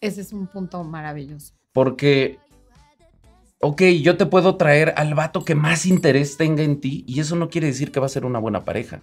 Ese 0.00 0.20
es 0.20 0.32
un 0.32 0.48
punto 0.48 0.82
maravilloso. 0.82 1.54
Porque, 1.72 2.40
ok, 3.60 3.82
yo 4.02 4.16
te 4.16 4.26
puedo 4.26 4.56
traer 4.56 4.94
al 4.96 5.14
vato 5.14 5.44
que 5.44 5.54
más 5.54 5.86
interés 5.86 6.36
tenga 6.36 6.64
en 6.64 6.80
ti 6.80 7.04
y 7.06 7.20
eso 7.20 7.36
no 7.36 7.50
quiere 7.50 7.68
decir 7.68 7.92
que 7.92 8.00
va 8.00 8.06
a 8.06 8.08
ser 8.08 8.24
una 8.24 8.40
buena 8.40 8.64
pareja. 8.64 9.00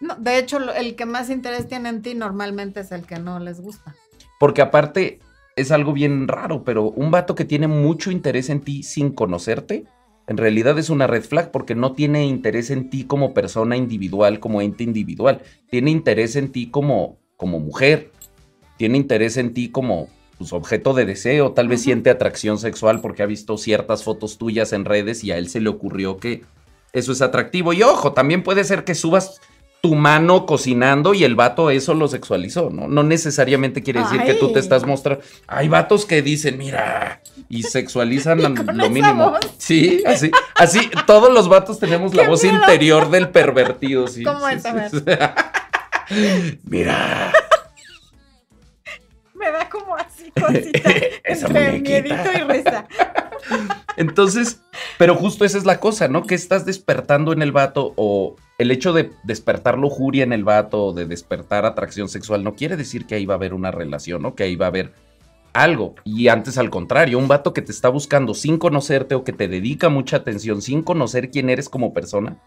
No, 0.00 0.16
de 0.16 0.38
hecho, 0.38 0.58
el 0.74 0.96
que 0.96 1.06
más 1.06 1.30
interés 1.30 1.66
tiene 1.66 1.88
en 1.88 2.02
ti 2.02 2.14
normalmente 2.14 2.80
es 2.80 2.92
el 2.92 3.06
que 3.06 3.18
no 3.18 3.38
les 3.38 3.62
gusta. 3.62 3.94
Porque 4.38 4.60
aparte 4.60 5.20
es 5.56 5.70
algo 5.70 5.92
bien 5.92 6.28
raro, 6.28 6.64
pero 6.64 6.90
un 6.90 7.10
vato 7.10 7.34
que 7.34 7.44
tiene 7.44 7.68
mucho 7.68 8.10
interés 8.10 8.50
en 8.50 8.60
ti 8.60 8.82
sin 8.82 9.10
conocerte, 9.10 9.84
en 10.30 10.36
realidad 10.36 10.78
es 10.78 10.90
una 10.90 11.08
red 11.08 11.24
flag 11.24 11.50
porque 11.50 11.74
no 11.74 11.92
tiene 11.92 12.24
interés 12.24 12.70
en 12.70 12.88
ti 12.88 13.02
como 13.02 13.34
persona 13.34 13.76
individual, 13.76 14.38
como 14.38 14.62
ente 14.62 14.84
individual. 14.84 15.42
Tiene 15.68 15.90
interés 15.90 16.36
en 16.36 16.52
ti 16.52 16.70
como, 16.70 17.18
como 17.36 17.58
mujer. 17.58 18.12
Tiene 18.76 18.96
interés 18.96 19.36
en 19.38 19.54
ti 19.54 19.70
como 19.70 20.08
pues, 20.38 20.52
objeto 20.52 20.94
de 20.94 21.04
deseo. 21.04 21.50
Tal 21.50 21.66
vez 21.66 21.82
siente 21.82 22.10
atracción 22.10 22.58
sexual 22.58 23.00
porque 23.00 23.24
ha 23.24 23.26
visto 23.26 23.58
ciertas 23.58 24.04
fotos 24.04 24.38
tuyas 24.38 24.72
en 24.72 24.84
redes 24.84 25.24
y 25.24 25.32
a 25.32 25.36
él 25.36 25.48
se 25.48 25.60
le 25.60 25.68
ocurrió 25.68 26.18
que 26.18 26.44
eso 26.92 27.10
es 27.10 27.22
atractivo. 27.22 27.72
Y 27.72 27.82
ojo, 27.82 28.12
también 28.12 28.44
puede 28.44 28.62
ser 28.62 28.84
que 28.84 28.94
subas 28.94 29.40
tu 29.80 29.94
mano 29.94 30.44
cocinando 30.44 31.14
y 31.14 31.24
el 31.24 31.34
vato 31.34 31.70
eso 31.70 31.94
lo 31.94 32.06
sexualizó, 32.06 32.68
¿no? 32.70 32.86
No 32.86 33.02
necesariamente 33.02 33.82
quiere 33.82 34.00
decir 34.00 34.22
que 34.24 34.34
tú 34.34 34.52
te 34.52 34.58
estás 34.60 34.84
mostrando. 34.84 35.24
Hay 35.46 35.68
vatos 35.68 36.04
que 36.04 36.20
dicen, 36.20 36.58
mira, 36.58 37.22
y 37.48 37.62
sexualizan 37.62 38.40
Y 38.40 38.76
lo 38.76 38.90
mínimo. 38.90 39.30
voz. 39.30 39.40
Sí, 39.58 40.02
así, 40.06 40.30
así, 40.56 40.90
todos 41.06 41.32
los 41.32 41.48
vatos 41.48 41.78
tenemos 41.78 42.14
la 42.14 42.24
¡Qué 42.24 42.28
voz 42.28 42.42
miedo! 42.42 42.56
interior 42.58 43.10
del 43.10 43.30
pervertido, 43.30 44.06
sí. 44.06 44.22
¿Cómo 44.22 44.46
sí, 44.48 44.54
es? 44.54 44.66
A 44.66 44.88
sí, 44.90 45.00
ver. 45.04 45.32
sí. 46.08 46.58
Mira, 46.64 47.32
Me 49.34 49.50
da 49.50 49.68
como 49.70 49.96
así 49.96 50.30
cosita 50.32 50.90
entre 51.24 51.72
muñequita. 51.72 51.90
miedito 51.90 52.30
y 52.38 52.52
risa. 52.52 52.86
Entonces, 53.96 54.62
pero 54.98 55.14
justo 55.14 55.44
esa 55.44 55.58
es 55.58 55.64
la 55.64 55.80
cosa, 55.80 56.08
¿no? 56.08 56.24
Que 56.24 56.34
estás 56.34 56.64
despertando 56.64 57.32
en 57.32 57.42
el 57.42 57.52
vato 57.52 57.92
o 57.96 58.36
el 58.58 58.70
hecho 58.70 58.92
de 58.92 59.10
despertar 59.24 59.78
lujuria 59.78 60.22
en 60.22 60.32
el 60.32 60.44
vato 60.44 60.86
o 60.86 60.92
de 60.92 61.06
despertar 61.06 61.64
atracción 61.64 62.08
sexual 62.08 62.44
no 62.44 62.54
quiere 62.54 62.76
decir 62.76 63.06
que 63.06 63.14
ahí 63.14 63.24
va 63.24 63.34
a 63.34 63.36
haber 63.38 63.54
una 63.54 63.70
relación, 63.70 64.22
¿no? 64.22 64.34
Que 64.34 64.42
ahí 64.42 64.56
va 64.56 64.66
a 64.66 64.68
haber 64.68 64.92
algo. 65.52 65.94
Y 66.04 66.28
antes 66.28 66.58
al 66.58 66.70
contrario, 66.70 67.18
un 67.18 67.28
vato 67.28 67.52
que 67.52 67.62
te 67.62 67.72
está 67.72 67.88
buscando 67.88 68.34
sin 68.34 68.58
conocerte 68.58 69.14
o 69.14 69.24
que 69.24 69.32
te 69.32 69.48
dedica 69.48 69.88
mucha 69.88 70.18
atención 70.18 70.62
sin 70.62 70.82
conocer 70.82 71.30
quién 71.30 71.50
eres 71.50 71.68
como 71.68 71.92
persona, 71.92 72.38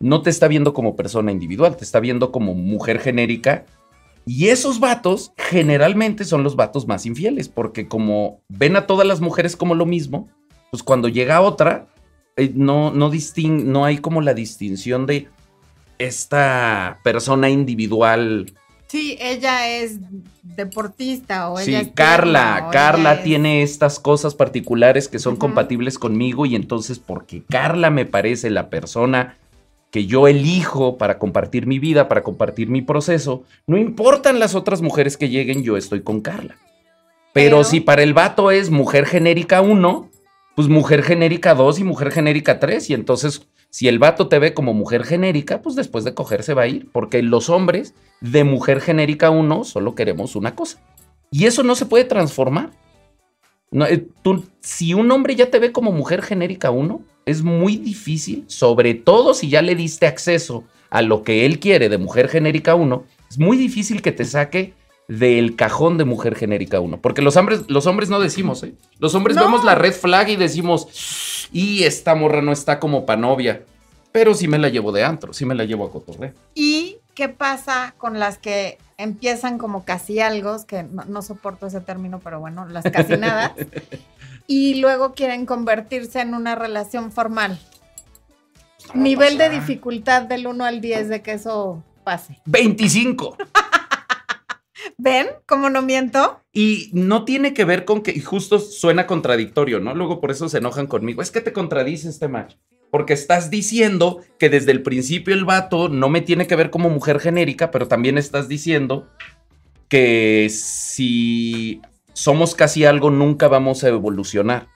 no 0.00 0.22
te 0.22 0.30
está 0.30 0.48
viendo 0.48 0.74
como 0.74 0.96
persona 0.96 1.32
individual, 1.32 1.76
te 1.76 1.84
está 1.84 2.00
viendo 2.00 2.32
como 2.32 2.54
mujer 2.54 2.98
genérica. 2.98 3.64
Y 4.28 4.48
esos 4.48 4.80
vatos 4.80 5.32
generalmente 5.36 6.24
son 6.24 6.42
los 6.42 6.56
vatos 6.56 6.86
más 6.86 7.06
infieles, 7.06 7.48
porque 7.48 7.86
como 7.86 8.40
ven 8.48 8.74
a 8.76 8.86
todas 8.86 9.06
las 9.06 9.20
mujeres 9.20 9.54
como 9.56 9.74
lo 9.76 9.86
mismo, 9.86 10.28
pues 10.72 10.82
cuando 10.82 11.08
llega 11.08 11.40
otra, 11.40 11.86
eh, 12.36 12.50
no, 12.54 12.90
no, 12.90 13.10
distin- 13.10 13.64
no 13.64 13.84
hay 13.84 13.98
como 13.98 14.20
la 14.20 14.34
distinción 14.34 15.06
de 15.06 15.28
esta 15.98 16.98
persona 17.02 17.48
individual. 17.50 18.52
Sí, 18.88 19.16
ella 19.20 19.68
es 19.68 19.98
deportista 20.42 21.50
o 21.50 21.58
Sí, 21.58 21.70
ella 21.70 21.80
es 21.80 21.88
Carla, 21.94 22.52
tierna, 22.54 22.70
Carla 22.70 23.14
es- 23.14 23.22
tiene 23.24 23.62
estas 23.62 23.98
cosas 23.98 24.34
particulares 24.34 25.08
que 25.08 25.18
son 25.18 25.36
compatibles 25.36 25.98
conmigo 25.98 26.46
y 26.46 26.54
entonces 26.54 26.98
porque 26.98 27.42
Carla 27.48 27.90
me 27.90 28.06
parece 28.06 28.50
la 28.50 28.70
persona 28.70 29.36
que 29.90 30.06
yo 30.06 30.28
elijo 30.28 30.98
para 30.98 31.18
compartir 31.18 31.66
mi 31.66 31.78
vida, 31.78 32.08
para 32.08 32.22
compartir 32.22 32.68
mi 32.68 32.82
proceso, 32.82 33.44
no 33.66 33.78
importan 33.78 34.38
las 34.38 34.54
otras 34.54 34.82
mujeres 34.82 35.16
que 35.16 35.28
lleguen, 35.28 35.62
yo 35.62 35.76
estoy 35.76 36.02
con 36.02 36.20
Carla. 36.20 36.56
Pero, 37.32 37.58
Pero- 37.58 37.64
si 37.64 37.80
para 37.80 38.02
el 38.02 38.14
vato 38.14 38.50
es 38.50 38.70
mujer 38.70 39.06
genérica 39.06 39.60
1, 39.60 40.10
pues 40.54 40.68
mujer 40.68 41.02
genérica 41.02 41.54
2 41.54 41.78
y 41.78 41.84
mujer 41.84 42.10
genérica 42.10 42.58
3 42.58 42.88
y 42.90 42.94
entonces 42.94 43.46
si 43.68 43.88
el 43.88 43.98
vato 43.98 44.28
te 44.28 44.38
ve 44.38 44.54
como 44.54 44.72
mujer 44.72 45.04
genérica, 45.04 45.60
pues 45.60 45.76
después 45.76 46.04
de 46.04 46.14
coger 46.14 46.42
se 46.42 46.54
va 46.54 46.62
a 46.62 46.66
ir, 46.66 46.88
porque 46.92 47.22
los 47.22 47.50
hombres 47.50 47.94
de 48.22 48.42
mujer 48.44 48.80
genérica 48.80 49.28
1 49.30 49.64
solo 49.64 49.94
queremos 49.94 50.34
una 50.36 50.54
cosa, 50.54 50.78
Y 51.30 51.44
eso 51.46 51.62
no 51.62 51.74
se 51.74 51.86
puede 51.86 52.04
transformar. 52.04 52.70
No, 53.76 53.84
eh, 53.84 54.06
tú, 54.22 54.42
si 54.60 54.94
un 54.94 55.10
hombre 55.10 55.36
ya 55.36 55.50
te 55.50 55.58
ve 55.58 55.70
como 55.70 55.92
mujer 55.92 56.22
genérica 56.22 56.70
uno, 56.70 57.02
es 57.26 57.42
muy 57.42 57.76
difícil, 57.76 58.44
sobre 58.46 58.94
todo 58.94 59.34
si 59.34 59.50
ya 59.50 59.60
le 59.60 59.74
diste 59.74 60.06
acceso 60.06 60.64
a 60.88 61.02
lo 61.02 61.22
que 61.22 61.44
él 61.44 61.58
quiere 61.58 61.90
de 61.90 61.98
mujer 61.98 62.28
genérica 62.30 62.74
1, 62.74 63.04
es 63.28 63.38
muy 63.38 63.58
difícil 63.58 64.00
que 64.00 64.12
te 64.12 64.24
saque 64.24 64.72
del 65.08 65.56
cajón 65.56 65.98
de 65.98 66.06
mujer 66.06 66.36
genérica 66.36 66.80
1. 66.80 67.02
Porque 67.02 67.20
los 67.20 67.36
hombres, 67.36 67.64
los 67.68 67.86
hombres 67.86 68.08
no 68.08 68.18
decimos, 68.18 68.62
¿eh? 68.62 68.72
Los 68.98 69.14
hombres 69.14 69.36
No. 69.36 69.42
vemos 69.44 69.62
la 69.62 69.74
red 69.74 69.92
flag 69.92 70.30
y 70.30 70.36
decimos, 70.36 71.48
y 71.52 71.82
esta 71.82 72.14
morra 72.14 72.40
no 72.40 72.52
está 72.52 72.80
como 72.80 73.04
pa' 73.04 73.16
novia. 73.16 73.62
Pero 74.10 74.32
sí 74.32 74.48
me 74.48 74.58
la 74.58 74.70
llevo 74.70 74.90
de 74.90 75.04
antro, 75.04 75.34
sí 75.34 75.44
me 75.44 75.54
la 75.54 75.64
llevo 75.66 75.84
a 75.84 75.90
cotorreo. 75.90 76.32
¿Y 76.54 76.95
qué 77.16 77.28
pasa 77.28 77.94
con 77.98 78.20
las 78.20 78.38
que 78.38 78.78
empiezan 78.98 79.58
como 79.58 79.84
casi 79.84 80.20
algo, 80.20 80.64
que 80.66 80.84
no, 80.84 81.04
no 81.06 81.22
soporto 81.22 81.66
ese 81.66 81.80
término, 81.80 82.20
pero 82.20 82.38
bueno, 82.38 82.66
las 82.66 82.84
casi 82.84 83.16
nada, 83.16 83.56
y 84.46 84.76
luego 84.76 85.14
quieren 85.14 85.46
convertirse 85.46 86.20
en 86.20 86.34
una 86.34 86.54
relación 86.54 87.10
formal? 87.10 87.58
Nivel 88.94 89.36
de 89.38 89.48
dificultad 89.48 90.22
del 90.22 90.46
1 90.46 90.64
al 90.64 90.80
10 90.80 91.08
de 91.08 91.22
que 91.22 91.32
eso 91.32 91.82
pase. 92.04 92.40
25. 92.44 93.36
¿Ven 94.98 95.26
cómo 95.46 95.70
no 95.70 95.82
miento? 95.82 96.40
Y 96.52 96.90
no 96.92 97.24
tiene 97.24 97.52
que 97.52 97.64
ver 97.64 97.84
con 97.84 98.02
que, 98.02 98.12
y 98.12 98.20
justo 98.20 98.60
suena 98.60 99.06
contradictorio, 99.06 99.80
¿no? 99.80 99.94
Luego 99.94 100.20
por 100.20 100.30
eso 100.30 100.48
se 100.48 100.58
enojan 100.58 100.86
conmigo. 100.86 101.20
Es 101.20 101.32
que 101.32 101.40
te 101.40 101.52
contradice 101.52 102.08
este 102.08 102.28
macho. 102.28 102.58
Porque 102.90 103.12
estás 103.12 103.50
diciendo 103.50 104.22
que 104.38 104.48
desde 104.48 104.72
el 104.72 104.82
principio 104.82 105.34
el 105.34 105.44
vato 105.44 105.88
no 105.88 106.08
me 106.08 106.20
tiene 106.20 106.46
que 106.46 106.56
ver 106.56 106.70
como 106.70 106.88
mujer 106.88 107.20
genérica, 107.20 107.70
pero 107.70 107.88
también 107.88 108.18
estás 108.18 108.48
diciendo 108.48 109.08
que 109.88 110.48
si 110.50 111.80
somos 112.12 112.54
casi 112.54 112.84
algo, 112.84 113.10
nunca 113.10 113.48
vamos 113.48 113.84
a 113.84 113.88
evolucionar. 113.88 114.68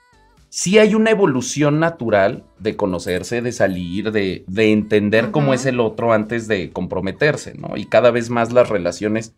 Sí 0.49 0.77
hay 0.79 0.95
una 0.95 1.11
evolución 1.11 1.79
natural 1.79 2.43
de 2.59 2.75
conocerse, 2.75 3.41
de 3.41 3.53
salir, 3.53 4.11
de, 4.11 4.43
de 4.47 4.71
entender 4.71 5.31
cómo 5.31 5.53
es 5.53 5.65
el 5.65 5.79
otro 5.79 6.11
antes 6.11 6.47
de 6.47 6.71
comprometerse, 6.71 7.53
¿no? 7.53 7.77
Y 7.77 7.85
cada 7.85 8.11
vez 8.11 8.29
más 8.29 8.51
las 8.51 8.67
relaciones 8.67 9.33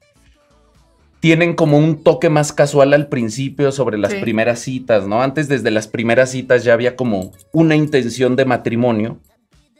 tienen 1.24 1.56
como 1.56 1.78
un 1.78 2.04
toque 2.04 2.30
más 2.30 2.52
casual 2.52 2.94
al 2.94 3.08
principio 3.08 3.72
sobre 3.72 3.98
las 3.98 4.12
Sí. 4.12 4.18
primeras 4.20 4.60
citas, 4.60 5.08
¿no? 5.08 5.22
Antes 5.22 5.48
desde 5.48 5.72
las 5.72 5.88
primeras 5.88 6.32
citas 6.32 6.66
ya 6.66 6.74
había 6.74 6.98
como 6.98 7.32
una 7.54 7.78
intención 7.78 8.36
de 8.36 8.44
matrimonio. 8.44 9.22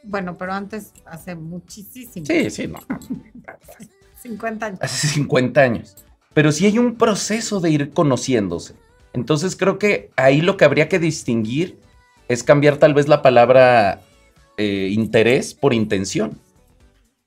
Bueno, 0.04 0.38
pero 0.38 0.54
antes, 0.54 0.94
hace 1.06 1.36
muchísimo. 1.36 2.26
Sí, 2.26 2.50
sí, 2.50 2.68
no. 2.68 2.80
50 4.24 4.66
años. 4.68 4.80
Hace 4.82 5.08
50 5.10 5.60
años. 5.60 5.98
Pero 6.34 6.54
sí 6.54 6.66
hay 6.66 6.80
un 6.80 6.96
proceso 6.96 7.60
de 7.60 7.72
ir 7.72 7.92
conociéndose. 7.92 8.76
Entonces 9.12 9.58
creo 9.58 9.78
que 9.78 10.12
ahí 10.16 10.40
lo 10.40 10.56
que 10.56 10.64
habría 10.64 10.88
que 10.88 10.98
distinguir 10.98 11.78
es 12.30 12.42
cambiar 12.44 12.78
tal 12.78 12.94
vez 12.94 13.10
la 13.10 13.22
palabra 13.22 14.00
eh, 14.56 14.88
interés 14.94 15.54
por 15.54 15.74
intención. 15.74 16.40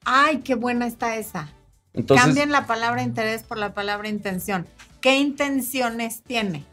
Ay, 0.07 0.39
qué 0.39 0.55
buena 0.55 0.87
está 0.87 1.17
esa. 1.17 1.53
Entonces, 1.97 2.27
Cambien 2.27 2.53
la 2.53 2.67
palabra 2.67 3.03
interés 3.03 3.43
por 3.43 3.59
la 3.59 3.75
palabra 3.75 4.09
intención. 4.09 4.67
¿Qué 5.01 5.17
intenciones 5.17 6.23
tiene? 6.23 6.65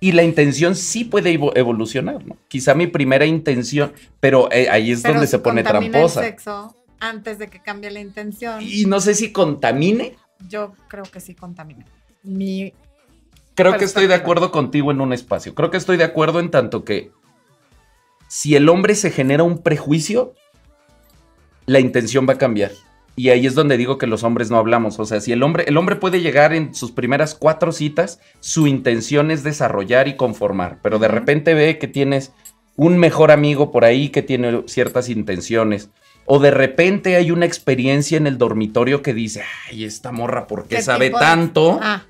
y 0.00 0.12
la 0.12 0.22
intención 0.22 0.76
sí 0.76 1.04
puede 1.04 1.36
evo- 1.36 1.52
evolucionar, 1.56 2.24
¿no? 2.24 2.36
Quizá 2.46 2.74
mi 2.74 2.86
primera 2.86 3.26
intención, 3.26 3.92
pero 4.20 4.48
eh, 4.52 4.68
ahí 4.70 4.92
es 4.92 5.02
Pero 5.02 5.14
donde 5.14 5.26
si 5.26 5.32
se 5.32 5.38
pone 5.40 5.64
tramposa. 5.64 6.20
El 6.20 6.26
sexo 6.30 6.76
antes 7.00 7.38
de 7.38 7.48
que 7.48 7.60
cambie 7.60 7.90
la 7.90 7.98
intención. 8.00 8.62
Y 8.62 8.84
no 8.84 9.00
sé 9.00 9.14
si 9.14 9.32
contamine. 9.32 10.16
Yo 10.48 10.72
creo 10.88 11.02
que 11.02 11.18
sí 11.18 11.34
contamina. 11.34 11.84
Mi, 12.22 12.72
Creo 13.56 13.76
que 13.76 13.84
estoy 13.84 14.06
de 14.06 14.14
acuerdo 14.14 14.52
contigo 14.52 14.92
en 14.92 15.00
un 15.00 15.12
espacio. 15.12 15.52
Creo 15.52 15.70
que 15.72 15.78
estoy 15.78 15.96
de 15.96 16.04
acuerdo 16.04 16.38
en 16.38 16.52
tanto 16.52 16.84
que 16.84 17.10
si 18.28 18.54
el 18.54 18.68
hombre 18.68 18.94
se 18.94 19.10
genera 19.10 19.42
un 19.42 19.58
prejuicio, 19.58 20.34
la 21.66 21.80
intención 21.80 22.24
va 22.28 22.34
a 22.34 22.38
cambiar. 22.38 22.70
Y 23.18 23.30
ahí 23.30 23.48
es 23.48 23.56
donde 23.56 23.76
digo 23.76 23.98
que 23.98 24.06
los 24.06 24.22
hombres 24.22 24.48
no 24.48 24.58
hablamos. 24.58 25.00
O 25.00 25.04
sea, 25.04 25.20
si 25.20 25.32
el 25.32 25.42
hombre, 25.42 25.64
el 25.66 25.76
hombre 25.76 25.96
puede 25.96 26.20
llegar 26.20 26.54
en 26.54 26.72
sus 26.72 26.92
primeras 26.92 27.34
cuatro 27.34 27.72
citas, 27.72 28.20
su 28.38 28.68
intención 28.68 29.32
es 29.32 29.42
desarrollar 29.42 30.06
y 30.06 30.14
conformar. 30.14 30.78
Pero 30.82 31.00
de 31.00 31.08
repente 31.08 31.52
ve 31.52 31.78
que 31.78 31.88
tienes 31.88 32.30
un 32.76 32.96
mejor 32.96 33.32
amigo 33.32 33.72
por 33.72 33.84
ahí 33.84 34.10
que 34.10 34.22
tiene 34.22 34.62
ciertas 34.68 35.08
intenciones. 35.08 35.90
O 36.26 36.38
de 36.38 36.52
repente 36.52 37.16
hay 37.16 37.32
una 37.32 37.44
experiencia 37.44 38.16
en 38.16 38.28
el 38.28 38.38
dormitorio 38.38 39.02
que 39.02 39.12
dice, 39.14 39.42
ay, 39.68 39.82
esta 39.82 40.12
morra, 40.12 40.46
¿por 40.46 40.68
qué, 40.68 40.76
¿Qué 40.76 40.82
sabe 40.82 41.10
tanto? 41.10 41.80
Ah, 41.82 42.04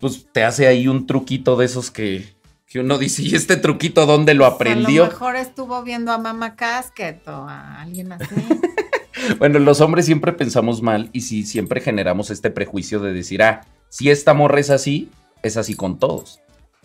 pues 0.00 0.26
te 0.32 0.42
hace 0.42 0.66
ahí 0.66 0.88
un 0.88 1.06
truquito 1.06 1.54
de 1.54 1.66
esos 1.66 1.92
que, 1.92 2.34
que 2.66 2.80
uno 2.80 2.98
dice, 2.98 3.22
¿y 3.22 3.36
este 3.36 3.56
truquito 3.56 4.06
dónde 4.06 4.34
lo 4.34 4.44
aprendió? 4.44 5.04
A 5.04 5.06
lo 5.06 5.12
mejor 5.12 5.36
estuvo 5.36 5.84
viendo 5.84 6.10
a 6.10 6.18
Mama 6.18 6.56
Casket 6.56 7.28
o 7.28 7.46
a 7.48 7.80
alguien 7.82 8.10
así. 8.10 8.34
Bueno, 9.38 9.58
los 9.58 9.80
hombres 9.80 10.06
siempre 10.06 10.32
pensamos 10.32 10.82
mal 10.82 11.10
y 11.12 11.22
sí, 11.22 11.44
siempre 11.44 11.80
generamos 11.80 12.30
este 12.30 12.50
prejuicio 12.50 13.00
de 13.00 13.12
decir, 13.12 13.42
ah, 13.42 13.62
si 13.88 14.10
esta 14.10 14.34
morra 14.34 14.60
es 14.60 14.70
así, 14.70 15.10
es 15.42 15.56
así 15.56 15.74
con 15.74 15.98
todos. 15.98 16.40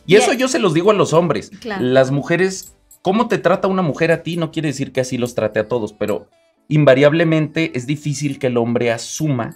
Y 0.05 0.15
eso 0.15 0.31
es- 0.31 0.37
yo 0.37 0.47
se 0.47 0.59
los 0.59 0.73
digo 0.73 0.91
a 0.91 0.93
los 0.93 1.13
hombres. 1.13 1.51
Claro. 1.61 1.83
Las 1.83 2.11
mujeres, 2.11 2.73
cómo 3.01 3.27
te 3.27 3.37
trata 3.37 3.67
una 3.67 3.81
mujer 3.81 4.11
a 4.11 4.23
ti 4.23 4.37
no 4.37 4.51
quiere 4.51 4.69
decir 4.69 4.91
que 4.91 5.01
así 5.01 5.17
los 5.17 5.35
trate 5.35 5.59
a 5.59 5.67
todos, 5.67 5.93
pero 5.93 6.27
invariablemente 6.67 7.71
es 7.77 7.85
difícil 7.87 8.39
que 8.39 8.47
el 8.47 8.57
hombre 8.57 8.91
asuma 8.91 9.55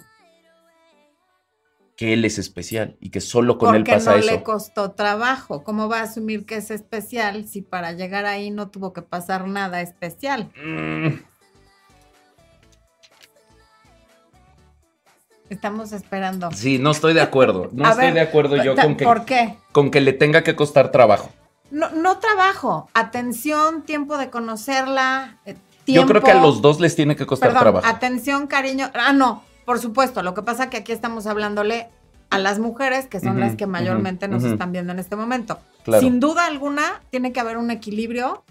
que 1.96 2.14
él 2.14 2.24
es 2.24 2.38
especial 2.38 2.96
y 2.98 3.10
que 3.10 3.20
solo 3.20 3.58
con 3.58 3.74
él 3.74 3.84
pasa 3.84 4.12
no 4.12 4.16
eso. 4.18 4.30
le 4.30 4.42
costó 4.42 4.92
trabajo. 4.92 5.64
¿Cómo 5.64 5.88
va 5.88 5.98
a 6.00 6.04
asumir 6.04 6.46
que 6.46 6.56
es 6.56 6.70
especial 6.70 7.46
si 7.46 7.60
para 7.60 7.92
llegar 7.92 8.24
ahí 8.24 8.50
no 8.50 8.70
tuvo 8.70 8.94
que 8.94 9.02
pasar 9.02 9.46
nada 9.48 9.82
especial? 9.82 10.50
Mm, 10.64 11.08
Estamos 15.50 15.90
esperando. 15.92 16.50
Sí, 16.52 16.78
no 16.78 16.92
estoy 16.92 17.12
de 17.12 17.20
acuerdo. 17.20 17.68
No 17.72 17.84
A 17.86 17.90
estoy 17.90 18.06
ver, 18.06 18.14
de 18.14 18.20
acuerdo 18.20 18.56
yo 18.62 18.74
con 18.76 18.96
que, 18.96 19.04
¿Por 19.04 19.24
qué? 19.24 19.56
con 19.72 19.90
que 19.90 20.00
le 20.00 20.12
tenga 20.12 20.42
que 20.42 20.56
costar 20.56 20.90
trabajo. 20.92 21.28
No, 21.70 21.90
no 21.90 22.18
trabajo, 22.18 22.88
atención, 22.94 23.82
tiempo 23.82 24.16
de 24.18 24.30
conocerla, 24.30 25.36
eh, 25.44 25.56
Yo 25.86 26.06
creo 26.06 26.22
que 26.22 26.30
a 26.32 26.40
los 26.40 26.62
dos 26.62 26.80
les 26.80 26.96
tiene 26.96 27.14
que 27.16 27.26
costar 27.26 27.50
Perdón, 27.50 27.62
trabajo. 27.62 27.86
atención, 27.86 28.46
cariño. 28.46 28.90
Ah, 28.94 29.12
no, 29.12 29.42
por 29.66 29.78
supuesto. 29.78 30.22
Lo 30.22 30.34
que 30.34 30.42
pasa 30.42 30.70
que 30.70 30.78
aquí 30.78 30.92
estamos 30.92 31.26
hablándole 31.26 31.88
a 32.30 32.38
las 32.38 32.58
mujeres, 32.60 33.06
que 33.06 33.18
son 33.20 33.40
las 33.40 33.56
que 33.56 33.66
mayormente 33.66 34.28
nos 34.28 34.44
están 34.44 34.70
viendo 34.72 34.92
en 34.92 35.00
este 35.00 35.16
momento. 35.16 35.58
Claro. 35.84 36.00
Sin 36.00 36.20
duda 36.20 36.46
alguna, 36.46 37.02
tiene 37.10 37.32
que 37.32 37.40
haber 37.40 37.56
un 37.56 37.70
equilibrio. 37.72 38.44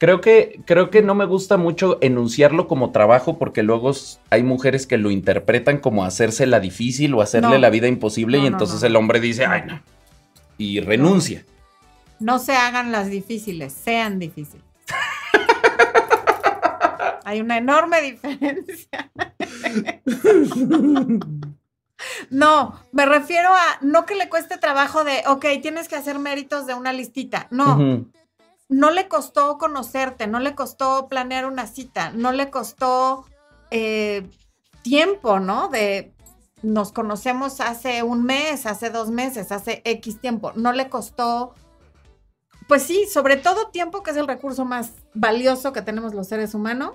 Creo 0.00 0.22
que, 0.22 0.62
creo 0.64 0.88
que 0.88 1.02
no 1.02 1.14
me 1.14 1.26
gusta 1.26 1.58
mucho 1.58 1.98
enunciarlo 2.00 2.66
como 2.66 2.90
trabajo 2.90 3.36
porque 3.38 3.62
luego 3.62 3.92
hay 4.30 4.42
mujeres 4.42 4.86
que 4.86 4.96
lo 4.96 5.10
interpretan 5.10 5.76
como 5.76 6.06
hacérsela 6.06 6.58
difícil 6.58 7.12
o 7.12 7.20
hacerle 7.20 7.50
No. 7.50 7.58
la 7.58 7.68
vida 7.68 7.86
imposible 7.86 8.38
No, 8.38 8.44
y 8.44 8.46
entonces 8.46 8.80
no. 8.80 8.86
el 8.86 8.96
hombre 8.96 9.20
dice, 9.20 9.44
ay, 9.44 9.64
no. 9.66 9.82
Y 10.56 10.80
renuncia. 10.80 11.44
No 12.18 12.38
se 12.38 12.54
hagan 12.54 12.92
las 12.92 13.10
difíciles, 13.10 13.74
sean 13.74 14.18
difíciles. 14.18 14.64
Hay 17.26 17.42
una 17.42 17.58
enorme 17.58 18.00
diferencia. 18.00 19.10
No, 22.30 22.80
me 22.92 23.04
refiero 23.04 23.50
a 23.50 23.76
no 23.82 24.06
que 24.06 24.14
le 24.14 24.30
cueste 24.30 24.56
trabajo 24.56 25.04
de, 25.04 25.24
ok, 25.26 25.44
tienes 25.60 25.88
que 25.88 25.96
hacer 25.96 26.18
méritos 26.18 26.66
de 26.66 26.72
una 26.72 26.94
listita. 26.94 27.48
No. 27.50 28.06
No 28.70 28.90
le 28.92 29.08
costó 29.08 29.58
conocerte, 29.58 30.28
no 30.28 30.38
le 30.38 30.54
costó 30.54 31.08
planear 31.08 31.44
una 31.44 31.66
cita, 31.66 32.10
no 32.10 32.30
le 32.32 32.50
costó 32.50 33.26
eh, 33.70 34.26
tiempo, 34.82 35.40
¿no? 35.40 35.68
De 35.68 36.14
nos 36.62 36.92
conocemos 36.92 37.60
hace 37.60 38.02
un 38.02 38.24
mes, 38.24 38.66
hace 38.66 38.90
dos 38.90 39.10
meses, 39.10 39.50
hace 39.50 39.82
X 39.84 40.20
tiempo. 40.20 40.52
No 40.54 40.72
le 40.72 40.88
costó, 40.88 41.54
pues 42.68 42.84
sí, 42.84 43.06
sobre 43.12 43.36
todo 43.36 43.68
tiempo, 43.68 44.02
que 44.02 44.12
es 44.12 44.16
el 44.16 44.28
recurso 44.28 44.64
más 44.64 44.92
valioso 45.14 45.72
que 45.72 45.82
tenemos 45.82 46.14
los 46.14 46.28
seres 46.28 46.54
humanos. 46.54 46.94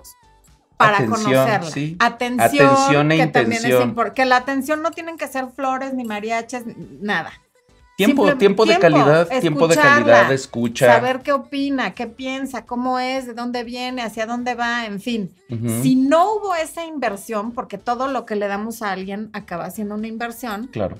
Para 0.78 0.96
Atención, 0.98 1.22
Conocerla. 1.32 1.70
sí. 1.70 1.96
Atención, 1.98 2.66
Atención 2.68 3.12
e 3.12 3.16
que 3.16 3.26
también 3.28 3.52
es 3.52 3.58
intención. 3.64 3.88
importante. 3.88 4.22
Que 4.22 4.26
la 4.26 4.36
atención 4.36 4.82
no 4.82 4.90
tienen 4.90 5.16
que 5.16 5.26
ser 5.26 5.48
flores, 5.48 5.94
ni 5.94 6.04
mariachas, 6.04 6.64
nada. 7.00 7.32
Tiempo, 7.96 8.24
Simple- 8.26 8.38
tiempo 8.38 8.66
de 8.66 8.78
calidad, 8.78 9.26
tiempo 9.40 9.66
de 9.68 9.74
calidad, 9.74 10.30
escucha. 10.30 10.86
Saber 10.86 11.22
qué 11.22 11.32
opina, 11.32 11.94
qué 11.94 12.06
piensa, 12.06 12.66
cómo 12.66 12.98
es, 12.98 13.26
de 13.26 13.32
dónde 13.32 13.64
viene, 13.64 14.02
hacia 14.02 14.26
dónde 14.26 14.54
va, 14.54 14.84
en 14.84 15.00
fin. 15.00 15.34
Si 15.82 15.96
no 15.96 16.34
hubo 16.34 16.54
esa 16.54 16.84
inversión, 16.84 17.52
porque 17.52 17.78
todo 17.78 18.08
lo 18.08 18.26
que 18.26 18.36
le 18.36 18.48
damos 18.48 18.82
a 18.82 18.92
alguien 18.92 19.30
acaba 19.32 19.70
siendo 19.70 19.94
una 19.94 20.08
inversión, 20.08 20.66
Claro. 20.66 20.98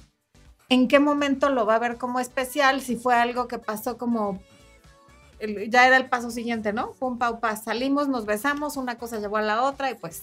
¿en 0.71 0.89
qué 0.89 0.99
momento 0.99 1.51
lo 1.51 1.67
va 1.67 1.75
a 1.75 1.79
ver 1.79 1.99
como 1.99 2.19
especial? 2.19 2.81
Si 2.81 2.97
fue 2.97 3.15
algo 3.15 3.47
que 3.47 3.59
pasó 3.59 3.99
como... 3.99 4.41
el- 5.39 5.71
ya 5.71 5.87
era 5.87 5.99
el 5.99 6.09
paso 6.09 6.31
siguiente, 6.31 6.73
¿no? 6.73 6.93
Pum, 6.93 7.19
pau, 7.19 7.41
pas. 7.41 7.63
Salimos, 7.63 8.09
nos 8.09 8.25
besamos, 8.25 8.79
una 8.79 8.97
cosa 8.97 9.19
llevó 9.19 9.37
a 9.37 9.43
la 9.43 9.65
otra 9.65 9.91
y 9.91 9.95
pues... 9.97 10.23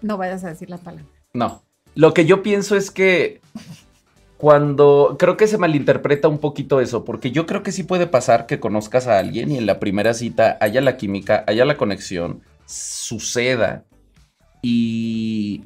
No 0.00 0.16
vayas 0.16 0.42
a 0.42 0.48
decir 0.48 0.68
la 0.68 0.78
palabra. 0.78 1.06
No. 1.32 1.62
Lo 1.94 2.12
que 2.14 2.24
yo 2.26 2.42
pienso 2.42 2.74
es 2.76 2.90
que 2.90 3.40
cuando 4.42 5.14
creo 5.20 5.36
que 5.36 5.46
se 5.46 5.56
malinterpreta 5.56 6.26
un 6.26 6.38
poquito 6.38 6.80
eso, 6.80 7.04
porque 7.04 7.30
yo 7.30 7.46
creo 7.46 7.62
que 7.62 7.70
sí 7.70 7.84
puede 7.84 8.08
pasar 8.08 8.46
que 8.46 8.58
conozcas 8.58 9.06
a 9.06 9.20
alguien 9.20 9.52
y 9.52 9.56
en 9.56 9.66
la 9.66 9.78
primera 9.78 10.14
cita 10.14 10.58
haya 10.60 10.80
la 10.80 10.96
química, 10.96 11.44
haya 11.46 11.64
la 11.64 11.76
conexión, 11.76 12.42
suceda 12.66 13.84
y 14.60 15.62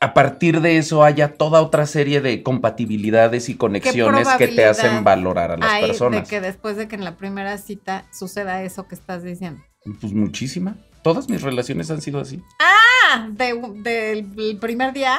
a 0.00 0.14
partir 0.14 0.62
de 0.62 0.78
eso 0.78 1.04
haya 1.04 1.34
toda 1.34 1.60
otra 1.60 1.84
serie 1.84 2.22
de 2.22 2.42
compatibilidades 2.42 3.50
y 3.50 3.54
conexiones 3.56 4.26
que 4.38 4.48
te 4.48 4.64
hacen 4.64 5.04
valorar 5.04 5.50
a 5.50 5.56
las 5.58 5.70
hay 5.72 5.84
personas. 5.88 6.22
de 6.22 6.28
que 6.30 6.40
después 6.40 6.78
de 6.78 6.88
que 6.88 6.96
en 6.96 7.04
la 7.04 7.18
primera 7.18 7.58
cita 7.58 8.06
suceda 8.18 8.62
eso 8.62 8.88
que 8.88 8.94
estás 8.94 9.22
diciendo? 9.22 9.62
Pues 10.00 10.14
muchísima. 10.14 10.78
Todas 11.02 11.28
mis 11.28 11.42
relaciones 11.42 11.90
han 11.90 12.00
sido 12.00 12.18
así. 12.18 12.40
Ah, 12.60 13.28
de- 13.30 13.60
del 13.82 14.56
primer 14.58 14.94
día. 14.94 15.18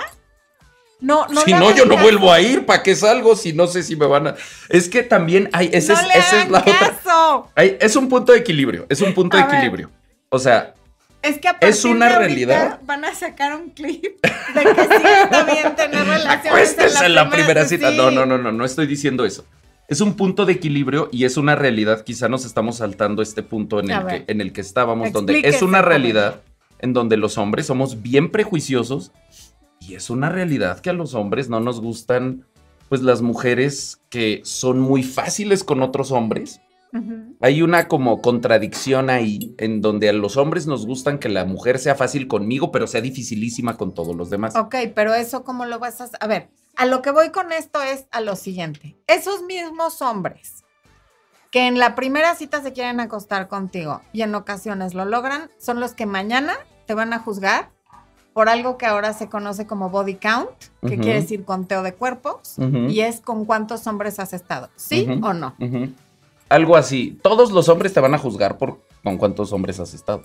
No, 1.03 1.27
no 1.27 1.41
si 1.41 1.51
no, 1.51 1.75
yo 1.75 1.83
no 1.85 1.91
caso. 1.95 2.03
vuelvo 2.03 2.31
a 2.31 2.39
ir. 2.39 2.65
¿Para 2.65 2.81
qué 2.81 2.95
salgo 2.95 3.35
si 3.35 3.51
no 3.53 3.67
sé 3.67 3.83
si 3.83 3.95
me 3.95 4.05
van 4.07 4.27
a...? 4.27 4.35
Es 4.69 4.87
que 4.87 5.03
también 5.03 5.49
hay... 5.51 5.69
Ese 5.73 5.91
no 5.93 5.99
es, 5.99 6.07
le 6.07 6.13
esa 6.13 6.43
es 6.43 6.49
la 6.49 6.59
otra... 6.59 6.79
caso. 6.79 7.49
Hay- 7.55 7.77
es 7.81 7.95
un 7.97 8.07
punto 8.07 8.31
de 8.31 8.39
equilibrio. 8.39 8.85
Es 8.89 9.01
un 9.01 9.13
punto 9.13 9.35
de 9.35 9.43
A 9.43 9.45
ver. 9.47 9.55
equilibrio. 9.55 9.91
O 10.29 10.39
sea, 10.39 10.73
Es 11.21 11.37
que 11.39 11.49
a 11.49 11.57
Es 11.59 11.77
partir 11.81 11.91
una 11.91 12.07
de 12.09 12.17
realidad. 12.19 12.79
Van 12.85 13.03
a 13.03 13.13
sacar 13.13 13.53
un 13.55 13.69
clip 13.71 14.03
de 14.03 14.61
que 14.63 14.81
sí 14.81 15.03
está 15.23 15.43
bien 15.43 15.75
tener 15.75 15.99
relaciones 16.07 16.45
acuéstense 16.47 17.05
en 17.05 17.15
la 17.15 17.29
primera 17.29 17.65
cita. 17.65 17.91
sí. 17.91 17.97
No, 17.97 18.09
no, 18.09 18.25
no, 18.25 18.37
no, 18.37 18.51
no 18.53 18.63
estoy 18.65 18.87
diciendo 18.87 19.25
eso. 19.25 19.45
Es 19.89 19.99
un 19.99 20.13
punto 20.15 20.45
de 20.45 20.53
equilibrio 20.53 21.09
y 21.11 21.25
es 21.25 21.35
una 21.35 21.55
realidad. 21.55 22.05
Quizá 22.05 22.29
nos 22.29 22.45
estamos 22.45 22.77
saltando 22.77 23.21
este 23.21 23.43
punto 23.43 23.81
en 23.81 23.91
A 23.91 23.97
el, 23.97 24.03
ver. 24.05 24.25
que, 24.25 24.31
en 24.31 24.39
el 24.39 24.53
que 24.53 24.61
estábamos, 24.61 25.11
donde 25.11 25.41
es 25.43 25.61
una 25.61 25.81
realidad 25.81 26.39
en 26.79 26.93
donde 26.93 27.17
los 27.17 27.37
hombres 27.37 27.65
somos 27.67 28.01
bien 28.01 28.31
prejuiciosos 28.31 29.11
y 29.87 29.95
es 29.95 30.09
una 30.09 30.29
realidad 30.29 30.79
que 30.79 30.89
a 30.89 30.93
los 30.93 31.13
hombres 31.13 31.49
no 31.49 31.59
nos 31.59 31.81
gustan, 31.81 32.45
pues 32.89 33.01
las 33.01 33.21
mujeres 33.21 34.01
que 34.09 34.41
son 34.43 34.79
muy 34.79 35.03
fáciles 35.03 35.63
con 35.63 35.81
otros 35.81 36.11
hombres. 36.11 36.61
Hay 37.41 37.63
una 37.63 37.87
como 37.87 38.21
contradicción 38.21 39.09
ahí 39.09 39.55
en 39.57 39.81
donde 39.81 40.09
a 40.09 40.13
los 40.13 40.37
hombres 40.37 40.67
nos 40.67 40.85
gustan 40.85 41.17
que 41.17 41.27
la 41.27 41.43
mujer 41.43 41.79
sea 41.79 41.95
fácil 41.95 42.27
conmigo, 42.27 42.71
pero 42.71 42.85
sea 42.85 43.01
dificilísima 43.01 43.77
con 43.77 43.95
todos 43.95 44.15
los 44.15 44.29
demás. 44.29 44.55
Ok, 44.55 44.75
pero 44.93 45.15
eso 45.15 45.43
cómo 45.43 45.65
lo 45.65 45.79
vas 45.79 46.01
a... 46.01 46.09
A 46.19 46.27
ver, 46.27 46.49
a 46.75 46.85
lo 46.85 47.01
que 47.01 47.09
voy 47.09 47.31
con 47.31 47.51
esto 47.51 47.81
es 47.81 48.05
a 48.11 48.21
lo 48.21 48.35
siguiente. 48.35 48.95
Esos 49.07 49.41
mismos 49.41 50.03
hombres 50.03 50.63
que 51.49 51.67
en 51.67 51.79
la 51.79 51.95
primera 51.95 52.35
cita 52.35 52.61
se 52.61 52.73
quieren 52.73 52.99
acostar 52.99 53.47
contigo 53.47 54.01
y 54.11 54.21
en 54.21 54.35
ocasiones 54.35 54.93
lo 54.93 55.05
logran, 55.05 55.49
son 55.57 55.79
los 55.79 55.93
que 55.93 56.05
mañana 56.05 56.53
te 56.85 56.93
van 56.93 57.11
a 57.11 57.19
juzgar 57.19 57.71
por 58.33 58.49
algo 58.49 58.77
que 58.77 58.85
ahora 58.85 59.13
se 59.13 59.29
conoce 59.29 59.67
como 59.67 59.89
body 59.89 60.15
count, 60.15 60.49
que 60.81 60.97
quiere 60.97 61.21
decir 61.21 61.45
conteo 61.45 61.83
de 61.83 61.93
cuerpos, 61.93 62.55
y 62.89 62.99
es 63.01 63.21
con 63.21 63.45
cuántos 63.45 63.85
hombres 63.87 64.19
has 64.19 64.33
estado, 64.33 64.69
¿sí 64.75 65.07
o 65.21 65.33
no? 65.33 65.55
Algo 66.49 66.75
así. 66.75 67.19
Todos 67.23 67.51
los 67.51 67.69
hombres 67.69 67.93
te 67.93 67.99
van 67.99 68.13
a 68.13 68.17
juzgar 68.17 68.57
por 68.57 68.79
con 69.03 69.17
cuántos 69.17 69.51
hombres 69.53 69.79
has 69.79 69.93
estado. 69.93 70.23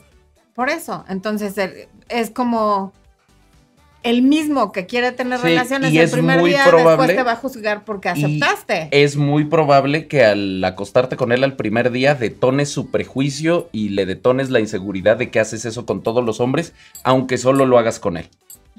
Por 0.55 0.69
eso, 0.71 1.05
entonces 1.09 1.57
el- 1.59 1.89
es 2.09 2.31
como 2.31 2.93
el 4.03 4.23
mismo 4.23 4.71
que 4.73 4.87
quiere 4.87 5.13
tener 5.13 5.39
Sí, 5.39 5.45
relaciones 5.47 5.93
y 5.93 5.99
el 5.99 6.05
es 6.05 6.13
primer 6.13 6.39
muy 6.41 6.51
día, 6.51 6.65
probable- 6.67 6.89
después 7.09 7.17
te 7.17 7.23
va 7.25 7.33
a 7.33 7.37
juzgar 7.37 7.85
porque 7.85 8.09
y 8.09 8.13
aceptaste. 8.25 8.89
Es 8.93 9.17
muy 9.17 9.45
probable 9.45 10.07
que 10.07 10.25
al 10.25 10.63
acostarte 10.65 11.17
con 11.17 11.33
él 11.33 11.43
al 11.45 11.57
primer 11.57 11.91
día 11.91 12.15
detones 12.15 12.69
su 12.71 12.91
prejuicio 12.91 13.69
y 13.73 13.91
le 13.91 14.07
detones 14.07 14.51
la 14.51 14.61
inseguridad 14.61 15.17
de 15.17 15.31
que 15.31 15.41
haces 15.41 15.65
eso 15.65 15.85
con 15.87 16.03
todos 16.03 16.25
los 16.25 16.41
hombres, 16.41 16.73
aunque 17.03 17.39
solo 17.39 17.67
lo 17.67 17.79
hagas 17.79 17.99
con 17.99 18.17
él. 18.17 18.29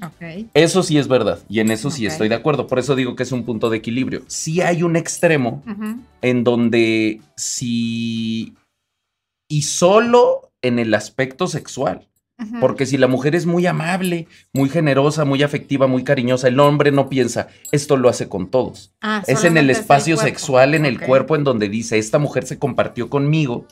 Ok. 0.02 0.46
Eso 0.54 0.82
sí 0.82 0.96
es 0.96 1.08
verdad 1.08 1.40
y 1.50 1.60
en 1.60 1.70
eso 1.70 1.90
sí 1.90 2.06
estoy 2.06 2.30
de 2.30 2.34
acuerdo. 2.34 2.66
Por 2.66 2.78
eso 2.78 2.94
digo 2.96 3.14
que 3.16 3.22
es 3.22 3.32
un 3.32 3.44
punto 3.44 3.68
de 3.68 3.76
equilibrio. 3.76 4.22
Sí 4.28 4.62
hay 4.62 4.82
un 4.82 4.96
extremo 4.96 5.62
en 6.22 6.42
donde 6.44 7.20
sí... 7.36 8.54
Y 9.52 9.62
solo 9.62 10.52
en 10.62 10.78
el 10.78 10.94
aspecto 10.94 11.48
sexual. 11.48 12.06
Porque 12.60 12.86
si 12.86 12.96
la 12.96 13.06
mujer 13.06 13.34
es 13.34 13.46
muy 13.46 13.66
amable, 13.66 14.26
muy 14.52 14.68
generosa, 14.68 15.24
muy 15.24 15.42
afectiva, 15.42 15.86
muy 15.86 16.04
cariñosa, 16.04 16.48
el 16.48 16.58
hombre 16.58 16.90
no 16.90 17.08
piensa, 17.08 17.48
esto 17.70 17.96
lo 17.96 18.08
hace 18.08 18.28
con 18.28 18.50
todos. 18.50 18.92
Ah, 19.00 19.22
Es 19.26 19.44
en 19.44 19.56
el 19.56 19.68
espacio 19.70 20.16
sexual, 20.16 20.74
en 20.74 20.86
el 20.86 21.00
cuerpo, 21.00 21.36
en 21.36 21.44
donde 21.44 21.68
dice, 21.68 21.98
esta 21.98 22.18
mujer 22.18 22.46
se 22.46 22.58
compartió 22.58 23.10
conmigo, 23.10 23.66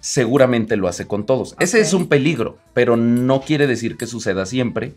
seguramente 0.00 0.76
lo 0.76 0.88
hace 0.88 1.06
con 1.06 1.24
todos. 1.24 1.56
Ese 1.58 1.80
es 1.80 1.92
un 1.92 2.08
peligro, 2.08 2.58
pero 2.74 2.96
no 2.96 3.40
quiere 3.40 3.66
decir 3.66 3.96
que 3.96 4.06
suceda 4.06 4.46
siempre. 4.46 4.94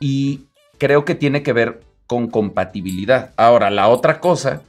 Y 0.00 0.46
creo 0.78 1.04
que 1.04 1.14
tiene 1.14 1.42
que 1.42 1.52
ver 1.52 1.82
con 2.06 2.28
compatibilidad. 2.28 3.32
Ahora, 3.36 3.70
la 3.70 3.88
otra 3.88 4.20
cosa 4.20 4.62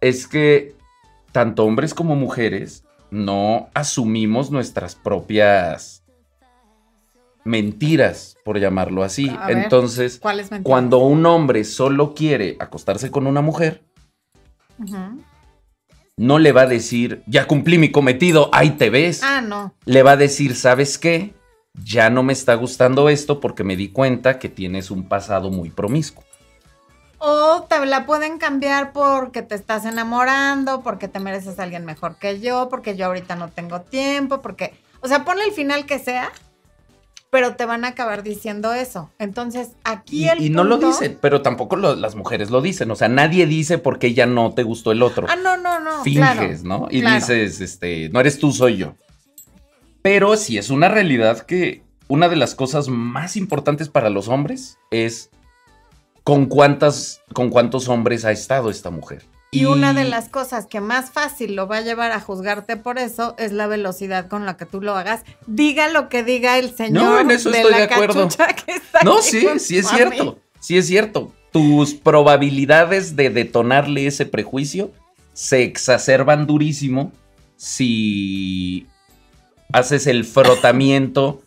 es 0.00 0.26
que 0.26 0.74
tanto 1.32 1.64
hombres 1.64 1.94
como 1.94 2.14
mujeres 2.14 2.84
no 3.12 3.68
asumimos 3.74 4.50
nuestras 4.50 4.94
propias 4.94 6.02
mentiras, 7.44 8.38
por 8.42 8.58
llamarlo 8.58 9.04
así. 9.04 9.28
Ver. 9.28 9.58
Entonces, 9.58 10.20
cuando 10.62 10.98
un 10.98 11.26
hombre 11.26 11.64
solo 11.64 12.14
quiere 12.14 12.56
acostarse 12.58 13.10
con 13.10 13.26
una 13.26 13.42
mujer, 13.42 13.84
no 16.16 16.38
le 16.38 16.52
va 16.52 16.62
a 16.62 16.66
decir, 16.66 17.22
ya 17.26 17.46
cumplí 17.46 17.76
mi 17.76 17.92
cometido, 17.92 18.48
ahí 18.50 18.70
te 18.70 18.88
ves. 18.88 19.22
Ah, 19.22 19.42
no. 19.42 19.74
Le 19.84 20.02
va 20.02 20.12
a 20.12 20.16
decir, 20.16 20.56
¿sabes 20.56 20.96
qué? 20.96 21.34
Ya 21.84 22.08
no 22.08 22.22
me 22.22 22.32
está 22.32 22.54
gustando 22.54 23.10
esto 23.10 23.40
porque 23.40 23.62
me 23.62 23.76
di 23.76 23.88
cuenta 23.88 24.38
que 24.38 24.48
tienes 24.48 24.90
un 24.90 25.06
pasado 25.06 25.50
muy 25.50 25.68
promiscuo. 25.68 26.24
O 27.24 27.62
te 27.68 27.86
la 27.86 28.04
pueden 28.04 28.38
cambiar 28.38 28.92
porque 28.92 29.42
te 29.42 29.54
estás 29.54 29.84
enamorando, 29.84 30.80
porque 30.82 31.06
te 31.06 31.20
mereces 31.20 31.60
a 31.60 31.62
alguien 31.62 31.84
mejor 31.84 32.16
que 32.16 32.40
yo, 32.40 32.68
porque 32.68 32.96
yo 32.96 33.06
ahorita 33.06 33.36
no 33.36 33.48
tengo 33.48 33.80
tiempo, 33.82 34.42
porque, 34.42 34.74
o 35.02 35.06
sea, 35.06 35.24
ponle 35.24 35.44
el 35.44 35.52
final 35.52 35.86
que 35.86 36.00
sea, 36.00 36.32
pero 37.30 37.54
te 37.54 37.64
van 37.64 37.84
a 37.84 37.88
acabar 37.88 38.24
diciendo 38.24 38.72
eso. 38.74 39.08
Entonces, 39.20 39.68
aquí 39.84 40.24
Y, 40.24 40.28
el 40.30 40.42
y 40.42 40.50
no 40.50 40.64
lo 40.64 40.78
dicen, 40.78 41.16
pero 41.20 41.42
tampoco 41.42 41.76
lo- 41.76 41.94
las 41.94 42.16
mujeres 42.16 42.50
lo 42.50 42.60
dicen. 42.60 42.90
O 42.90 42.96
sea, 42.96 43.06
nadie 43.08 43.46
dice 43.46 43.78
por 43.78 44.00
qué 44.00 44.14
ya 44.14 44.26
no 44.26 44.52
te 44.52 44.64
gustó 44.64 44.90
el 44.90 45.00
otro. 45.02 45.28
Ah, 45.30 45.36
no, 45.36 45.56
no, 45.56 45.78
no. 45.78 46.02
Finges, 46.02 46.34
claro, 46.34 46.50
¿no? 46.64 46.88
Y 46.90 47.02
claro. 47.02 47.14
dices, 47.20 47.60
este, 47.60 48.08
no 48.08 48.18
eres 48.18 48.40
tú, 48.40 48.50
soy 48.52 48.78
yo. 48.78 48.94
Pero 50.02 50.36
sí 50.36 50.58
es 50.58 50.70
una 50.70 50.88
realidad 50.88 51.38
que 51.46 51.84
una 52.08 52.28
de 52.28 52.34
las 52.36 52.56
cosas 52.56 52.88
más 52.88 53.36
importantes 53.36 53.88
para 53.88 54.10
los 54.10 54.26
hombres 54.26 54.78
es 54.90 55.30
con 56.24 56.46
cuántas, 56.46 57.20
con 57.32 57.50
cuántos 57.50 57.88
hombres 57.88 58.24
ha 58.24 58.32
estado 58.32 58.70
esta 58.70 58.90
mujer. 58.90 59.24
Y 59.54 59.66
una 59.66 59.92
de 59.92 60.04
las 60.04 60.30
cosas 60.30 60.66
que 60.66 60.80
más 60.80 61.10
fácil 61.10 61.54
lo 61.54 61.68
va 61.68 61.76
a 61.76 61.80
llevar 61.82 62.10
a 62.12 62.20
juzgarte 62.20 62.78
por 62.78 62.98
eso 62.98 63.34
es 63.36 63.52
la 63.52 63.66
velocidad 63.66 64.26
con 64.28 64.46
la 64.46 64.56
que 64.56 64.64
tú 64.64 64.80
lo 64.80 64.96
hagas. 64.96 65.24
Diga 65.46 65.90
lo 65.90 66.08
que 66.08 66.24
diga 66.24 66.58
el 66.58 66.74
señor 66.74 67.04
No, 67.04 67.18
en 67.18 67.30
eso 67.30 67.50
de 67.50 67.58
estoy 67.58 67.72
la 67.72 67.78
de 67.78 67.84
acuerdo. 67.84 68.28
que 68.64 68.72
está 68.72 69.02
No, 69.04 69.20
sí, 69.20 69.46
sí 69.58 69.76
es 69.76 69.88
cierto. 69.88 70.38
Sí 70.58 70.78
es 70.78 70.86
cierto. 70.86 71.34
Tus 71.52 71.92
probabilidades 71.92 73.14
de 73.14 73.28
detonarle 73.28 74.06
ese 74.06 74.24
prejuicio 74.24 74.90
se 75.34 75.64
exacerban 75.64 76.46
durísimo 76.46 77.12
si 77.56 78.86
haces 79.70 80.06
el 80.06 80.24
frotamiento 80.24 81.42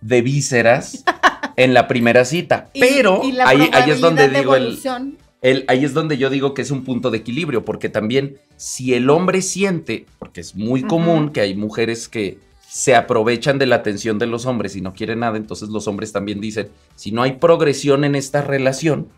de 0.00 0.22
vísceras 0.22 1.02
en 1.56 1.74
la 1.74 1.88
primera 1.88 2.24
cita. 2.24 2.70
Pero 2.78 3.22
y 3.24 3.38
ahí, 3.40 3.68
ahí 3.72 3.90
es 3.90 4.00
donde 4.00 4.28
digo 4.28 4.54
el, 4.56 5.64
ahí 5.68 5.84
es 5.84 5.94
donde 5.94 6.18
yo 6.18 6.30
digo 6.30 6.52
que 6.54 6.62
es 6.62 6.70
un 6.70 6.84
punto 6.84 7.10
de 7.10 7.18
equilibrio, 7.18 7.64
porque 7.64 7.88
también 7.88 8.38
si 8.56 8.94
el 8.94 9.08
hombre 9.10 9.42
siente, 9.42 10.06
porque 10.18 10.40
es 10.40 10.56
muy 10.56 10.82
común 10.82 11.30
que 11.30 11.40
hay 11.40 11.54
mujeres 11.54 12.08
que 12.08 12.38
se 12.68 12.94
aprovechan 12.94 13.58
de 13.58 13.66
la 13.66 13.76
atención 13.76 14.18
de 14.18 14.26
los 14.26 14.46
hombres 14.46 14.76
y 14.76 14.80
no 14.80 14.92
quieren 14.92 15.20
nada, 15.20 15.36
entonces 15.36 15.68
los 15.68 15.86
hombres 15.88 16.12
también 16.12 16.40
dicen, 16.40 16.68
si 16.96 17.12
no 17.12 17.22
hay 17.22 17.32
progresión 17.32 18.04
en 18.04 18.14
esta 18.14 18.42
relación, 18.42 19.08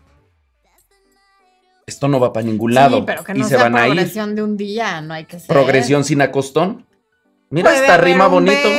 esto 1.85 2.07
no 2.07 2.19
va 2.19 2.31
para 2.31 2.45
ningún 2.45 2.73
lado 2.73 2.97
Sí, 2.99 3.03
pero 3.05 3.23
que 3.23 3.33
y 3.37 3.43
se 3.43 3.49
sea 3.49 3.63
van 3.63 3.75
a 3.75 3.87
ir. 3.87 3.93
progresión 3.93 4.35
de 4.35 4.43
un 4.43 4.55
día, 4.57 5.01
no 5.01 5.13
hay 5.13 5.25
que 5.25 5.39
ser. 5.39 5.47
Progresión 5.47 6.03
sin 6.05 6.21
acostón. 6.21 6.85
Mira, 7.49 7.69
Puede 7.69 7.81
esta 7.81 7.97
rima 7.97 8.27
bonito. 8.27 8.53
beso, 8.53 8.69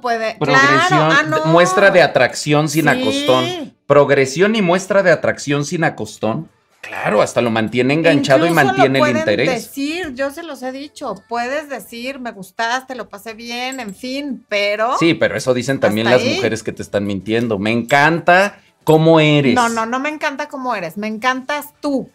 puede. 0.00 0.36
Progresión, 0.38 0.78
Claro, 0.88 1.14
ah, 1.18 1.22
no. 1.28 1.46
muestra 1.46 1.90
de 1.90 2.02
atracción 2.02 2.68
sin 2.68 2.84
Sí. 2.84 2.88
acostón. 2.90 3.74
Progresión 3.86 4.54
y 4.56 4.62
muestra 4.62 5.02
de 5.02 5.10
atracción 5.10 5.64
sin 5.64 5.84
acostón. 5.84 6.48
Claro, 6.80 7.20
hasta 7.20 7.40
lo 7.40 7.50
mantiene 7.50 7.94
enganchado 7.94 8.46
y 8.46 8.50
mantiene 8.50 9.00
lo 9.00 9.06
el 9.06 9.16
interés. 9.16 9.48
decir, 9.64 10.14
yo 10.14 10.30
se 10.30 10.44
los 10.44 10.62
he 10.62 10.70
dicho, 10.70 11.14
puedes 11.28 11.68
decir, 11.68 12.20
me 12.20 12.30
gustaste, 12.30 12.94
lo 12.94 13.08
pasé 13.08 13.34
bien, 13.34 13.80
en 13.80 13.92
fin, 13.92 14.44
pero... 14.48 14.96
Sí, 14.98 15.14
pero 15.14 15.36
eso 15.36 15.52
dicen 15.52 15.80
también 15.80 16.08
las 16.08 16.20
ahí. 16.22 16.36
mujeres 16.36 16.62
que 16.62 16.70
te 16.72 16.82
están 16.82 17.04
mintiendo. 17.04 17.58
Me 17.58 17.72
encanta 17.72 18.60
cómo 18.84 19.18
eres. 19.18 19.54
No, 19.54 19.68
no, 19.68 19.84
no 19.84 19.98
me 19.98 20.10
encanta 20.10 20.46
cómo 20.48 20.76
eres, 20.76 20.96
me 20.96 21.08
encantas 21.08 21.74
tú. 21.80 22.08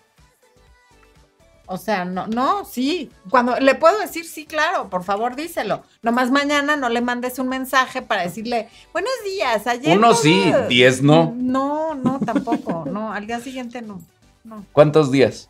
O 1.71 1.77
sea, 1.77 2.03
no, 2.03 2.27
no, 2.27 2.65
sí. 2.65 3.09
Cuando 3.29 3.57
le 3.59 3.75
puedo 3.75 3.97
decir 3.99 4.25
sí, 4.25 4.45
claro, 4.45 4.89
por 4.89 5.03
favor 5.03 5.35
díselo. 5.37 5.83
Nomás 6.01 6.29
mañana 6.29 6.75
no 6.75 6.89
le 6.89 6.99
mandes 7.01 7.39
un 7.39 7.47
mensaje 7.47 8.01
para 8.01 8.23
decirle, 8.23 8.67
buenos 8.91 9.11
días, 9.23 9.65
ayer. 9.67 9.97
Uno 9.97 10.09
no- 10.09 10.13
sí, 10.13 10.51
diez 10.67 11.01
no. 11.01 11.33
No, 11.35 11.95
no, 11.95 12.19
tampoco. 12.19 12.85
No, 12.91 13.13
al 13.13 13.25
día 13.25 13.39
siguiente 13.39 13.81
no. 13.81 14.01
No, 14.43 14.65
¿Cuántos 14.73 15.11
días? 15.11 15.49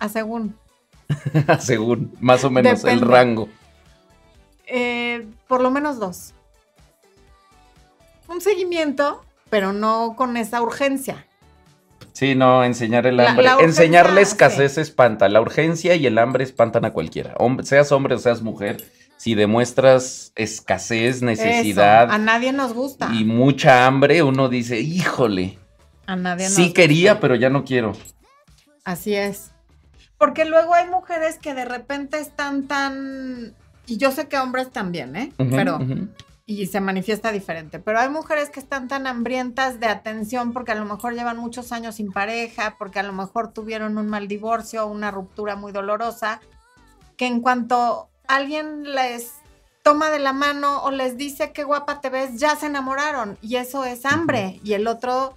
a 0.00 0.08
según. 0.08 0.56
Según, 1.60 2.16
más 2.20 2.42
o 2.44 2.50
menos, 2.50 2.84
el 2.84 3.00
rango. 3.00 3.48
Eh, 4.66 5.26
por 5.48 5.60
lo 5.60 5.70
menos 5.70 5.98
dos. 5.98 6.32
Un 8.28 8.40
seguimiento, 8.40 9.24
pero 9.50 9.72
no 9.72 10.14
con 10.16 10.36
esa 10.36 10.62
urgencia. 10.62 11.26
Sí, 12.12 12.34
no, 12.34 12.64
enseñar 12.64 13.06
el 13.06 13.18
hambre. 13.20 13.44
la 13.44 13.56
enseñar 13.60 14.10
la 14.12 14.20
escasez 14.20 14.78
espanta. 14.78 15.28
La 15.28 15.40
urgencia 15.40 15.94
y 15.94 16.06
el 16.06 16.18
hambre 16.18 16.44
espantan 16.44 16.84
a 16.84 16.92
cualquiera. 16.92 17.34
Hom- 17.36 17.62
seas 17.62 17.92
hombre 17.92 18.14
o 18.14 18.18
seas 18.18 18.42
mujer, 18.42 18.84
si 19.16 19.34
demuestras 19.34 20.32
escasez, 20.36 21.22
necesidad 21.22 22.04
Eso, 22.04 22.12
a 22.12 22.18
nadie 22.18 22.52
nos 22.52 22.72
gusta. 22.72 23.10
y 23.12 23.24
mucha 23.24 23.86
hambre, 23.86 24.22
uno 24.22 24.48
dice, 24.48 24.80
híjole, 24.80 25.58
A 26.06 26.16
nadie 26.16 26.44
nos 26.46 26.54
sí 26.54 26.72
quería, 26.72 27.20
pero 27.20 27.34
ya 27.36 27.48
no 27.50 27.64
quiero. 27.64 27.92
Así 28.84 29.14
es. 29.14 29.50
Porque 30.18 30.44
luego 30.44 30.74
hay 30.74 30.86
mujeres 30.88 31.38
que 31.38 31.54
de 31.54 31.64
repente 31.64 32.18
están 32.18 32.66
tan. 32.66 33.54
Y 33.86 33.96
yo 33.96 34.10
sé 34.10 34.28
que 34.28 34.36
hombres 34.38 34.70
también, 34.70 35.16
¿eh? 35.16 35.32
Pero. 35.50 35.78
Y 36.50 36.66
se 36.66 36.80
manifiesta 36.80 37.30
diferente. 37.30 37.78
Pero 37.78 38.00
hay 38.00 38.08
mujeres 38.08 38.50
que 38.50 38.58
están 38.58 38.88
tan 38.88 39.06
hambrientas 39.06 39.78
de 39.78 39.86
atención 39.86 40.52
porque 40.52 40.72
a 40.72 40.74
lo 40.74 40.84
mejor 40.84 41.14
llevan 41.14 41.36
muchos 41.36 41.70
años 41.70 41.94
sin 41.94 42.10
pareja, 42.10 42.74
porque 42.76 42.98
a 42.98 43.04
lo 43.04 43.12
mejor 43.12 43.52
tuvieron 43.52 43.96
un 43.98 44.08
mal 44.08 44.26
divorcio, 44.26 44.84
una 44.88 45.12
ruptura 45.12 45.54
muy 45.54 45.70
dolorosa, 45.70 46.40
que 47.16 47.28
en 47.28 47.40
cuanto 47.40 48.10
alguien 48.26 48.82
les 48.82 49.34
toma 49.84 50.10
de 50.10 50.18
la 50.18 50.32
mano 50.32 50.82
o 50.82 50.90
les 50.90 51.16
dice 51.16 51.52
qué 51.52 51.62
guapa 51.62 52.00
te 52.00 52.10
ves, 52.10 52.40
ya 52.40 52.56
se 52.56 52.66
enamoraron. 52.66 53.38
Y 53.40 53.54
eso 53.54 53.84
es 53.84 54.04
hambre. 54.04 54.58
Y 54.64 54.72
el 54.72 54.88
otro 54.88 55.36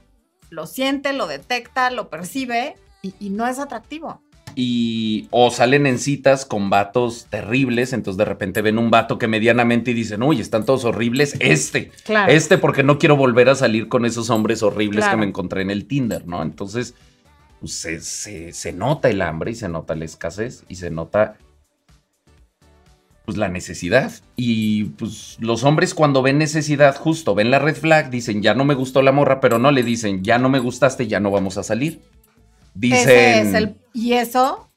lo 0.49 0.65
siente, 0.65 1.13
lo 1.13 1.27
detecta, 1.27 1.91
lo 1.91 2.09
percibe 2.09 2.75
y, 3.03 3.13
y 3.19 3.29
no 3.29 3.45
es 3.45 3.59
atractivo. 3.59 4.22
Y 4.55 5.27
o 5.31 5.49
salen 5.51 5.87
en 5.87 5.99
citas 5.99 6.45
con 6.45 6.69
vatos 6.69 7.27
terribles, 7.29 7.93
entonces 7.93 8.17
de 8.17 8.25
repente 8.25 8.61
ven 8.61 8.77
un 8.77 8.91
vato 8.91 9.17
que 9.17 9.27
medianamente 9.27 9.91
y 9.91 9.93
dicen, 9.93 10.23
uy, 10.23 10.39
están 10.39 10.65
todos 10.65 10.85
horribles, 10.85 11.35
este, 11.39 11.89
Claro. 12.05 12.31
este 12.31 12.57
porque 12.57 12.83
no 12.83 12.97
quiero 12.99 13.15
volver 13.17 13.49
a 13.49 13.55
salir 13.55 13.87
con 13.89 14.05
esos 14.05 14.29
hombres 14.29 14.63
horribles 14.63 15.03
Claro. 15.05 15.17
que 15.17 15.21
me 15.21 15.27
encontré 15.27 15.61
en 15.61 15.71
el 15.71 15.85
Tinder, 15.85 16.25
¿no? 16.27 16.41
Entonces, 16.41 16.93
pues, 17.59 17.73
se, 17.73 18.01
se- 18.01 18.53
se 18.53 18.73
nota 18.73 19.09
el 19.09 19.21
hambre 19.21 19.51
y 19.51 19.55
se 19.55 19.69
nota 19.69 19.95
la 19.95 20.05
escasez 20.05 20.63
y 20.67 20.75
se 20.75 20.89
nota 20.89 21.35
pues 23.25 23.37
la 23.37 23.47
necesidad. 23.47 24.11
Y 24.35 24.83
pues 24.85 25.37
los 25.39 25.63
hombres 25.63 25.93
cuando 25.93 26.21
ven 26.21 26.37
necesidad, 26.37 26.95
justo 26.97 27.33
ven 27.35 27.51
la 27.51 27.59
red 27.59 27.75
flag, 27.77 28.09
dicen, 28.09 28.41
ya 28.41 28.53
no 28.53 28.65
me 28.65 28.73
gustó 28.73 29.01
la 29.01 29.13
morra, 29.13 29.39
pero 29.39 29.59
no 29.59 29.71
le 29.71 29.81
dicen, 29.83 30.23
ya 30.25 30.37
no 30.39 30.49
me 30.49 30.59
gustaste, 30.59 31.07
ya 31.07 31.21
no 31.21 31.31
vamos 31.31 31.57
a 31.57 31.63
salir. 31.63 32.01
Dicen... 32.73 32.99
Ese 33.09 33.41
es 33.41 33.53
el, 33.53 33.75
y 33.93 34.13
eso 34.13 34.67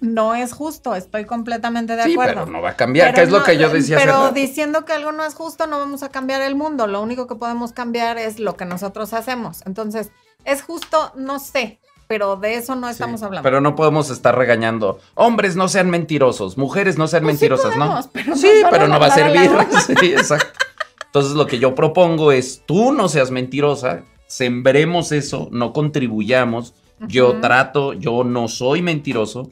no 0.00 0.34
es 0.34 0.52
justo, 0.52 0.94
estoy 0.94 1.24
completamente 1.24 1.96
de 1.96 2.04
Sí, 2.04 2.12
acuerdo. 2.12 2.34
pero 2.34 2.46
no 2.46 2.60
va 2.60 2.70
a 2.70 2.76
cambiar, 2.76 3.08
Pero 3.08 3.16
que 3.16 3.22
es 3.22 3.30
lo 3.30 3.42
que 3.42 3.56
yo 3.56 3.70
decía 3.70 3.96
Pero 3.98 4.32
diciendo 4.32 4.84
que 4.84 4.92
algo 4.92 5.12
no 5.12 5.24
es 5.24 5.34
justo, 5.34 5.66
no 5.66 5.78
vamos 5.78 6.02
a 6.02 6.10
cambiar 6.10 6.42
el 6.42 6.54
mundo. 6.56 6.86
Lo 6.86 7.00
único 7.00 7.26
que 7.26 7.36
podemos 7.36 7.72
cambiar 7.72 8.18
es 8.18 8.38
lo 8.38 8.56
que 8.56 8.66
nosotros 8.66 9.14
hacemos. 9.14 9.62
Entonces, 9.64 10.10
¿es 10.44 10.62
justo? 10.62 11.12
No 11.16 11.38
sé, 11.38 11.78
pero 12.06 12.36
de 12.36 12.56
eso 12.56 12.74
no 12.76 12.88
Sí, 12.88 12.92
estamos 12.92 13.22
hablando. 13.22 13.44
Pero 13.44 13.62
no 13.62 13.74
podemos 13.76 14.10
estar 14.10 14.36
regañando. 14.36 15.00
Hombres 15.14 15.56
no 15.56 15.68
sean 15.68 15.88
mentirosos, 15.88 16.58
mujeres 16.58 16.98
no 16.98 17.08
sean 17.08 17.22
Pues 17.22 17.38
sí 17.38 17.44
mentirosas, 17.44 17.74
podemos, 17.74 18.04
¿no? 18.06 18.10
pero 18.12 18.36
sí, 18.36 18.48
pero 18.70 18.88
no 18.88 19.00
va 19.00 19.06
a 19.06 19.10
servir. 19.10 19.50
Sí, 20.00 20.12
exacto. 20.12 20.60
Entonces 21.06 21.32
lo 21.32 21.46
que 21.46 21.58
yo 21.58 21.74
propongo 21.74 22.30
es, 22.32 22.62
tú 22.66 22.92
no 22.92 23.08
seas 23.08 23.30
mentirosa, 23.30 24.02
sembremos 24.26 25.12
eso, 25.12 25.48
no 25.50 25.72
contribuyamos. 25.72 26.74
Yo 27.00 27.40
trato, 27.40 27.92
yo 27.92 28.24
no 28.24 28.48
soy 28.48 28.82
mentiroso. 28.82 29.50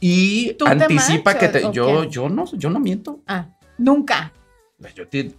Y 0.00 0.54
¿Tú 0.54 0.64
te 0.64 0.70
anticipa 0.70 1.36
que 1.36 1.48
te, 1.48 1.70
yo, 1.72 2.04
yo 2.04 2.28
no, 2.28 2.46
yo 2.52 2.70
no 2.70 2.80
miento. 2.80 3.20
Ah, 3.26 3.48
nunca. 3.78 4.32
Yo 4.94 5.06
te- 5.08 5.34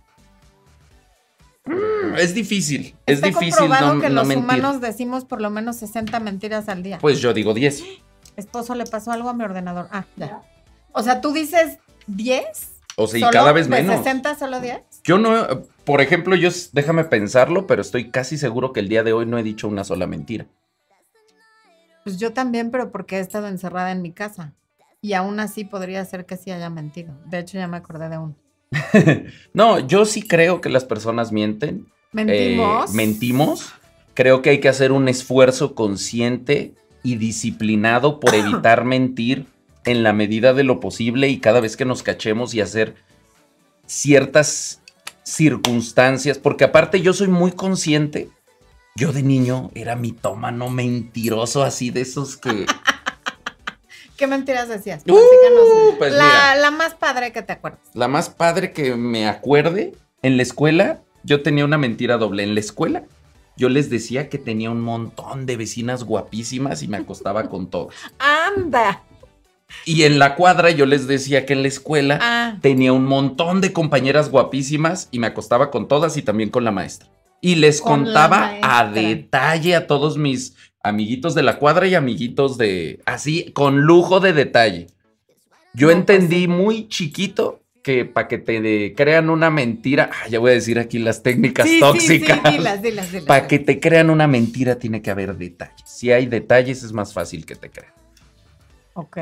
Mm, 1.63 2.15
es 2.17 2.33
difícil, 2.33 2.95
es 3.05 3.15
Está 3.17 3.27
difícil 3.27 3.51
comprobado 3.55 3.93
no, 3.95 4.01
que 4.01 4.09
no 4.09 4.15
los 4.15 4.27
mentir. 4.27 4.43
humanos 4.43 4.81
decimos 4.81 5.25
por 5.25 5.41
lo 5.41 5.51
menos 5.51 5.75
60 5.77 6.19
mentiras 6.19 6.67
al 6.69 6.81
día. 6.81 6.97
Pues 6.99 7.19
yo 7.19 7.33
digo 7.33 7.53
10. 7.53 7.83
Esposo 8.35 8.73
le 8.73 8.85
pasó 8.85 9.11
algo 9.11 9.29
a 9.29 9.33
mi 9.33 9.43
ordenador. 9.43 9.87
Ah, 9.91 10.05
ya. 10.17 10.41
O 10.91 11.03
sea, 11.03 11.21
tú 11.21 11.31
dices 11.33 11.77
10. 12.07 12.71
O 12.95 13.07
sea, 13.07 13.19
y 13.19 13.21
¿Solo? 13.21 13.31
cada 13.31 13.51
vez 13.51 13.69
¿De 13.69 13.75
menos. 13.75 13.97
60 13.97 14.35
solo 14.39 14.59
10? 14.59 14.81
Yo 15.03 15.19
no, 15.19 15.61
por 15.85 16.01
ejemplo, 16.01 16.35
yo, 16.35 16.49
déjame 16.73 17.03
pensarlo, 17.03 17.67
pero 17.67 17.83
estoy 17.83 18.09
casi 18.09 18.39
seguro 18.39 18.73
que 18.73 18.79
el 18.79 18.89
día 18.89 19.03
de 19.03 19.13
hoy 19.13 19.27
no 19.27 19.37
he 19.37 19.43
dicho 19.43 19.67
una 19.67 19.83
sola 19.83 20.07
mentira. 20.07 20.47
Pues 22.03 22.17
yo 22.17 22.33
también, 22.33 22.71
pero 22.71 22.91
porque 22.91 23.17
he 23.17 23.19
estado 23.19 23.47
encerrada 23.47 23.91
en 23.91 24.01
mi 24.01 24.11
casa. 24.11 24.53
Y 25.01 25.13
aún 25.13 25.39
así 25.39 25.63
podría 25.63 26.03
ser 26.05 26.25
que 26.25 26.37
sí 26.37 26.51
haya 26.51 26.69
mentido. 26.69 27.13
De 27.25 27.39
hecho, 27.39 27.57
ya 27.57 27.67
me 27.67 27.77
acordé 27.77 28.09
de 28.09 28.17
uno. 28.17 28.35
No, 29.53 29.79
yo 29.79 30.05
sí 30.05 30.21
creo 30.21 30.61
que 30.61 30.69
las 30.69 30.85
personas 30.85 31.31
mienten. 31.31 31.87
Mentimos. 32.11 32.89
eh, 32.89 32.93
mentimos. 32.93 33.73
Creo 34.13 34.41
que 34.41 34.51
hay 34.51 34.59
que 34.59 34.69
hacer 34.69 34.91
un 34.91 35.07
esfuerzo 35.07 35.75
consciente 35.75 36.73
y 37.03 37.15
disciplinado 37.15 38.19
por 38.19 38.35
evitar 38.35 38.85
mentir 38.85 39.47
en 39.85 40.03
la 40.03 40.13
medida 40.13 40.53
de 40.53 40.63
lo 40.63 40.79
posible 40.79 41.29
y 41.29 41.39
cada 41.39 41.59
vez 41.59 41.75
que 41.75 41.85
nos 41.85 42.03
cachemos 42.03 42.53
y 42.53 42.61
hacer 42.61 42.95
ciertas 43.85 44.81
circunstancias, 45.23 46.37
porque 46.37 46.65
aparte 46.65 47.01
yo 47.01 47.13
soy 47.13 47.27
muy 47.27 47.51
consciente. 47.51 48.29
Yo 48.95 49.13
de 49.13 49.23
niño 49.23 49.71
era 49.73 49.95
mitómano 49.95 50.69
mentiroso, 50.69 51.63
así 51.63 51.91
de 51.91 52.01
esos 52.01 52.37
que... 52.37 52.65
¿Qué 54.17 54.27
mentiras 54.27 54.67
decías? 54.67 55.01
Uh, 55.07 55.97
pues 55.97 56.13
la, 56.13 56.23
mira. 56.23 56.55
la 56.55 56.71
más 56.71 56.93
padre 56.93 57.31
que 57.31 57.41
te 57.41 57.53
acuerdas. 57.53 57.79
La 57.93 58.07
más 58.07 58.29
padre 58.29 58.71
que 58.73 58.95
me 58.95 59.27
acuerde, 59.27 59.93
en 60.21 60.37
la 60.37 60.43
escuela 60.43 61.01
yo 61.23 61.41
tenía 61.41 61.65
una 61.65 61.77
mentira 61.77 62.17
doble. 62.17 62.43
En 62.43 62.53
la 62.53 62.59
escuela 62.59 63.03
yo 63.57 63.69
les 63.69 63.89
decía 63.89 64.29
que 64.29 64.37
tenía 64.37 64.69
un 64.69 64.81
montón 64.81 65.45
de 65.45 65.57
vecinas 65.57 66.03
guapísimas 66.03 66.83
y 66.83 66.87
me 66.87 66.97
acostaba 66.97 67.49
con 67.49 67.69
todas. 67.69 67.95
¡Anda! 68.19 69.03
Y 69.85 70.03
en 70.03 70.19
la 70.19 70.35
cuadra 70.35 70.69
yo 70.69 70.85
les 70.85 71.07
decía 71.07 71.45
que 71.45 71.53
en 71.53 71.61
la 71.61 71.69
escuela 71.69 72.19
Ah, 72.21 72.57
tenía 72.61 72.91
un 72.91 73.05
montón 73.05 73.61
de 73.61 73.71
compañeras 73.71 74.29
guapísimas 74.29 75.07
y 75.11 75.19
me 75.19 75.27
acostaba 75.27 75.71
con 75.71 75.87
todas 75.87 76.17
y 76.17 76.21
también 76.21 76.49
con 76.49 76.65
la 76.65 76.71
maestra. 76.71 77.09
Y 77.41 77.55
les 77.55 77.81
Con 77.81 78.03
contaba 78.03 78.53
a 78.61 78.89
detalle 78.91 79.75
a 79.75 79.87
todos 79.87 80.17
mis 80.17 80.55
amiguitos 80.83 81.33
de 81.35 81.43
la 81.43 81.57
cuadra 81.57 81.87
y 81.87 81.95
amiguitos 81.95 82.57
de... 82.57 82.99
Así, 83.05 83.51
con 83.53 83.81
lujo 83.81 84.19
de 84.19 84.33
detalle. 84.33 84.87
Yo 85.73 85.87
No, 85.87 85.93
pues 85.93 85.97
entendí 86.19 86.41
sí. 86.41 86.47
muy 86.47 86.87
chiquito 86.87 87.61
que 87.83 88.05
para 88.05 88.27
que 88.27 88.37
te 88.37 88.61
de- 88.61 88.93
crean 88.95 89.31
una 89.31 89.49
mentira, 89.49 90.11
ah, 90.13 90.27
ya 90.27 90.37
voy 90.37 90.51
a 90.51 90.53
decir 90.53 90.77
aquí 90.77 90.99
las 90.99 91.23
técnicas 91.23 91.65
sí, 91.67 91.75
sí, 91.75 91.79
tóxicas. 91.79 92.39
sí, 92.45 92.57
dilas. 92.83 93.07
Para 93.25 93.47
que 93.47 93.57
te 93.57 93.79
crean 93.79 94.11
una 94.11 94.27
mentira 94.27 94.75
tiene 94.77 95.01
que 95.01 95.09
haber 95.09 95.35
detalles. 95.35 95.81
Si 95.89 96.11
hay 96.11 96.27
detalles 96.27 96.83
es 96.83 96.93
más 96.93 97.11
fácil 97.13 97.43
que 97.45 97.55
te 97.55 97.71
crean. 97.71 97.93
Ok. 98.93 99.17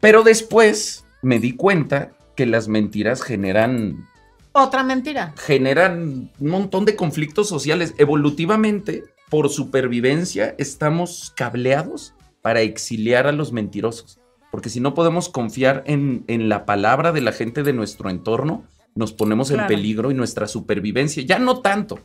Pero 0.00 0.22
después 0.22 1.04
me 1.22 1.40
di 1.40 1.52
cuenta 1.52 2.12
que 2.36 2.46
las 2.46 2.68
mentiras 2.68 3.22
generan 3.22 4.08
Otra 4.54 4.82
mentira. 4.84 5.34
generan 5.36 6.30
un 6.38 6.48
montón 6.50 6.84
de 6.84 6.94
conflictos 6.96 7.48
sociales. 7.48 7.92
Evolutivamente, 7.98 9.02
por 9.28 9.48
supervivencia, 9.50 10.54
estamos 10.58 11.32
cableados 11.36 12.14
para 12.40 12.60
exiliar 12.60 13.26
a 13.26 13.32
los 13.32 13.52
mentirosos. 13.52 14.20
Porque 14.52 14.68
si 14.68 14.78
no 14.78 14.94
podemos 14.94 15.28
confiar 15.28 15.82
en, 15.86 16.22
en 16.28 16.48
la 16.48 16.64
palabra 16.66 17.10
de 17.10 17.20
la 17.20 17.32
gente 17.32 17.64
de 17.64 17.72
nuestro 17.72 18.10
entorno, 18.10 18.64
nos 18.94 19.12
ponemos 19.12 19.50
en 19.50 19.66
peligro 19.66 20.12
y 20.12 20.14
nuestra 20.14 20.46
supervivencia. 20.46 21.24
Ya 21.24 21.40
no 21.40 21.58
tanto, 21.60 21.98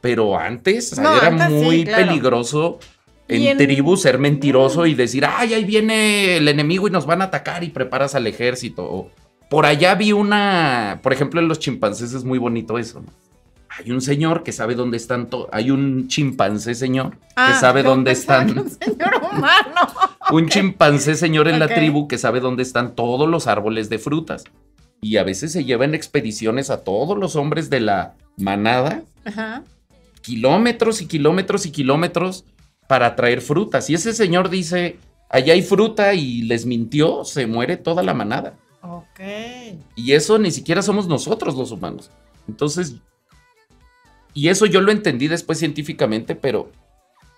pero 0.00 0.38
antes 0.38 0.98
No, 0.98 1.14
era 1.14 1.26
antes 1.26 1.48
sí, 1.48 1.52
muy 1.52 1.84
claro. 1.84 2.06
peligroso 2.06 2.78
en, 3.28 3.42
en- 3.42 3.58
tribu 3.58 3.98
ser 3.98 4.18
mentiroso 4.18 4.86
y 4.86 4.94
decir, 4.94 5.26
ay, 5.26 5.52
ahí 5.52 5.64
viene 5.66 6.38
el 6.38 6.48
enemigo 6.48 6.88
y 6.88 6.90
nos 6.90 7.04
van 7.04 7.20
a 7.20 7.26
atacar 7.26 7.62
y 7.62 7.68
preparas 7.68 8.14
al 8.14 8.26
ejército. 8.26 8.84
O, 8.90 9.10
por 9.50 9.66
allá 9.66 9.94
vi 9.96 10.12
una, 10.12 11.00
por 11.02 11.12
ejemplo, 11.12 11.40
en 11.40 11.48
los 11.48 11.58
chimpancés 11.58 12.14
es 12.14 12.24
muy 12.24 12.38
bonito 12.38 12.78
eso, 12.78 13.00
¿no? 13.00 13.12
Hay 13.78 13.90
un 13.92 14.00
señor 14.00 14.42
que 14.42 14.52
sabe 14.52 14.74
dónde 14.74 14.96
están 14.96 15.28
todos, 15.28 15.48
hay 15.52 15.70
un 15.70 16.08
chimpancé 16.08 16.74
señor 16.74 17.10
que 17.10 17.16
Ah, 17.36 17.54
sabe 17.60 17.82
dónde 17.82 18.10
están, 18.12 18.58
Un 18.58 18.70
señor 18.70 19.20
humano. 19.30 19.88
un 20.32 20.48
chimpancé 20.48 21.14
señor 21.14 21.46
en 21.48 21.58
la 21.58 21.68
tribu 21.68 22.08
que 22.08 22.18
sabe 22.18 22.40
dónde 22.40 22.62
están 22.62 22.94
todos 22.94 23.28
los 23.28 23.46
árboles 23.46 23.88
de 23.90 23.98
frutas. 23.98 24.44
Y 25.00 25.16
a 25.16 25.24
veces 25.24 25.52
se 25.52 25.64
lleva 25.64 25.84
en 25.84 25.94
expediciones 25.94 26.68
a 26.70 26.82
todos 26.84 27.16
los 27.18 27.36
hombres 27.36 27.70
de 27.70 27.80
la 27.80 28.14
manada, 28.36 29.02
Ajá. 29.24 29.62
kilómetros 30.20 31.00
y 31.00 31.06
kilómetros 31.06 31.64
y 31.66 31.70
kilómetros 31.70 32.44
para 32.86 33.16
traer 33.16 33.40
frutas. 33.40 33.88
Y 33.88 33.94
ese 33.94 34.12
señor 34.12 34.50
dice, 34.50 34.98
allá 35.30 35.54
hay 35.54 35.62
fruta 35.62 36.12
y 36.14 36.42
les 36.42 36.66
mintió, 36.66 37.24
se 37.24 37.46
muere 37.46 37.76
toda 37.76 38.02
la 38.02 38.14
manada. 38.14 38.54
Ok. 38.82 39.20
Y 39.96 40.12
eso 40.12 40.38
ni 40.38 40.50
siquiera 40.50 40.82
somos 40.82 41.06
nosotros 41.06 41.54
los 41.56 41.70
humanos. 41.70 42.10
Entonces, 42.48 42.94
y 44.34 44.48
eso 44.48 44.66
yo 44.66 44.80
lo 44.80 44.92
entendí 44.92 45.28
después 45.28 45.58
científicamente, 45.58 46.34
pero 46.34 46.70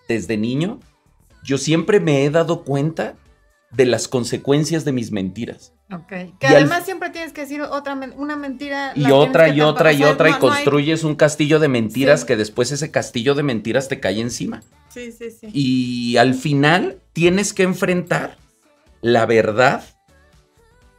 desde 0.09 0.37
niño, 0.37 0.79
yo 1.45 1.59
siempre 1.59 2.01
me 2.01 2.25
he 2.25 2.31
dado 2.31 2.63
cuenta 2.65 3.17
de 3.71 3.87
las 3.87 4.07
consecuencias 4.07 4.85
de 4.85 4.93
mis 4.93 5.11
mentiras. 5.13 5.73
Ok. 5.91 6.07
Que 6.09 6.37
Y 6.43 6.47
al- 6.47 6.57
además 6.57 6.85
siempre 6.85 7.11
tienes 7.11 7.33
que 7.33 7.43
decir 7.43 7.63
otra 7.63 7.95
una 8.17 8.37
mentira. 8.37 8.93
Y 8.95 9.11
otra 9.11 9.49
y 9.49 9.61
otra 9.63 9.93
y 9.93 10.05
otra 10.05 10.29
y 10.29 10.33
no- 10.33 10.39
no 10.39 10.45
hay- 10.53 10.55
construyes 10.65 11.05
un 11.05 11.15
castillo 11.17 11.59
de 11.59 11.69
mentiras 11.69 12.21
Sí. 12.21 12.27
que 12.27 12.37
después 12.37 12.71
ese 12.71 12.91
castillo 12.91 13.35
de 13.35 13.43
mentiras 13.43 13.89
te 13.89 13.99
cae 14.01 14.21
encima. 14.21 14.63
Sí, 14.91 15.11
sí, 15.13 15.31
sí. 15.31 15.49
Y 15.53 16.17
al 16.19 16.35
final 16.35 17.01
tienes 17.15 17.53
que 17.55 17.63
enfrentar 17.63 18.37
la 19.01 19.25
verdad 19.27 19.83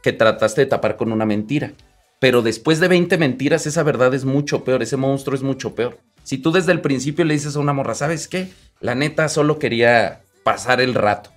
que 0.04 0.12
trataste 0.12 0.60
de 0.60 0.66
tapar 0.66 0.98
con 0.98 1.12
una 1.12 1.24
mentira. 1.24 1.72
Pero 2.20 2.42
después 2.42 2.78
de 2.78 2.88
20 2.88 3.16
mentiras, 3.16 3.66
esa 3.66 3.82
verdad 3.82 4.12
es 4.12 4.26
mucho 4.26 4.62
peor, 4.62 4.82
ese 4.82 4.98
monstruo 4.98 5.34
es 5.34 5.42
mucho 5.42 5.74
peor. 5.74 5.98
Si 6.22 6.36
tú 6.36 6.52
desde 6.52 6.72
el 6.72 6.82
principio 6.82 7.24
le 7.24 7.32
dices 7.32 7.56
a 7.56 7.60
una 7.60 7.72
morra, 7.72 7.94
¿sabes 7.94 8.28
qué? 8.28 8.52
La 8.80 8.94
neta 8.94 9.30
solo 9.30 9.58
quería 9.58 10.20
pasar 10.44 10.82
el 10.82 10.92
rato. 10.92 11.30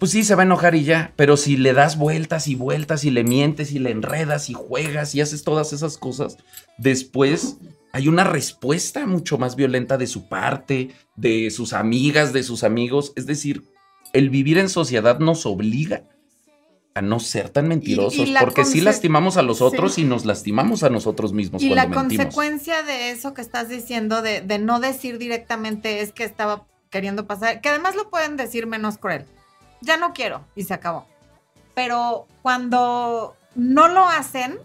Pues 0.00 0.10
sí, 0.10 0.24
se 0.24 0.34
va 0.34 0.42
a 0.42 0.44
enojar 0.44 0.74
y 0.74 0.82
ya, 0.82 1.12
pero 1.14 1.36
si 1.36 1.56
le 1.56 1.72
das 1.72 1.96
vueltas 1.96 2.48
y 2.48 2.56
vueltas 2.56 3.04
y 3.04 3.12
le 3.12 3.22
mientes 3.22 3.70
y 3.70 3.78
le 3.78 3.92
enredas 3.92 4.50
y 4.50 4.54
juegas 4.54 5.14
y 5.14 5.20
haces 5.20 5.44
todas 5.44 5.72
esas 5.72 5.98
cosas, 5.98 6.38
después 6.78 7.58
hay 7.92 8.08
una 8.08 8.24
respuesta 8.24 9.06
mucho 9.06 9.38
más 9.38 9.54
violenta 9.54 9.98
de 9.98 10.08
su 10.08 10.28
parte, 10.28 10.90
de 11.14 11.48
sus 11.52 11.74
amigas, 11.74 12.32
de 12.32 12.42
sus 12.42 12.64
amigos. 12.64 13.12
Es 13.14 13.26
decir, 13.26 13.62
el 14.12 14.30
vivir 14.30 14.58
en 14.58 14.68
sociedad 14.68 15.20
nos 15.20 15.46
obliga 15.46 16.02
a 16.94 17.00
no 17.02 17.20
ser 17.20 17.48
tan 17.48 17.68
mentirosos, 17.68 18.28
porque 18.40 18.64
sí 18.64 18.80
lastimamos 18.82 19.36
a 19.38 19.42
los 19.42 19.62
otros 19.62 19.94
Sí. 19.94 20.02
y 20.02 20.04
nos 20.04 20.24
lastimamos 20.26 20.82
a 20.82 20.90
nosotros 20.90 21.32
mismos 21.32 21.62
Y 21.62 21.70
la 21.70 21.86
mentimos. 21.86 22.02
consecuencia 22.26 22.82
de 22.82 23.10
eso 23.10 23.32
que 23.32 23.40
estás 23.40 23.68
diciendo, 23.70 24.20
de, 24.20 24.42
de 24.42 24.58
no 24.58 24.78
decir 24.78 25.18
directamente 25.18 26.00
es 26.02 26.12
que 26.12 26.24
estaba 26.24 26.66
queriendo 26.90 27.26
pasar, 27.26 27.60
que 27.62 27.70
además 27.70 27.94
lo 27.96 28.10
pueden 28.10 28.36
decir 28.36 28.66
menos 28.66 28.98
cruel. 28.98 29.24
Ya 29.80 29.96
no 29.96 30.12
quiero 30.12 30.44
y 30.54 30.64
se 30.64 30.74
acabó. 30.74 31.06
Pero 31.74 32.26
cuando 32.42 33.34
no 33.54 33.88
lo 33.88 34.06
hacen, 34.06 34.58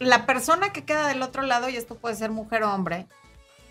la 0.00 0.26
persona 0.26 0.72
que 0.72 0.84
queda 0.84 1.06
del 1.06 1.22
otro 1.22 1.42
lado, 1.42 1.68
y 1.68 1.76
esto 1.76 1.94
puede 1.94 2.16
ser 2.16 2.30
mujer 2.32 2.64
o 2.64 2.74
hombre, 2.74 3.06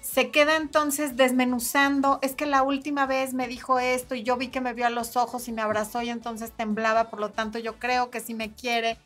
se 0.03 0.31
queda 0.31 0.57
entonces 0.57 1.15
desmenuzando, 1.15 2.19
es 2.21 2.35
que 2.35 2.45
la 2.45 2.61
última 2.61 3.05
vez 3.05 3.33
me 3.33 3.47
dijo 3.47 3.79
esto 3.79 4.15
y 4.15 4.23
yo 4.23 4.35
vi 4.35 4.49
que 4.49 4.59
me 4.59 4.73
vio 4.73 4.85
a 4.85 4.89
los 4.89 5.15
ojos 5.15 5.47
y 5.47 5.53
me 5.53 5.61
abrazó 5.61 6.01
y 6.01 6.09
entonces 6.09 6.51
temblaba, 6.51 7.09
por 7.09 7.21
lo 7.21 7.29
tanto 7.29 7.57
yo 7.57 7.79
creo 7.79 8.09
que 8.09 8.19
sí 8.19 8.33
me 8.33 8.51
quiere, 8.51 8.97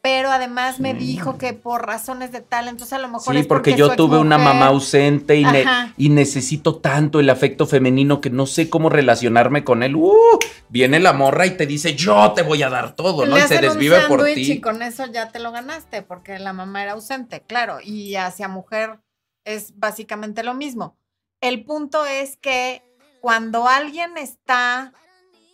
pero 0.00 0.30
además 0.30 0.80
me 0.80 0.94
dijo 0.94 1.36
que 1.36 1.52
por 1.52 1.86
razones 1.86 2.32
de 2.32 2.40
tal, 2.40 2.68
entonces 2.68 2.94
a 2.94 2.98
lo 2.98 3.08
mejor 3.08 3.34
Sí, 3.34 3.40
es 3.40 3.46
porque, 3.46 3.74
yo 3.74 3.94
tuve 3.94 4.16
una 4.16 4.38
mamá 4.38 4.68
ausente 4.68 5.36
y, 5.36 5.44
ne- 5.44 5.66
y 5.98 6.08
necesito 6.08 6.76
tanto 6.76 7.20
el 7.20 7.28
afecto 7.28 7.66
femenino 7.66 8.22
que 8.22 8.30
no 8.30 8.46
sé 8.46 8.70
cómo 8.70 8.88
relacionarme 8.88 9.64
con 9.64 9.82
él. 9.82 9.96
¡Uh! 9.96 10.38
viene 10.70 10.98
la 10.98 11.12
morra 11.12 11.44
y 11.44 11.58
te 11.58 11.66
dice, 11.66 11.94
yo 11.94 12.32
te 12.32 12.40
voy 12.42 12.62
a 12.62 12.70
dar 12.70 12.96
todo, 12.96 13.26
¿no? 13.26 13.36
Le 13.36 13.44
Y 13.44 13.48
se 13.48 13.58
desvive 13.58 14.00
por 14.08 14.24
ti. 14.24 14.52
Y 14.52 14.60
con 14.62 14.80
eso 14.82 15.04
ya 15.06 15.28
te 15.30 15.40
lo 15.40 15.52
ganaste, 15.52 16.00
porque 16.00 16.38
la 16.38 16.54
mamá 16.54 16.82
era 16.84 16.92
ausente, 16.92 17.42
claro, 17.46 17.78
y 17.82 18.14
hacia 18.16 18.48
mujer 18.48 19.00
es 19.44 19.78
básicamente 19.78 20.42
lo 20.42 20.54
mismo. 20.54 20.96
El 21.40 21.64
punto 21.64 22.04
es 22.06 22.36
que 22.36 22.82
cuando 23.20 23.68
alguien 23.68 24.16
está 24.16 24.92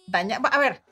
dañado, 0.07 0.49
a 0.51 0.59
ver, 0.59 0.82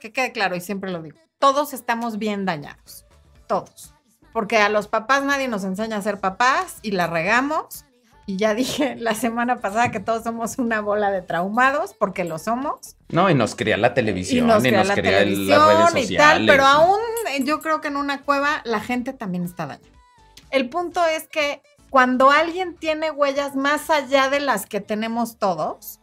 que 0.00 0.12
quede 0.12 0.32
claro 0.32 0.56
y 0.56 0.60
siempre 0.60 0.90
lo 0.90 1.02
digo, 1.02 1.18
todos 1.38 1.72
estamos 1.72 2.18
bien 2.18 2.44
dañados, 2.44 3.04
todos, 3.46 3.94
porque 4.32 4.58
a 4.58 4.68
los 4.68 4.88
papás 4.88 5.22
nadie 5.24 5.48
nos 5.48 5.64
enseña 5.64 5.96
a 5.96 6.02
ser 6.02 6.18
papás 6.20 6.76
y 6.82 6.92
la 6.92 7.06
regamos. 7.06 7.84
Y 8.24 8.36
ya 8.36 8.54
dije 8.54 8.94
la 8.98 9.14
semana 9.14 9.60
pasada 9.60 9.90
que 9.90 9.98
todos 10.00 10.22
somos 10.22 10.58
una 10.58 10.80
bola 10.80 11.10
de 11.10 11.22
traumados, 11.22 11.94
porque 11.98 12.22
lo 12.24 12.38
somos 12.38 12.96
No, 13.08 13.28
y 13.28 13.34
nos 13.34 13.54
crea 13.56 13.76
la 13.76 13.94
televisión 13.94 14.36
y 14.36 14.38
y 14.44 14.46
nos, 14.46 14.54
nos 14.54 14.62
crea 14.62 14.84
la 14.84 14.94
crea 14.94 15.18
el- 15.22 15.28
televisión 15.30 15.58
las 15.58 15.92
redes 15.92 16.10
y 16.10 16.16
tal, 16.16 16.46
pero 16.46 16.64
aún 16.64 17.00
eh, 17.30 17.42
yo 17.44 17.60
creo 17.60 17.80
que 17.80 17.88
en 17.88 17.96
una 17.96 18.22
cueva 18.22 18.60
la 18.64 18.80
gente 18.80 19.12
también 19.12 19.44
está 19.44 19.66
dañada. 19.66 19.88
El 20.50 20.68
punto 20.68 21.04
es 21.04 21.26
que 21.28 21.62
cuando 21.92 22.30
alguien 22.30 22.74
tiene 22.74 23.10
huellas 23.10 23.54
más 23.54 23.90
allá 23.90 24.30
de 24.30 24.40
las 24.40 24.64
que 24.64 24.80
tenemos 24.80 25.36
todos, 25.36 26.00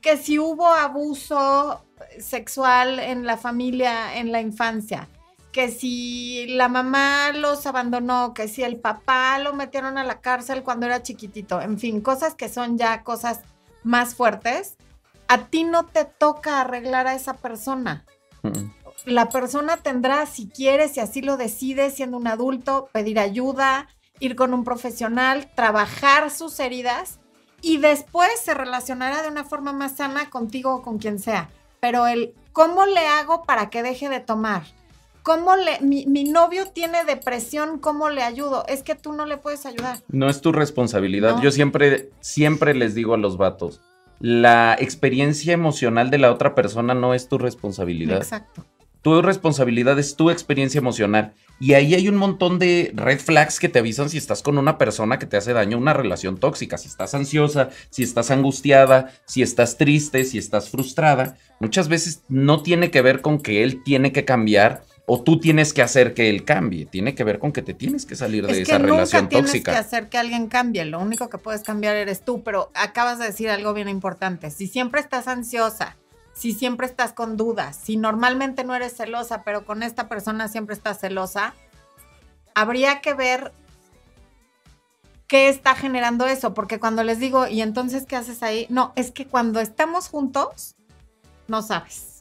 que 0.00 0.16
si 0.16 0.38
hubo 0.38 0.68
abuso 0.68 1.84
sexual 2.20 3.00
en 3.00 3.26
la 3.26 3.36
familia, 3.36 4.18
en 4.18 4.30
la 4.30 4.40
infancia, 4.40 5.08
que 5.50 5.68
si 5.68 6.46
la 6.46 6.68
mamá 6.68 7.32
los 7.32 7.66
abandonó, 7.66 8.34
que 8.34 8.46
si 8.46 8.62
el 8.62 8.78
papá 8.78 9.36
lo 9.40 9.52
metieron 9.52 9.98
a 9.98 10.04
la 10.04 10.20
cárcel 10.20 10.62
cuando 10.62 10.86
era 10.86 11.02
chiquitito, 11.02 11.60
en 11.60 11.76
fin, 11.76 12.02
cosas 12.02 12.36
que 12.36 12.48
son 12.48 12.78
ya 12.78 13.02
cosas 13.02 13.40
más 13.82 14.14
fuertes, 14.14 14.76
a 15.26 15.46
ti 15.48 15.64
no 15.64 15.86
te 15.86 16.04
toca 16.04 16.60
arreglar 16.60 17.08
a 17.08 17.16
esa 17.16 17.34
persona. 17.34 18.04
Mm. 18.42 18.70
La 19.06 19.28
persona 19.28 19.78
tendrá, 19.78 20.24
si 20.26 20.48
quiere, 20.48 20.88
si 20.88 21.00
así 21.00 21.20
lo 21.20 21.36
decide, 21.36 21.90
siendo 21.90 22.16
un 22.16 22.28
adulto, 22.28 22.88
pedir 22.92 23.18
ayuda, 23.18 23.88
ir 24.22 24.36
con 24.36 24.54
un 24.54 24.62
profesional, 24.62 25.50
trabajar 25.56 26.30
sus 26.30 26.60
heridas 26.60 27.18
y 27.60 27.78
después 27.78 28.30
se 28.42 28.54
relacionará 28.54 29.20
de 29.20 29.28
una 29.28 29.42
forma 29.42 29.72
más 29.72 29.96
sana 29.96 30.30
contigo 30.30 30.76
o 30.76 30.82
con 30.82 30.98
quien 30.98 31.18
sea. 31.18 31.50
Pero 31.80 32.06
el 32.06 32.32
cómo 32.52 32.86
le 32.86 33.04
hago 33.08 33.42
para 33.42 33.68
que 33.68 33.82
deje 33.82 34.08
de 34.08 34.20
tomar, 34.20 34.62
cómo 35.24 35.56
le, 35.56 35.80
mi, 35.80 36.06
mi 36.06 36.22
novio 36.22 36.68
tiene 36.68 37.04
depresión, 37.04 37.80
cómo 37.80 38.10
le 38.10 38.22
ayudo, 38.22 38.64
es 38.68 38.84
que 38.84 38.94
tú 38.94 39.12
no 39.12 39.26
le 39.26 39.38
puedes 39.38 39.66
ayudar. 39.66 39.98
No 40.06 40.30
es 40.30 40.40
tu 40.40 40.52
responsabilidad. 40.52 41.36
No. 41.36 41.42
Yo 41.42 41.50
siempre, 41.50 42.10
siempre 42.20 42.74
les 42.74 42.94
digo 42.94 43.14
a 43.14 43.18
los 43.18 43.36
vatos, 43.36 43.80
la 44.20 44.76
experiencia 44.78 45.52
emocional 45.52 46.10
de 46.10 46.18
la 46.18 46.30
otra 46.30 46.54
persona 46.54 46.94
no 46.94 47.12
es 47.12 47.28
tu 47.28 47.38
responsabilidad. 47.38 48.18
Exacto. 48.18 48.64
Tu 49.02 49.20
responsabilidad 49.20 49.98
es 49.98 50.14
tu 50.14 50.30
experiencia 50.30 50.78
emocional. 50.78 51.34
Y 51.60 51.74
ahí 51.74 51.94
hay 51.94 52.08
un 52.08 52.16
montón 52.16 52.58
de 52.58 52.92
red 52.94 53.20
flags 53.20 53.60
que 53.60 53.68
te 53.68 53.78
avisan 53.78 54.10
si 54.10 54.18
estás 54.18 54.42
con 54.42 54.58
una 54.58 54.78
persona 54.78 55.18
que 55.18 55.26
te 55.26 55.36
hace 55.36 55.52
daño, 55.52 55.78
una 55.78 55.92
relación 55.92 56.38
tóxica. 56.38 56.76
Si 56.76 56.88
estás 56.88 57.14
ansiosa, 57.14 57.70
si 57.90 58.02
estás 58.02 58.30
angustiada, 58.30 59.12
si 59.26 59.42
estás 59.42 59.78
triste, 59.78 60.24
si 60.24 60.38
estás 60.38 60.70
frustrada. 60.70 61.36
Muchas 61.60 61.88
veces 61.88 62.22
no 62.28 62.62
tiene 62.62 62.90
que 62.90 63.02
ver 63.02 63.20
con 63.20 63.38
que 63.40 63.62
él 63.62 63.82
tiene 63.84 64.12
que 64.12 64.24
cambiar 64.24 64.82
o 65.06 65.22
tú 65.22 65.38
tienes 65.38 65.72
que 65.72 65.82
hacer 65.82 66.14
que 66.14 66.30
él 66.30 66.44
cambie. 66.44 66.86
Tiene 66.86 67.14
que 67.14 67.24
ver 67.24 67.38
con 67.38 67.52
que 67.52 67.62
te 67.62 67.74
tienes 67.74 68.06
que 68.06 68.16
salir 68.16 68.46
de 68.46 68.52
Es 68.52 68.58
esa 68.68 68.78
relación 68.78 69.28
tienes 69.28 69.50
tóxica. 69.50 69.72
que 69.72 69.78
hacer 69.78 70.08
que 70.08 70.18
alguien 70.18 70.48
cambie, 70.48 70.84
lo 70.84 71.00
único 71.00 71.28
que 71.28 71.38
puedes 71.38 71.62
cambiar 71.62 71.96
eres 71.96 72.24
tú, 72.24 72.42
pero 72.42 72.70
acabas 72.74 73.18
de 73.18 73.26
decir 73.26 73.50
algo 73.50 73.74
bien 73.74 73.88
importante. 73.88 74.50
Si 74.50 74.66
siempre 74.66 75.00
estás 75.00 75.28
ansiosa, 75.28 75.96
si 76.42 76.52
siempre 76.52 76.88
estás 76.88 77.12
con 77.12 77.36
dudas, 77.36 77.76
si 77.80 77.96
normalmente 77.96 78.64
no 78.64 78.74
eres 78.74 78.96
celosa, 78.96 79.44
pero 79.44 79.64
con 79.64 79.84
esta 79.84 80.08
persona 80.08 80.48
siempre 80.48 80.74
estás 80.74 80.98
celosa, 80.98 81.54
habría 82.52 83.00
que 83.00 83.14
ver 83.14 83.52
qué 85.28 85.48
está 85.48 85.76
generando 85.76 86.26
eso, 86.26 86.52
porque 86.52 86.80
cuando 86.80 87.04
les 87.04 87.20
digo, 87.20 87.46
¿y 87.46 87.62
entonces 87.62 88.06
qué 88.06 88.16
haces 88.16 88.42
ahí? 88.42 88.66
No, 88.70 88.92
es 88.96 89.12
que 89.12 89.28
cuando 89.28 89.60
estamos 89.60 90.08
juntos, 90.08 90.74
no 91.46 91.62
sabes. 91.62 92.11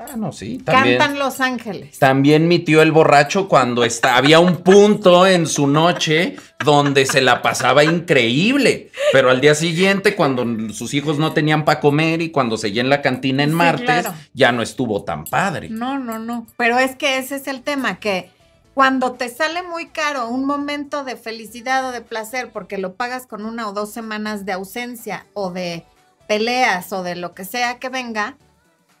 Ah, 0.00 0.16
no, 0.16 0.30
sí, 0.30 0.58
también. 0.58 0.96
Cantan 0.96 1.18
Los 1.18 1.40
Ángeles. 1.40 1.98
También 1.98 2.46
mi 2.46 2.60
tío 2.60 2.82
el 2.82 2.92
borracho 2.92 3.48
cuando 3.48 3.82
está, 3.82 4.16
había 4.16 4.38
un 4.38 4.58
punto 4.58 5.26
en 5.26 5.48
su 5.48 5.66
noche 5.66 6.36
donde 6.64 7.04
se 7.04 7.20
la 7.20 7.42
pasaba 7.42 7.82
increíble, 7.82 8.92
pero 9.12 9.28
al 9.28 9.40
día 9.40 9.56
siguiente 9.56 10.14
cuando 10.14 10.44
sus 10.72 10.94
hijos 10.94 11.18
no 11.18 11.32
tenían 11.32 11.64
para 11.64 11.80
comer 11.80 12.22
y 12.22 12.30
cuando 12.30 12.56
seguía 12.56 12.80
en 12.80 12.90
la 12.90 13.02
cantina 13.02 13.42
en 13.42 13.50
Sí, 13.50 13.56
martes, 13.56 13.86
claro. 13.86 14.14
ya 14.34 14.52
no 14.52 14.62
estuvo 14.62 15.02
tan 15.02 15.24
padre. 15.24 15.68
No, 15.68 15.98
no, 15.98 16.20
no. 16.20 16.46
Pero 16.56 16.78
es 16.78 16.94
que 16.94 17.18
ese 17.18 17.34
es 17.34 17.48
el 17.48 17.62
tema, 17.62 17.98
que 17.98 18.30
cuando 18.74 19.12
te 19.14 19.28
sale 19.28 19.64
muy 19.64 19.86
caro 19.88 20.28
un 20.28 20.44
momento 20.44 21.02
de 21.02 21.16
felicidad 21.16 21.84
o 21.88 21.90
de 21.90 22.02
placer 22.02 22.50
porque 22.52 22.78
lo 22.78 22.94
pagas 22.94 23.26
con 23.26 23.44
una 23.44 23.68
o 23.68 23.72
dos 23.72 23.90
semanas 23.92 24.46
de 24.46 24.52
ausencia 24.52 25.26
o 25.34 25.50
de 25.50 25.82
peleas 26.28 26.92
o 26.92 27.02
de 27.02 27.16
lo 27.16 27.34
que 27.34 27.44
sea 27.44 27.80
que 27.80 27.88
venga, 27.88 28.36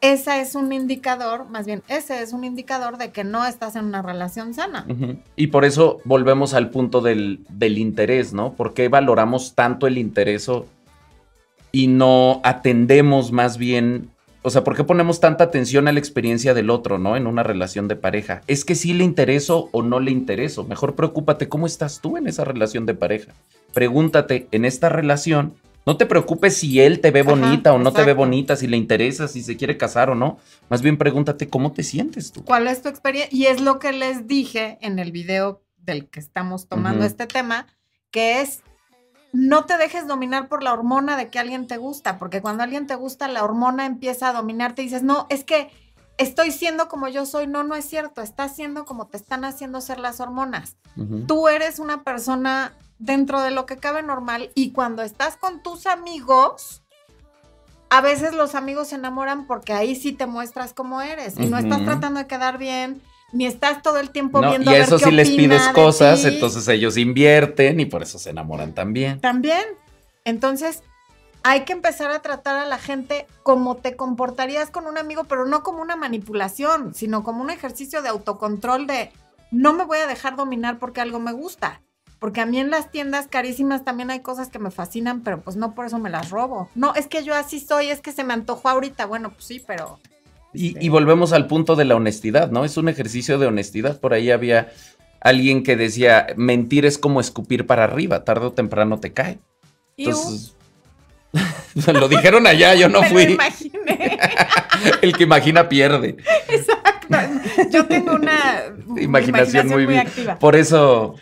esa 0.00 0.40
es 0.40 0.54
un 0.54 0.72
indicador, 0.72 1.48
más 1.48 1.66
bien, 1.66 1.82
ese 1.88 2.22
es 2.22 2.32
un 2.32 2.44
indicador 2.44 2.98
de 2.98 3.10
que 3.10 3.24
no 3.24 3.44
estás 3.44 3.74
en 3.76 3.84
una 3.84 4.02
relación 4.02 4.54
sana. 4.54 4.86
Y 5.34 5.48
por 5.48 5.64
eso 5.64 6.00
volvemos 6.04 6.54
al 6.54 6.70
punto 6.70 7.00
del, 7.00 7.40
del 7.48 7.78
interés, 7.78 8.32
¿no? 8.32 8.52
¿Por 8.52 8.74
qué 8.74 8.88
valoramos 8.88 9.54
tanto 9.54 9.86
el 9.86 9.98
interés 9.98 10.48
y 11.72 11.88
no 11.88 12.40
atendemos 12.44 13.32
más 13.32 13.58
bien, 13.58 14.10
o 14.42 14.50
sea, 14.50 14.64
¿por 14.64 14.76
qué 14.76 14.84
ponemos 14.84 15.20
tanta 15.20 15.44
atención 15.44 15.88
a 15.88 15.92
la 15.92 15.98
experiencia 15.98 16.54
del 16.54 16.70
otro, 16.70 16.98
¿no? 16.98 17.16
En 17.16 17.26
una 17.26 17.42
relación 17.42 17.88
de 17.88 17.96
pareja. 17.96 18.42
Es 18.46 18.64
que 18.64 18.74
sí 18.74 18.94
le 18.94 19.04
intereso 19.04 19.68
o 19.72 19.82
no 19.82 20.00
le 20.00 20.10
intereso. 20.10 20.64
Mejor 20.64 20.94
preocúpate 20.94 21.48
cómo 21.48 21.66
estás 21.66 22.00
tú 22.00 22.16
en 22.16 22.26
esa 22.28 22.44
relación 22.44 22.86
de 22.86 22.94
pareja. 22.94 23.32
Pregúntate, 23.74 24.46
en 24.52 24.64
esta 24.64 24.88
relación, 24.88 25.54
No 25.86 25.96
te 25.96 26.06
preocupes 26.06 26.56
si 26.56 26.80
él 26.80 27.00
te 27.00 27.10
ve 27.10 27.20
Ajá, 27.20 27.30
bonita 27.30 27.72
o 27.72 27.78
no 27.78 27.92
te 27.92 28.04
ve 28.04 28.12
bonita, 28.12 28.56
si 28.56 28.66
le 28.66 28.76
interesa, 28.76 29.26
si 29.26 29.42
se 29.42 29.56
quiere 29.56 29.78
casar 29.78 30.10
o 30.10 30.14
no. 30.14 30.38
Más 30.68 30.82
bien 30.82 30.98
pregúntate 30.98 31.48
cómo 31.48 31.72
te 31.72 31.82
sientes 31.82 32.30
tú. 32.32 32.44
¿Cuál 32.44 32.68
es 32.68 32.82
tu 32.82 32.88
experiencia? 32.88 33.36
Y 33.36 33.46
es 33.46 33.60
lo 33.60 33.78
que 33.78 33.92
les 33.92 34.26
dije 34.26 34.78
en 34.82 34.98
el 34.98 35.12
video 35.12 35.62
del 35.78 36.08
que 36.08 36.20
estamos 36.20 36.68
tomando 36.68 37.04
este 37.04 37.26
tema, 37.26 37.66
que 38.10 38.40
es 38.42 38.62
no 39.32 39.64
te 39.64 39.76
dejes 39.76 40.06
dominar 40.06 40.48
por 40.48 40.62
la 40.62 40.72
hormona 40.72 41.16
de 41.16 41.30
que 41.30 41.38
alguien 41.38 41.66
te 41.66 41.76
gusta, 41.76 42.18
porque 42.18 42.40
cuando 42.40 42.62
alguien 42.62 42.86
te 42.86 42.94
gusta, 42.94 43.28
la 43.28 43.44
hormona 43.44 43.86
empieza 43.86 44.28
a 44.28 44.32
dominarte 44.32 44.82
y 44.82 44.86
dices, 44.86 45.02
no, 45.02 45.26
es 45.28 45.44
que 45.44 45.70
estoy 46.18 46.50
siendo 46.50 46.88
como 46.88 47.08
yo 47.08 47.26
soy. 47.26 47.46
No, 47.46 47.64
no 47.64 47.74
es 47.74 47.84
cierto, 47.84 48.22
estás 48.22 48.54
siendo 48.54 48.84
como 48.84 49.06
te 49.06 49.16
están 49.16 49.44
haciendo 49.44 49.80
ser 49.80 49.98
las 49.98 50.20
hormonas. 50.20 50.76
Tú 51.26 51.48
eres 51.48 51.78
una 51.78 52.02
persona 52.02 52.74
dentro 52.98 53.40
de 53.40 53.50
lo 53.50 53.66
que 53.66 53.76
cabe 53.76 54.02
normal 54.02 54.50
y 54.54 54.72
cuando 54.72 55.02
estás 55.02 55.36
con 55.36 55.62
tus 55.62 55.86
amigos, 55.86 56.82
a 57.90 58.00
veces 58.00 58.34
los 58.34 58.54
amigos 58.54 58.88
se 58.88 58.96
enamoran 58.96 59.46
porque 59.46 59.72
ahí 59.72 59.94
sí 59.94 60.12
te 60.12 60.26
muestras 60.26 60.74
como 60.74 61.00
eres 61.00 61.38
y 61.38 61.46
no 61.46 61.58
estás 61.58 61.84
tratando 61.84 62.20
de 62.20 62.26
quedar 62.26 62.58
bien, 62.58 63.00
ni 63.32 63.46
estás 63.46 63.82
todo 63.82 63.98
el 63.98 64.10
tiempo 64.10 64.40
No, 64.40 64.50
viendo 64.50 64.70
y 64.70 64.74
a 64.74 64.76
a 64.76 64.80
ver 64.80 64.86
eso 64.88 64.98
qué 64.98 65.04
sí 65.06 65.10
les 65.12 65.30
pides 65.30 65.66
de 65.66 65.72
cosas, 65.72 66.22
ti. 66.22 66.28
entonces 66.28 66.66
ellos 66.68 66.96
invierten 66.96 67.80
y 67.80 67.86
por 67.86 68.02
eso 68.02 68.18
se 68.18 68.30
enamoran 68.30 68.74
también. 68.74 69.20
También. 69.20 69.64
Entonces, 70.24 70.82
hay 71.42 71.64
que 71.64 71.72
empezar 71.72 72.10
a 72.10 72.20
tratar 72.20 72.56
a 72.56 72.66
la 72.66 72.78
gente 72.78 73.26
como 73.42 73.76
te 73.76 73.96
comportarías 73.96 74.70
con 74.70 74.86
un 74.86 74.98
amigo, 74.98 75.24
pero 75.24 75.46
no 75.46 75.62
como 75.62 75.80
una 75.80 75.96
manipulación, 75.96 76.94
sino 76.94 77.22
como 77.22 77.42
un 77.42 77.50
ejercicio 77.50 78.02
de 78.02 78.08
autocontrol 78.08 78.86
de 78.86 79.12
no 79.50 79.72
me 79.72 79.84
voy 79.84 79.98
a 79.98 80.06
dejar 80.06 80.36
dominar 80.36 80.78
porque 80.78 81.00
algo 81.00 81.20
me 81.20 81.32
gusta. 81.32 81.80
Porque 82.18 82.40
a 82.40 82.46
mí 82.46 82.58
en 82.58 82.70
las 82.70 82.90
tiendas 82.90 83.28
carísimas 83.28 83.84
también 83.84 84.10
hay 84.10 84.20
cosas 84.20 84.48
que 84.48 84.58
me 84.58 84.70
fascinan, 84.70 85.22
pero 85.22 85.40
pues 85.40 85.56
no 85.56 85.74
por 85.74 85.86
eso 85.86 85.98
me 85.98 86.10
las 86.10 86.30
robo. 86.30 86.68
No, 86.74 86.94
es 86.94 87.06
que 87.06 87.22
yo 87.22 87.34
así 87.34 87.60
soy, 87.60 87.90
es 87.90 88.00
que 88.00 88.12
se 88.12 88.24
me 88.24 88.34
antojó 88.34 88.68
ahorita. 88.68 89.06
Bueno, 89.06 89.30
pues 89.30 89.44
sí, 89.44 89.62
pero 89.64 90.00
Y, 90.52 90.84
y 90.84 90.88
volvemos 90.88 91.32
al 91.32 91.46
punto 91.46 91.76
de 91.76 91.84
la 91.84 91.94
honestidad, 91.94 92.50
¿no? 92.50 92.64
Es 92.64 92.76
un 92.76 92.88
ejercicio 92.88 93.38
de 93.38 93.46
honestidad. 93.46 94.00
Por 94.00 94.14
ahí 94.14 94.30
había 94.32 94.72
alguien 95.20 95.62
que 95.62 95.76
decía, 95.76 96.26
mentir 96.36 96.86
es 96.86 96.98
como 96.98 97.20
escupir 97.20 97.66
para 97.66 97.84
arriba, 97.84 98.24
tarde 98.24 98.46
o 98.46 98.52
temprano 98.52 98.98
te 98.98 99.12
cae. 99.12 99.38
Entonces, 99.96 100.54
lo 101.92 102.08
dijeron 102.08 102.46
allá, 102.46 102.74
yo 102.74 102.88
no 102.88 103.00
me 103.02 103.08
lo 103.08 103.14
fui. 103.14 103.22
imaginé. 103.34 104.18
El 105.02 105.12
que 105.16 105.24
imagina 105.24 105.68
pierde. 105.68 106.16
Exacto. 106.48 106.88
Yo 107.70 107.86
tengo 107.86 108.14
una 108.14 108.62
Imaginación 109.00 109.68
muy 109.68 109.96
activa. 109.96 110.38
Por 110.38 110.56
eso, 110.56 111.14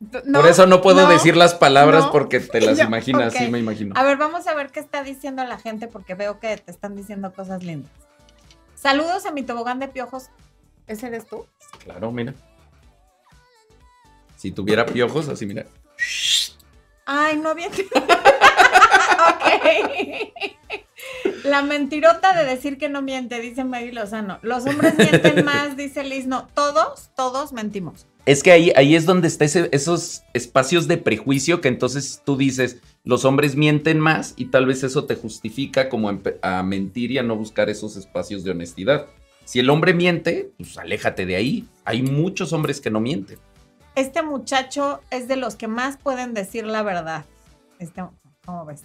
No, 0.00 0.40
por 0.40 0.48
eso 0.48 0.66
no 0.66 0.80
puedo 0.80 1.06
decir 1.06 1.36
las 1.36 1.54
palabras 1.54 2.06
no. 2.06 2.12
porque 2.12 2.40
te 2.40 2.62
las 2.62 2.78
Yo, 2.78 2.84
imaginas, 2.84 3.34
sí 3.34 3.48
me 3.48 3.58
imagino. 3.58 3.94
A 3.96 4.02
ver, 4.02 4.16
vamos 4.16 4.46
a 4.46 4.54
ver 4.54 4.70
qué 4.70 4.80
está 4.80 5.02
diciendo 5.02 5.44
la 5.44 5.58
gente 5.58 5.88
porque 5.88 6.14
veo 6.14 6.40
que 6.40 6.56
te 6.56 6.70
están 6.70 6.96
diciendo 6.96 7.34
cosas 7.34 7.62
lindas. 7.62 7.92
Saludos 8.74 9.26
a 9.26 9.30
mi 9.30 9.42
tobogán 9.42 9.78
de 9.78 9.88
piojos. 9.88 10.30
¿Ese 10.86 11.08
eres 11.08 11.26
tú? 11.26 11.46
Claro, 11.84 12.10
mira. 12.10 12.34
Si 14.36 14.50
tuviera 14.52 14.86
piojos, 14.86 15.28
así 15.28 15.44
mira. 15.44 15.66
Ay, 17.04 17.36
no 17.36 17.50
había. 17.50 17.68
ok. 17.68 17.74
La 21.44 21.62
mentirota 21.62 22.32
de 22.36 22.44
decir 22.48 22.76
que 22.78 22.88
no 22.88 23.02
miente, 23.02 23.40
dice 23.40 23.64
Mary 23.64 23.92
Lozano. 23.92 24.38
Los 24.42 24.66
hombres 24.66 24.96
mienten 24.98 25.44
más, 25.44 25.76
dice 25.76 26.04
Liz. 26.04 26.26
No, 26.26 26.46
todos, 26.54 27.10
todos 27.16 27.52
mentimos. 27.52 28.06
Es 28.26 28.42
que 28.42 28.52
ahí, 28.52 28.72
ahí 28.76 28.94
es 28.94 29.06
donde 29.06 29.28
está 29.28 29.46
ese- 29.46 29.68
esos 29.72 30.22
espacios 30.34 30.86
de 30.86 30.98
prejuicio 30.98 31.60
que 31.62 31.68
entonces 31.68 32.22
tú 32.24 32.36
dices, 32.36 32.76
los 33.04 33.24
hombres 33.24 33.56
mienten 33.56 33.98
más 33.98 34.34
y 34.36 34.46
tal 34.46 34.66
vez 34.66 34.82
eso 34.82 35.06
te 35.06 35.14
justifica 35.16 35.88
como 35.88 36.10
a 36.42 36.62
mentir 36.62 37.10
y 37.12 37.18
a 37.18 37.22
no 37.22 37.36
buscar 37.36 37.70
esos 37.70 37.96
espacios 37.96 38.44
de 38.44 38.50
honestidad. 38.50 39.06
Si 39.46 39.58
el 39.58 39.70
hombre 39.70 39.94
miente, 39.94 40.50
pues 40.58 40.76
aléjate 40.78 41.24
de 41.26 41.36
ahí. 41.36 41.66
Hay 41.84 42.02
muchos 42.02 42.52
hombres 42.52 42.80
que 42.80 42.90
no 42.90 43.00
mienten. 43.00 43.38
Este 43.96 44.22
muchacho 44.22 45.00
es 45.10 45.26
de 45.26 45.36
los 45.36 45.56
que 45.56 45.66
más 45.66 45.96
pueden 45.96 46.34
decir 46.34 46.66
la 46.66 46.82
verdad. 46.82 47.24
Este, 47.78 48.04
¿Cómo 48.44 48.64
ves? 48.66 48.82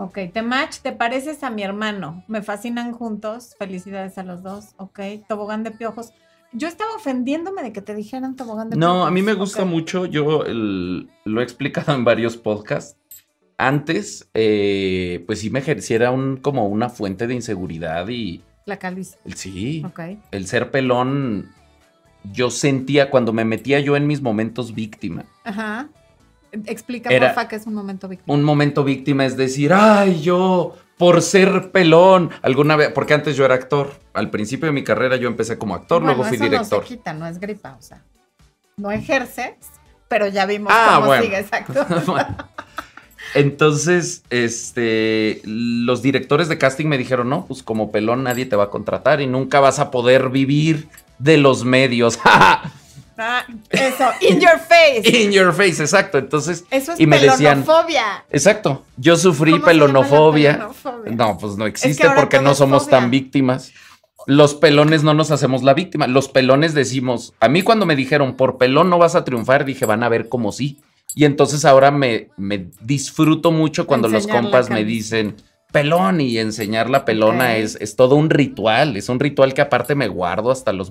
Ok, 0.00 0.18
te 0.32 0.42
match, 0.42 0.78
te 0.78 0.92
pareces 0.92 1.42
a 1.42 1.50
mi 1.50 1.64
hermano. 1.64 2.22
Me 2.28 2.40
fascinan 2.40 2.92
juntos. 2.92 3.56
Felicidades 3.58 4.16
a 4.16 4.22
los 4.22 4.42
dos. 4.44 4.74
Ok, 4.76 5.00
tobogán 5.28 5.64
de 5.64 5.72
piojos. 5.72 6.12
Yo 6.52 6.68
estaba 6.68 6.94
ofendiéndome 6.94 7.62
de 7.64 7.72
que 7.72 7.82
te 7.82 7.94
dijeran 7.96 8.36
tobogán 8.36 8.70
de 8.70 8.76
piojos. 8.76 8.96
No, 8.96 9.04
a 9.04 9.10
mí 9.10 9.22
me 9.22 9.34
gusta 9.34 9.64
mucho, 9.64 10.06
yo 10.06 10.44
el- 10.44 11.10
lo 11.24 11.40
he 11.40 11.44
explicado 11.44 11.94
en 11.94 12.04
varios 12.04 12.36
podcasts. 12.36 12.96
Antes, 13.58 14.30
eh, 14.34 15.24
pues 15.26 15.40
sí 15.40 15.50
me 15.50 15.58
ejerciera 15.58 16.12
un, 16.12 16.36
como 16.36 16.68
una 16.68 16.88
fuente 16.88 17.26
de 17.26 17.34
inseguridad 17.34 18.08
y 18.08 18.42
La 18.66 18.78
calvicie. 18.78 19.18
el- 19.24 19.34
sí, 19.34 19.82
Ok. 19.84 20.00
el 20.30 20.46
ser 20.46 20.70
pelón, 20.70 21.50
yo 22.32 22.50
sentía 22.50 23.10
cuando 23.10 23.32
me 23.32 23.44
metía 23.44 23.80
yo 23.80 23.96
en 23.96 24.06
mis 24.06 24.22
momentos 24.22 24.74
víctima. 24.76 25.24
Ajá. 25.44 25.88
Explica, 26.66 27.10
Era- 27.10 27.28
porfa, 27.34 27.48
que 27.48 27.56
es 27.56 27.66
un 27.66 27.74
momento 27.74 28.08
víctima. 28.08 28.34
Un 28.34 28.42
momento 28.44 28.84
víctima 28.84 29.24
es 29.26 29.36
decir, 29.36 29.72
ay, 29.72 30.20
yo 30.22 30.74
por 30.96 31.22
ser 31.22 31.70
pelón, 31.70 32.30
alguna 32.42 32.74
vez, 32.76 32.90
porque 32.92 33.14
antes 33.14 33.36
yo 33.36 33.44
era 33.44 33.54
actor. 33.54 33.92
Al 34.14 34.30
principio 34.30 34.66
de 34.66 34.72
mi 34.72 34.82
carrera 34.82 35.16
yo 35.16 35.28
empecé 35.28 35.56
como 35.58 35.74
actor, 35.74 36.00
Bueno, 36.02 36.16
luego 36.16 36.28
fui 36.28 36.36
eso 36.36 36.44
director. 36.44 36.80
No 36.82 36.88
se 36.88 36.96
quita, 36.96 37.12
no 37.12 37.26
es 37.26 37.38
gripa, 37.38 37.76
o 37.78 37.82
sea. 37.82 38.02
No 38.76 38.90
ejerces, 38.90 39.54
pero 40.08 40.26
ya 40.26 40.44
vimos 40.46 40.72
Ah, 40.74 40.92
cómo 40.96 41.06
bueno. 41.06 41.22
sigue, 41.22 41.38
exacto. 41.38 41.86
Bueno. 42.06 42.36
Entonces, 43.34 44.22
este, 44.30 45.42
los 45.44 46.02
directores 46.02 46.48
de 46.48 46.56
casting 46.58 46.86
me 46.86 46.96
dijeron, 46.98 47.28
no, 47.28 47.44
pues 47.46 47.62
como 47.62 47.92
pelón 47.92 48.22
nadie 48.24 48.46
te 48.46 48.56
va 48.56 48.64
a 48.64 48.70
contratar 48.70 49.20
y 49.20 49.26
nunca 49.26 49.60
vas 49.60 49.78
a 49.80 49.90
poder 49.90 50.30
vivir 50.30 50.88
de 51.18 51.36
los 51.36 51.64
medios. 51.64 52.18
Ah, 53.18 53.44
eso, 53.70 54.04
in 54.20 54.40
your 54.40 54.58
face. 54.60 55.02
In 55.24 55.32
your 55.32 55.52
face, 55.52 55.82
exacto. 55.82 56.18
Entonces, 56.18 56.64
Eso 56.70 56.92
es 56.92 57.00
y 57.00 57.06
me 57.06 57.18
decían- 57.18 57.64
pelonofobia. 57.64 58.24
exacto, 58.30 58.84
yo 58.96 59.16
sufrí 59.16 59.52
¿Cómo 59.52 59.64
se 59.66 59.72
llama 59.74 59.84
la 59.86 59.86
pelonofobia. 59.86 60.52
pelonofobia? 60.52 61.12
No, 61.16 61.36
pues 61.38 61.56
no 61.56 61.66
Es 61.66 61.70
existe 61.70 62.02
que 62.04 62.10
porque 62.10 62.40
no 62.40 62.54
somos 62.54 62.84
fobia. 62.84 62.98
tan 63.00 63.10
víctimas. 63.10 63.72
Los 64.26 64.54
pelones 64.54 65.02
no 65.04 65.14
nos 65.14 65.30
hacemos 65.30 65.62
la 65.62 65.74
víctima. 65.74 66.06
Los 66.06 66.28
pelones 66.28 66.74
decimos, 66.74 67.34
a 67.40 67.48
mí 67.48 67.62
cuando 67.62 67.86
me 67.86 67.96
dijeron, 67.96 68.36
por 68.36 68.58
pelón 68.58 68.90
no 68.90 68.98
vas 68.98 69.14
a 69.14 69.24
triunfar, 69.24 69.64
dije, 69.64 69.84
van 69.86 70.02
a 70.02 70.08
ver 70.08 70.28
como 70.28 70.52
sí. 70.52 70.80
Y 71.14 71.24
entonces 71.24 71.64
ahora 71.64 71.90
me, 71.90 72.28
me 72.36 72.66
disfruto 72.82 73.50
mucho 73.50 73.86
cuando 73.86 74.06
los 74.08 74.24
Enseñar 74.24 74.42
compas 74.42 74.68
me 74.70 74.84
dicen 74.84 75.34
pelón 75.72 76.20
y 76.20 76.38
enseñar 76.38 76.88
la 76.88 77.04
pelona 77.04 77.56
es, 77.56 77.76
es 77.80 77.96
todo 77.96 78.16
un 78.16 78.30
ritual. 78.30 78.96
Es 78.96 79.08
un 79.08 79.20
ritual 79.20 79.54
que 79.54 79.60
aparte 79.60 79.94
me 79.94 80.08
guardo 80.08 80.50
hasta 80.50 80.72
los, 80.72 80.90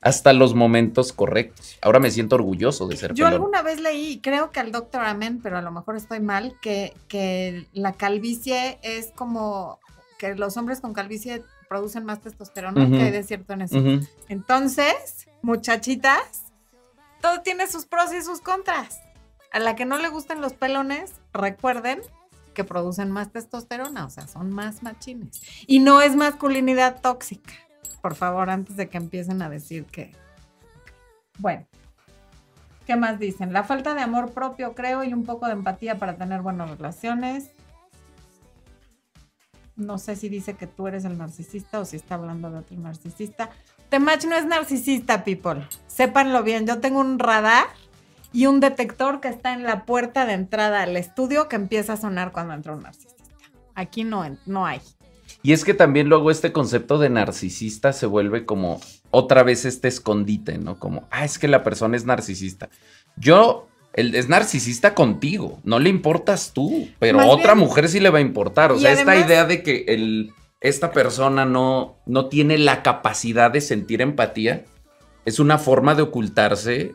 hasta 0.00 0.32
los 0.32 0.54
momentos 0.54 1.12
correctos. 1.12 1.78
Ahora 1.80 2.00
me 2.00 2.10
siento 2.10 2.36
orgulloso 2.36 2.88
de 2.88 2.96
ser 2.96 3.14
Yo 3.14 3.24
pelón. 3.24 3.34
alguna 3.34 3.62
vez 3.62 3.80
leí, 3.80 4.20
creo 4.20 4.50
que 4.50 4.60
al 4.60 4.72
doctor 4.72 5.02
Amen, 5.02 5.40
pero 5.42 5.58
a 5.58 5.62
lo 5.62 5.70
mejor 5.70 5.96
estoy 5.96 6.20
mal, 6.20 6.56
que, 6.60 6.94
que 7.08 7.66
la 7.72 7.92
calvicie 7.92 8.78
es 8.82 9.12
como 9.14 9.78
que 10.18 10.34
los 10.34 10.56
hombres 10.56 10.80
con 10.80 10.92
calvicie 10.92 11.42
producen 11.68 12.04
más 12.04 12.20
testosterona, 12.20 12.88
que 12.88 13.02
hay 13.02 13.10
de 13.10 13.22
cierto 13.22 13.52
en 13.52 13.62
eso. 13.62 13.76
Entonces, 14.28 15.28
muchachitas, 15.42 16.44
todo 17.20 17.42
tiene 17.42 17.66
sus 17.66 17.86
pros 17.86 18.12
y 18.12 18.22
sus 18.22 18.40
contras. 18.40 19.00
A 19.52 19.58
la 19.58 19.74
que 19.74 19.84
no 19.84 19.98
le 19.98 20.08
gusten 20.08 20.40
los 20.40 20.52
pelones, 20.52 21.14
recuerden 21.32 22.00
que 22.56 22.64
producen 22.64 23.10
más 23.10 23.30
testosterona, 23.30 24.06
o 24.06 24.10
sea, 24.10 24.26
son 24.26 24.50
más 24.50 24.82
machines. 24.82 25.42
Y 25.66 25.78
no 25.78 26.00
es 26.00 26.16
masculinidad 26.16 27.02
tóxica. 27.02 27.52
Por 28.00 28.14
favor, 28.14 28.48
antes 28.48 28.76
de 28.76 28.88
que 28.88 28.96
empiecen 28.96 29.42
a 29.42 29.50
decir 29.50 29.84
que... 29.84 30.16
Bueno, 31.38 31.66
¿qué 32.86 32.96
más 32.96 33.18
dicen? 33.18 33.52
La 33.52 33.62
falta 33.62 33.94
de 33.94 34.00
amor 34.00 34.32
propio, 34.32 34.74
creo, 34.74 35.04
y 35.04 35.12
un 35.12 35.26
poco 35.26 35.46
de 35.46 35.52
empatía 35.52 35.98
para 35.98 36.16
tener 36.16 36.40
buenas 36.40 36.70
relaciones. 36.70 37.50
No 39.76 39.98
sé 39.98 40.16
si 40.16 40.30
dice 40.30 40.54
que 40.54 40.66
tú 40.66 40.88
eres 40.88 41.04
el 41.04 41.18
narcisista 41.18 41.78
o 41.78 41.84
si 41.84 41.96
está 41.96 42.14
hablando 42.14 42.50
de 42.50 42.60
otro 42.60 42.76
narcisista. 42.78 43.50
Temach 43.90 44.24
no 44.24 44.34
es 44.34 44.46
narcisista, 44.46 45.22
people. 45.22 45.68
Sépanlo 45.86 46.42
bien. 46.42 46.66
Yo 46.66 46.80
tengo 46.80 47.00
un 47.00 47.18
radar 47.18 47.66
y 48.36 48.44
un 48.44 48.60
detector 48.60 49.20
que 49.22 49.28
está 49.28 49.54
en 49.54 49.62
la 49.62 49.86
puerta 49.86 50.26
de 50.26 50.34
entrada 50.34 50.82
al 50.82 50.94
estudio 50.98 51.48
que 51.48 51.56
empieza 51.56 51.94
a 51.94 51.96
sonar 51.96 52.32
cuando 52.32 52.52
entra 52.52 52.74
un 52.74 52.82
narcisista. 52.82 53.24
Aquí 53.74 54.04
no, 54.04 54.24
no 54.44 54.66
hay. 54.66 54.80
Y 55.42 55.54
es 55.54 55.64
que 55.64 55.72
también 55.72 56.10
luego 56.10 56.30
este 56.30 56.52
concepto 56.52 56.98
de 56.98 57.08
narcisista 57.08 57.94
se 57.94 58.04
vuelve 58.04 58.44
como 58.44 58.78
otra 59.10 59.42
vez 59.42 59.64
este 59.64 59.88
escondite, 59.88 60.58
¿no? 60.58 60.78
Como, 60.78 61.08
ah, 61.10 61.24
es 61.24 61.38
que 61.38 61.48
la 61.48 61.62
persona 61.62 61.96
es 61.96 62.04
narcisista. 62.04 62.68
Yo, 63.16 63.68
él 63.94 64.14
es 64.14 64.28
narcisista 64.28 64.94
contigo, 64.94 65.58
no 65.64 65.78
le 65.78 65.88
importas 65.88 66.52
tú, 66.52 66.90
pero 66.98 67.16
Más 67.16 67.28
otra 67.28 67.54
bien- 67.54 67.66
mujer 67.66 67.88
sí 67.88 68.00
le 68.00 68.10
va 68.10 68.18
a 68.18 68.20
importar. 68.20 68.70
O 68.70 68.78
sea, 68.78 68.92
esta 68.92 69.16
idea 69.16 69.46
de 69.46 69.62
que 69.62 69.86
el, 69.88 70.34
esta 70.60 70.92
persona 70.92 71.46
no, 71.46 71.96
no 72.04 72.26
tiene 72.26 72.58
la 72.58 72.82
capacidad 72.82 73.50
de 73.50 73.62
sentir 73.62 74.02
empatía 74.02 74.66
es 75.24 75.38
una 75.40 75.56
forma 75.56 75.94
de 75.94 76.02
ocultarse 76.02 76.94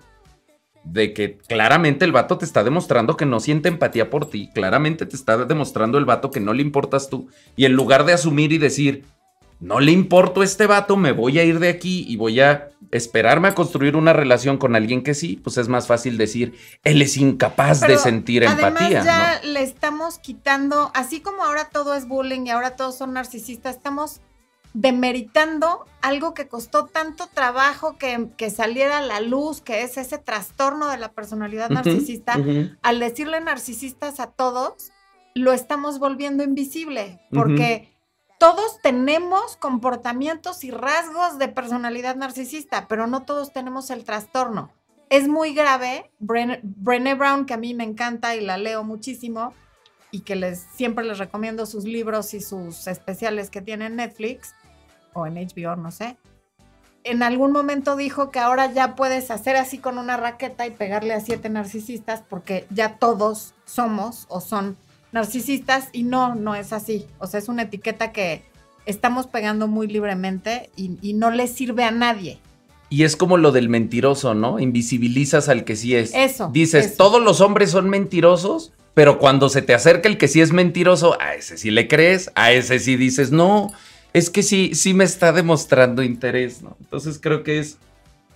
de 0.84 1.14
que 1.14 1.38
claramente 1.38 2.06
el 2.06 2.12
vato 2.12 2.38
te 2.38 2.46
está 2.46 2.64
demostrando 2.64 3.18
que 3.18 3.26
no 3.26 3.40
siente 3.40 3.70
empatía 3.70 4.10
por 4.10 4.30
ti, 4.30 4.50
claramente 4.54 5.06
te 5.06 5.16
está 5.16 5.38
demostrando 5.46 5.98
el 5.98 6.06
vato 6.06 6.32
que 6.32 6.40
no 6.40 6.54
le 6.54 6.62
importas 6.62 7.10
tú, 7.10 7.30
y 7.56 7.66
en 7.66 7.74
lugar 7.74 8.06
de 8.06 8.14
asumir 8.14 8.52
y 8.52 8.58
decir, 8.58 9.06
no 9.60 9.80
le 9.80 9.92
importo 9.92 10.42
a 10.42 10.44
este 10.44 10.66
vato, 10.66 10.98
me 10.98 11.12
voy 11.12 11.38
a 11.38 11.44
ir 11.44 11.60
de 11.60 11.70
aquí 11.70 12.04
y 12.08 12.18
voy 12.18 12.40
a 12.40 12.70
esperarme 12.90 13.48
a 13.48 13.54
construir 13.54 13.96
una 13.96 14.12
relación 14.12 14.58
con 14.58 14.76
alguien 14.76 15.04
que 15.04 15.14
sí, 15.14 15.40
pues 15.42 15.58
es 15.58 15.68
más 15.68 15.86
fácil 15.86 16.18
decir, 16.18 16.56
él 16.84 17.02
es 17.02 17.16
incapaz 17.16 17.82
de 17.82 17.98
sentir 18.00 18.44
empatía. 18.44 19.04
Ya 19.04 19.42
le 19.44 19.62
estamos 19.62 20.18
quitando, 20.18 20.92
así 20.96 21.22
como 21.22 21.44
ahora 21.44 21.70
todo 21.70 21.94
es 21.94 22.08
bullying 22.08 22.48
y 22.48 22.50
ahora 22.50 22.76
todos 22.76 22.98
son 22.98 23.14
narcisistas, 23.14 23.76
estamos 23.76 24.22
demeritando 24.74 25.86
algo 26.02 26.34
que 26.34 26.48
costó 26.48 26.86
tanto 26.86 27.28
trabajo 27.28 27.98
que, 27.98 28.50
saliera 28.50 29.00
a 29.00 29.02
la 29.02 29.20
luz, 29.22 29.62
que 29.62 29.84
es 29.84 29.98
ese 29.98 30.18
trastorno 30.18 30.88
de 30.88 30.98
la 30.98 31.12
personalidad 31.12 31.70
narcisista, 31.70 32.38
al 32.82 33.00
decirle 33.00 33.42
narcisistas 33.42 34.20
a 34.20 34.28
todos, 34.28 34.92
lo 35.36 35.54
estamos 35.54 36.00
volviendo 36.00 36.44
invisible, 36.44 37.22
porque 37.32 37.92
todos 38.40 38.82
tenemos 38.82 39.56
comportamientos 39.58 40.64
y 40.64 40.72
rasgos 40.72 41.38
de 41.38 41.48
personalidad 41.48 42.16
narcisista, 42.16 42.88
pero 42.88 43.08
no 43.08 43.24
todos 43.24 43.54
tenemos 43.54 43.90
el 43.92 44.04
trastorno. 44.04 44.72
Es 45.10 45.28
muy 45.28 45.54
grave. 45.54 46.10
Brené 46.20 47.16
Brown, 47.16 47.46
que 47.46 47.54
a 47.54 47.58
mí 47.58 47.74
me 47.74 47.84
encanta 47.84 48.36
y 48.36 48.42
la 48.42 48.58
leo 48.58 48.84
muchísimo, 48.84 49.54
y 50.10 50.22
que 50.22 50.36
les, 50.36 50.60
siempre 50.76 51.06
les 51.06 51.18
recomiendo 51.18 51.66
sus 51.66 51.84
libros 51.86 52.34
y 52.34 52.42
sus 52.42 52.88
especiales 52.88 53.50
que 53.50 53.62
tiene 53.62 53.86
en 53.86 53.96
Netflix, 53.98 54.54
o 55.14 55.26
en 55.26 55.36
HBO, 55.36 55.76
no 55.76 55.92
sé, 55.92 56.18
en 57.04 57.24
algún 57.24 57.52
momento 57.52 57.96
dijo 57.96 58.32
que 58.32 58.40
ahora 58.40 58.72
ya 58.72 58.96
puedes 58.96 59.32
hacer 59.32 59.56
así 59.56 59.78
con 59.78 59.98
una 59.98 60.18
raqueta 60.18 60.68
y 60.68 60.72
pegarle 60.72 61.14
a 61.14 61.20
siete 61.20 61.50
narcisistas 61.50 62.24
porque 62.28 62.66
ya 62.70 62.98
todos 62.98 63.54
somos 63.66 64.26
o 64.30 64.42
son 64.42 64.78
narcisistas 65.12 65.90
y 65.92 66.04
no, 66.04 66.36
no 66.36 66.56
es 66.56 66.74
así. 66.74 67.08
O 67.20 67.28
sea, 67.28 67.40
es 67.40 67.50
una 67.50 67.64
etiqueta 67.64 68.12
que 68.12 68.44
estamos 68.86 69.28
pegando 69.28 69.68
muy 69.68 69.88
libremente 69.88 70.70
y, 70.76 71.14
no 71.14 71.32
le 71.32 71.48
sirve 71.48 71.84
a 71.84 71.92
nadie. 71.92 72.40
Y 72.90 73.04
es 73.04 73.16
como 73.16 73.38
lo 73.38 73.52
del 73.52 73.70
mentiroso, 73.70 74.34
¿no? 74.34 74.60
Invisibilizas 74.60 75.50
al 75.50 75.64
que 75.64 75.76
sí 75.76 75.96
es. 75.96 76.14
Eso. 76.14 76.50
Dices, 76.52 76.98
todos 76.98 77.22
los 77.22 77.40
hombres 77.40 77.72
son 77.72 77.90
mentirosos, 77.90 78.74
pero 78.94 79.18
cuando 79.18 79.48
se 79.48 79.62
te 79.62 79.74
acerca 79.74 80.10
el 80.10 80.18
que 80.18 80.28
sí 80.28 80.42
es 80.42 80.52
mentiroso, 80.52 81.20
a 81.22 81.36
ese 81.36 81.58
sí 81.58 81.72
le 81.72 81.88
crees, 81.88 82.32
a 82.36 82.52
ese 82.52 82.80
sí 82.80 82.98
dices, 82.98 83.32
no 83.32 83.72
es 84.14 84.30
que 84.30 84.44
sí, 84.44 84.76
sí 84.76 84.94
me 84.94 85.04
está 85.04 85.32
demostrando 85.32 86.04
interés, 86.04 86.62
¿no? 86.62 86.76
Entonces 86.80 87.20
creo 87.22 87.44
que 87.44 87.60
es, 87.60 87.78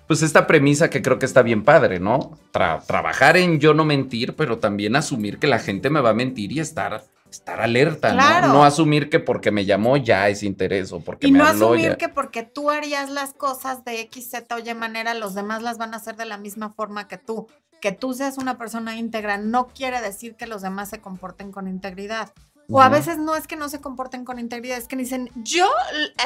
pues 0.08 0.22
esta 0.22 0.48
premisa 0.48 0.90
que 0.90 1.02
creo 1.02 1.20
que 1.20 1.26
está 1.26 1.42
bien 1.42 1.64
padre, 1.64 2.00
¿no? 2.00 2.38
trabajar 2.52 3.36
en 3.36 3.60
yo 3.60 3.74
no 3.74 3.84
mentir, 3.84 4.36
pero 4.36 4.60
también 4.60 4.96
asumir 4.96 5.40
que 5.40 5.48
la 5.48 5.60
gente 5.60 5.90
me 5.90 6.00
va 6.00 6.12
a 6.12 6.14
mentir 6.14 6.54
y 6.54 6.62
estar, 6.62 7.04
estar 7.30 7.60
alerta, 7.60 8.14
¿no? 8.14 8.54
No 8.54 8.64
asumir 8.64 9.10
que 9.10 9.20
porque 9.20 9.52
me 9.52 9.66
llamó 9.66 9.98
ya 9.98 10.30
es 10.30 10.42
interés 10.44 10.94
o 10.94 11.02
porque 11.02 11.30
me 11.30 11.42
habló 11.42 11.68
no 11.68 11.74
asumir 11.74 11.98
que 11.98 12.08
porque 12.08 12.44
tú 12.44 12.70
harías 12.70 13.10
las 13.10 13.34
cosas 13.34 13.84
de 13.84 14.00
X, 14.02 14.30
Z 14.30 14.56
o 14.56 14.60
Y 14.60 14.74
manera, 14.74 15.14
los 15.14 15.34
demás 15.36 15.62
las 15.62 15.78
van 15.78 15.94
a 15.94 15.98
hacer 15.98 16.16
de 16.16 16.26
la 16.26 16.38
misma 16.38 16.72
forma 16.72 17.10
que 17.10 17.18
tú. 17.18 17.48
Que 17.82 17.92
tú 17.92 18.14
seas 18.14 18.38
una 18.38 18.58
persona 18.58 18.96
íntegra 18.96 19.38
no 19.38 19.68
quiere 19.68 20.00
decir 20.02 20.36
que 20.36 20.48
los 20.48 20.62
demás 20.62 20.90
se 20.90 21.02
comporten 21.02 21.52
con 21.52 21.68
integridad. 21.68 22.32
O 22.70 22.82
a 22.82 22.90
veces 22.90 23.18
no 23.18 23.36
es 23.36 23.48
que 23.48 23.56
no 23.56 23.70
se 23.70 23.80
comporten 23.80 24.26
con 24.26 24.40
integridad, 24.40 24.78
es 24.78 24.88
que 24.88 24.96
dicen, 24.96 25.30
yo 25.36 25.68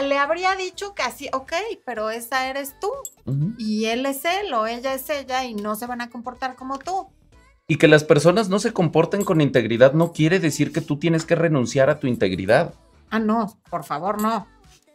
le 0.02 0.18
habría 0.18 0.56
dicho 0.56 0.94
que 0.94 1.04
así, 1.04 1.30
ok, 1.34 1.54
pero 1.86 2.10
esa 2.10 2.50
eres 2.50 2.76
tú. 2.80 2.90
Y 3.58 3.86
él 3.86 4.06
es 4.06 4.24
él 4.26 4.54
o 4.54 4.66
ella 4.66 4.94
es 4.94 5.10
ella 5.10 5.44
y 5.44 5.54
no 5.54 5.76
se 5.76 5.86
van 5.86 6.02
a 6.02 6.10
comportar 6.10 6.56
como 6.56 6.80
tú. 6.80 7.08
Y 7.68 7.76
que 7.76 7.88
las 7.88 8.04
personas 8.04 8.50
no 8.50 8.60
se 8.60 8.74
comporten 8.74 9.24
con 9.24 9.42
integridad 9.42 9.94
no 9.94 10.12
quiere 10.12 10.40
decir 10.40 10.72
que 10.72 10.82
tú 10.82 10.98
tienes 10.98 11.26
que 11.26 11.36
renunciar 11.36 11.90
a 11.90 12.00
tu 12.00 12.08
integridad. 12.08 12.74
Ah, 13.12 13.20
no, 13.20 13.60
por 13.70 13.84
favor, 13.84 14.22
no. 14.22 14.48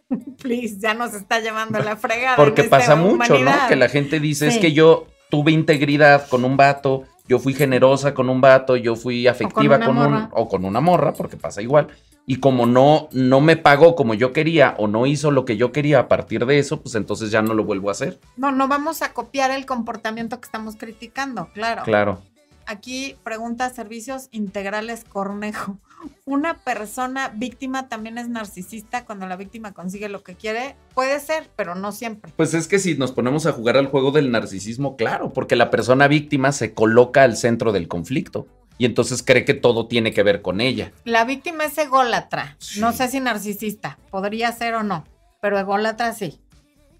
Please, 0.42 0.78
ya 0.78 0.94
nos 0.94 1.14
está 1.14 1.40
llevando 1.40 1.78
la 1.78 1.96
fregada. 1.96 2.36
Porque 2.36 2.64
pasa 2.64 2.96
mucho, 2.96 3.38
¿no? 3.38 3.52
Que 3.68 3.76
la 3.76 3.88
gente 3.88 4.18
dice, 4.18 4.48
es 4.48 4.58
que 4.58 4.72
yo 4.72 5.06
tuve 5.30 5.52
integridad 5.52 6.28
con 6.28 6.44
un 6.44 6.56
vato 6.56 7.04
yo 7.26 7.38
fui 7.38 7.54
generosa 7.54 8.14
con 8.14 8.28
un 8.28 8.40
vato, 8.40 8.76
yo 8.76 8.96
fui 8.96 9.26
afectiva 9.26 9.80
con, 9.80 9.96
un 9.96 10.28
o 10.32 10.48
con 10.48 10.64
una 10.64 10.80
morra, 10.80 11.12
porque 11.12 11.36
pasa 11.36 11.62
igual. 11.62 11.88
Y 12.26 12.36
como 12.36 12.66
no, 12.66 13.08
no 13.12 13.40
me 13.40 13.56
pagó 13.56 13.94
como 13.94 14.14
yo 14.14 14.32
quería 14.32 14.74
o 14.78 14.88
no 14.88 15.06
hizo 15.06 15.30
lo 15.30 15.44
que 15.44 15.56
yo 15.56 15.72
quería 15.72 16.00
a 16.00 16.08
partir 16.08 16.46
de 16.46 16.58
eso, 16.58 16.80
pues 16.80 16.94
entonces 16.94 17.30
ya 17.30 17.42
no 17.42 17.54
lo 17.54 17.64
vuelvo 17.64 17.88
a 17.88 17.92
hacer. 17.92 18.18
No, 18.36 18.50
no 18.50 18.66
vamos 18.66 19.02
a 19.02 19.12
copiar 19.12 19.50
el 19.50 19.66
comportamiento 19.66 20.40
que 20.40 20.46
estamos 20.46 20.76
criticando, 20.76 21.48
claro. 21.52 21.82
Claro. 21.84 22.22
Aquí 22.66 23.16
pregunta 23.22 23.68
servicios 23.70 24.28
integrales 24.30 25.04
Cornejo. 25.04 25.78
¿Una 26.24 26.54
persona 26.54 27.28
víctima 27.34 27.88
también 27.88 28.18
es 28.18 28.28
narcisista 28.28 29.04
cuando 29.04 29.26
la 29.26 29.36
víctima 29.36 29.72
consigue 29.72 30.08
lo 30.08 30.22
que 30.22 30.34
quiere? 30.34 30.76
Puede 30.94 31.20
ser, 31.20 31.50
pero 31.56 31.74
no 31.74 31.92
siempre. 31.92 32.32
Pues 32.36 32.54
es 32.54 32.68
que 32.68 32.78
si 32.78 32.94
nos 32.96 33.12
ponemos 33.12 33.46
a 33.46 33.52
jugar 33.52 33.76
al 33.76 33.86
juego 33.86 34.10
del 34.10 34.30
narcisismo, 34.30 34.96
claro, 34.96 35.32
porque 35.32 35.56
la 35.56 35.70
persona 35.70 36.08
víctima 36.08 36.52
se 36.52 36.74
coloca 36.74 37.22
al 37.22 37.36
centro 37.36 37.72
del 37.72 37.88
conflicto 37.88 38.46
y 38.76 38.86
entonces 38.86 39.22
cree 39.22 39.44
que 39.44 39.54
todo 39.54 39.86
tiene 39.86 40.12
que 40.12 40.22
ver 40.22 40.42
con 40.42 40.60
ella. 40.60 40.92
La 41.04 41.24
víctima 41.24 41.64
es 41.64 41.78
ególatra, 41.78 42.56
no 42.78 42.92
sé 42.92 43.08
si 43.08 43.20
narcisista, 43.20 43.98
podría 44.10 44.52
ser 44.52 44.74
o 44.74 44.82
no, 44.82 45.04
pero 45.40 45.58
ególatra 45.58 46.12
sí 46.12 46.40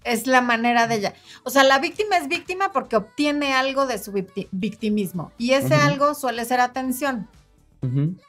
es 0.05 0.27
la 0.27 0.39
manera 0.39 0.87
de 0.87 0.95
ella. 0.95 1.13
O 1.43 1.49
sea, 1.49 1.63
la 1.63 1.79
víctima 1.79 2.17
es 2.17 2.27
víctima 2.29 2.71
porque 2.71 2.95
obtiene 2.95 3.53
algo 3.53 3.85
de 3.87 3.97
su 3.97 4.13
victimismo 4.51 5.31
y 5.37 5.51
ese 5.51 5.75
algo 5.75 6.15
suele 6.15 6.45
ser 6.45 6.61
atención. 6.61 7.27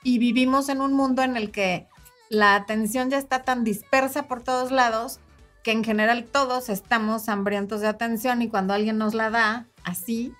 Y 0.02 0.18
vivimos 0.18 0.68
en 0.68 0.82
un 0.82 0.92
mundo 0.92 1.22
en 1.22 1.38
el 1.38 1.50
que 1.50 1.86
la 2.28 2.56
atención 2.56 3.08
ya 3.08 3.16
está 3.16 3.42
tan 3.42 3.64
dispersa 3.64 4.24
por 4.24 4.42
todos 4.42 4.70
lados 4.70 5.18
que 5.62 5.72
en 5.72 5.82
general 5.82 6.26
todos 6.30 6.68
estamos 6.68 7.30
hambrientos 7.30 7.80
de 7.80 7.86
atención 7.86 8.42
y 8.42 8.48
cuando 8.48 8.74
alguien 8.74 8.98
nos 8.98 9.14
la 9.14 9.30
da 9.30 9.66
así, 9.82 10.34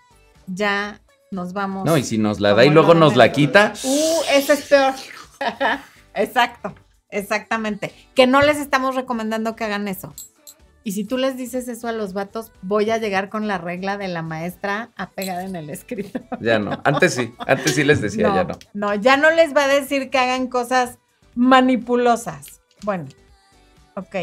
ya 0.47 1.01
nos 1.31 1.55
vamos. 1.55 1.87
No, 1.87 1.97
y 1.97 2.05
si 2.05 2.19
nos 2.19 2.41
la 2.41 2.53
da 2.53 2.65
y 2.65 2.71
luego 2.71 2.93
nos 2.93 3.17
la 3.17 3.33
quita. 3.33 3.73
Uh, 3.83 4.21
eso 4.35 4.53
es 4.53 4.63
peor. 4.63 4.95
Exacto, 6.15 6.75
exactamente. 7.11 7.93
Que 8.15 8.27
no 8.27 8.41
les 8.41 8.59
estamos 8.59 8.95
recomendando 8.95 9.57
que 9.57 9.65
hagan 9.65 9.89
eso. 9.89 10.15
Y 10.87 10.93
si 10.93 11.03
tú 11.03 11.19
les 11.19 11.37
dices 11.37 11.67
eso 11.67 11.89
a 11.89 11.93
los 11.93 12.13
vatos, 12.13 12.53
voy 12.63 12.93
a 12.93 12.99
llegar 12.99 13.29
con 13.29 13.49
la 13.49 13.59
regla 13.59 13.99
de 13.99 14.07
la 14.07 14.23
maestra 14.23 14.91
apegada 14.95 15.43
en 15.43 15.57
el 15.57 15.69
escrito. 15.69 16.21
Ya 16.41 16.61
no, 16.61 16.81
antes 16.85 17.15
sí, 17.15 17.35
antes 17.45 17.75
sí 17.75 17.83
les 17.83 18.01
decía, 18.01 18.33
ya 18.33 18.45
no. 18.45 18.57
No, 18.73 18.95
ya 18.95 19.17
no 19.17 19.33
les 19.33 19.53
va 19.53 19.65
a 19.65 19.67
decir 19.67 20.11
que 20.11 20.19
hagan 20.19 20.47
cosas 20.47 21.01
manipulosas. 21.35 22.61
Bueno, 22.85 23.07
ok. 23.97 24.15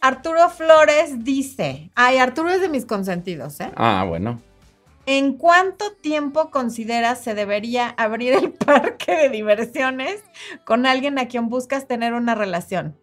Arturo 0.00 0.50
Flores 0.50 1.22
dice, 1.22 1.92
ay, 1.94 2.18
Arturo 2.18 2.50
es 2.50 2.60
de 2.60 2.68
mis 2.68 2.84
consentidos, 2.84 3.60
¿eh? 3.60 3.70
Ah, 3.76 4.04
bueno. 4.08 4.42
¿En 5.06 5.34
cuánto 5.34 5.92
tiempo 5.92 6.50
consideras 6.50 7.22
se 7.22 7.36
debería 7.36 7.90
abrir 7.90 8.32
el 8.32 8.50
parque 8.66 9.14
de 9.14 9.28
diversiones 9.28 10.24
con 10.64 10.84
alguien 10.84 11.20
a 11.20 11.28
quien 11.28 11.48
buscas 11.48 11.86
tener 11.86 12.12
una 12.12 12.34
relación? 12.34 12.98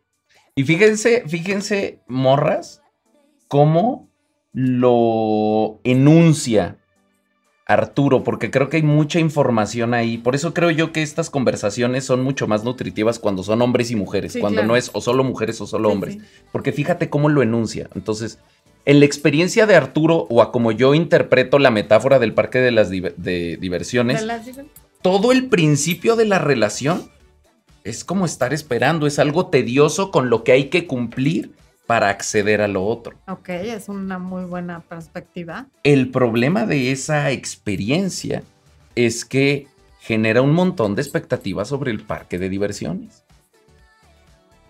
Y 0.56 0.64
fíjense, 0.66 1.24
fíjense, 1.28 2.00
morras, 2.08 2.84
cómo 3.48 4.10
lo 4.52 5.80
enuncia 5.84 6.78
Arturo, 7.66 8.24
porque 8.24 8.52
creo 8.52 8.70
que 8.70 8.78
hay 8.78 8.84
mucha 8.84 9.20
información 9.20 9.94
ahí. 9.94 10.18
Por 10.18 10.36
eso 10.36 10.54
creo 10.54 10.70
yo 10.70 10.92
que 10.92 11.02
estas 11.02 11.30
conversaciones 11.30 12.04
son 12.04 12.22
mucho 12.22 12.46
más 12.46 12.64
nutritivas 12.64 13.20
cuando 13.20 13.42
son 13.42 13.62
hombres 13.62 13.90
y 13.90 13.96
mujeres, 13.96 14.38
cuando 14.40 14.64
no 14.64 14.76
es 14.76 14.92
o 14.94 15.02
solo 15.02 15.24
mujeres 15.24 15.60
o 15.62 15.66
solo 15.66 15.90
hombres. 15.90 16.18
Porque 16.52 16.72
fíjate 16.72 17.10
cómo 17.10 17.30
lo 17.30 17.42
enuncia. 17.42 17.90
Entonces, 17.96 18.38
en 18.86 19.00
la 19.00 19.06
experiencia 19.06 19.66
de 19.66 19.76
Arturo, 19.76 20.28
o 20.30 20.42
a 20.42 20.52
como 20.52 20.72
yo 20.72 20.94
interpreto 20.94 21.58
la 21.58 21.72
metáfora 21.72 22.20
del 22.20 22.34
parque 22.34 22.60
de 22.60 22.72
las 22.72 22.90
diversiones, 22.92 24.24
todo 25.02 25.32
el 25.32 25.48
principio 25.48 26.16
de 26.16 26.26
la 26.26 26.40
relación 26.40 27.10
es 27.84 28.04
como 28.04 28.26
estar 28.26 28.54
esperando, 28.54 29.08
es 29.08 29.20
algo 29.20 29.48
tedioso 29.48 30.12
con 30.12 30.30
lo 30.30 30.44
que 30.44 30.52
hay 30.54 30.66
que 30.66 30.88
cumplir 30.88 31.52
para 31.86 32.10
acceder 32.10 32.62
a 32.62 32.68
lo 32.68 32.86
otro. 32.86 33.18
Ok, 33.28 33.50
es 33.50 33.90
una 33.90 34.18
muy 34.20 34.46
buena 34.46 34.82
perspectiva. 34.82 35.68
El 35.84 36.10
problema 36.10 36.66
de 36.66 36.92
esa 36.92 37.32
experiencia 37.32 38.44
es 38.96 39.26
que 39.26 39.68
genera 40.00 40.42
un 40.42 40.54
montón 40.54 40.96
de 40.96 41.02
expectativas 41.02 41.68
sobre 41.68 41.92
el 41.92 42.02
parque 42.02 42.38
de 42.38 42.50
diversiones. 42.50 43.24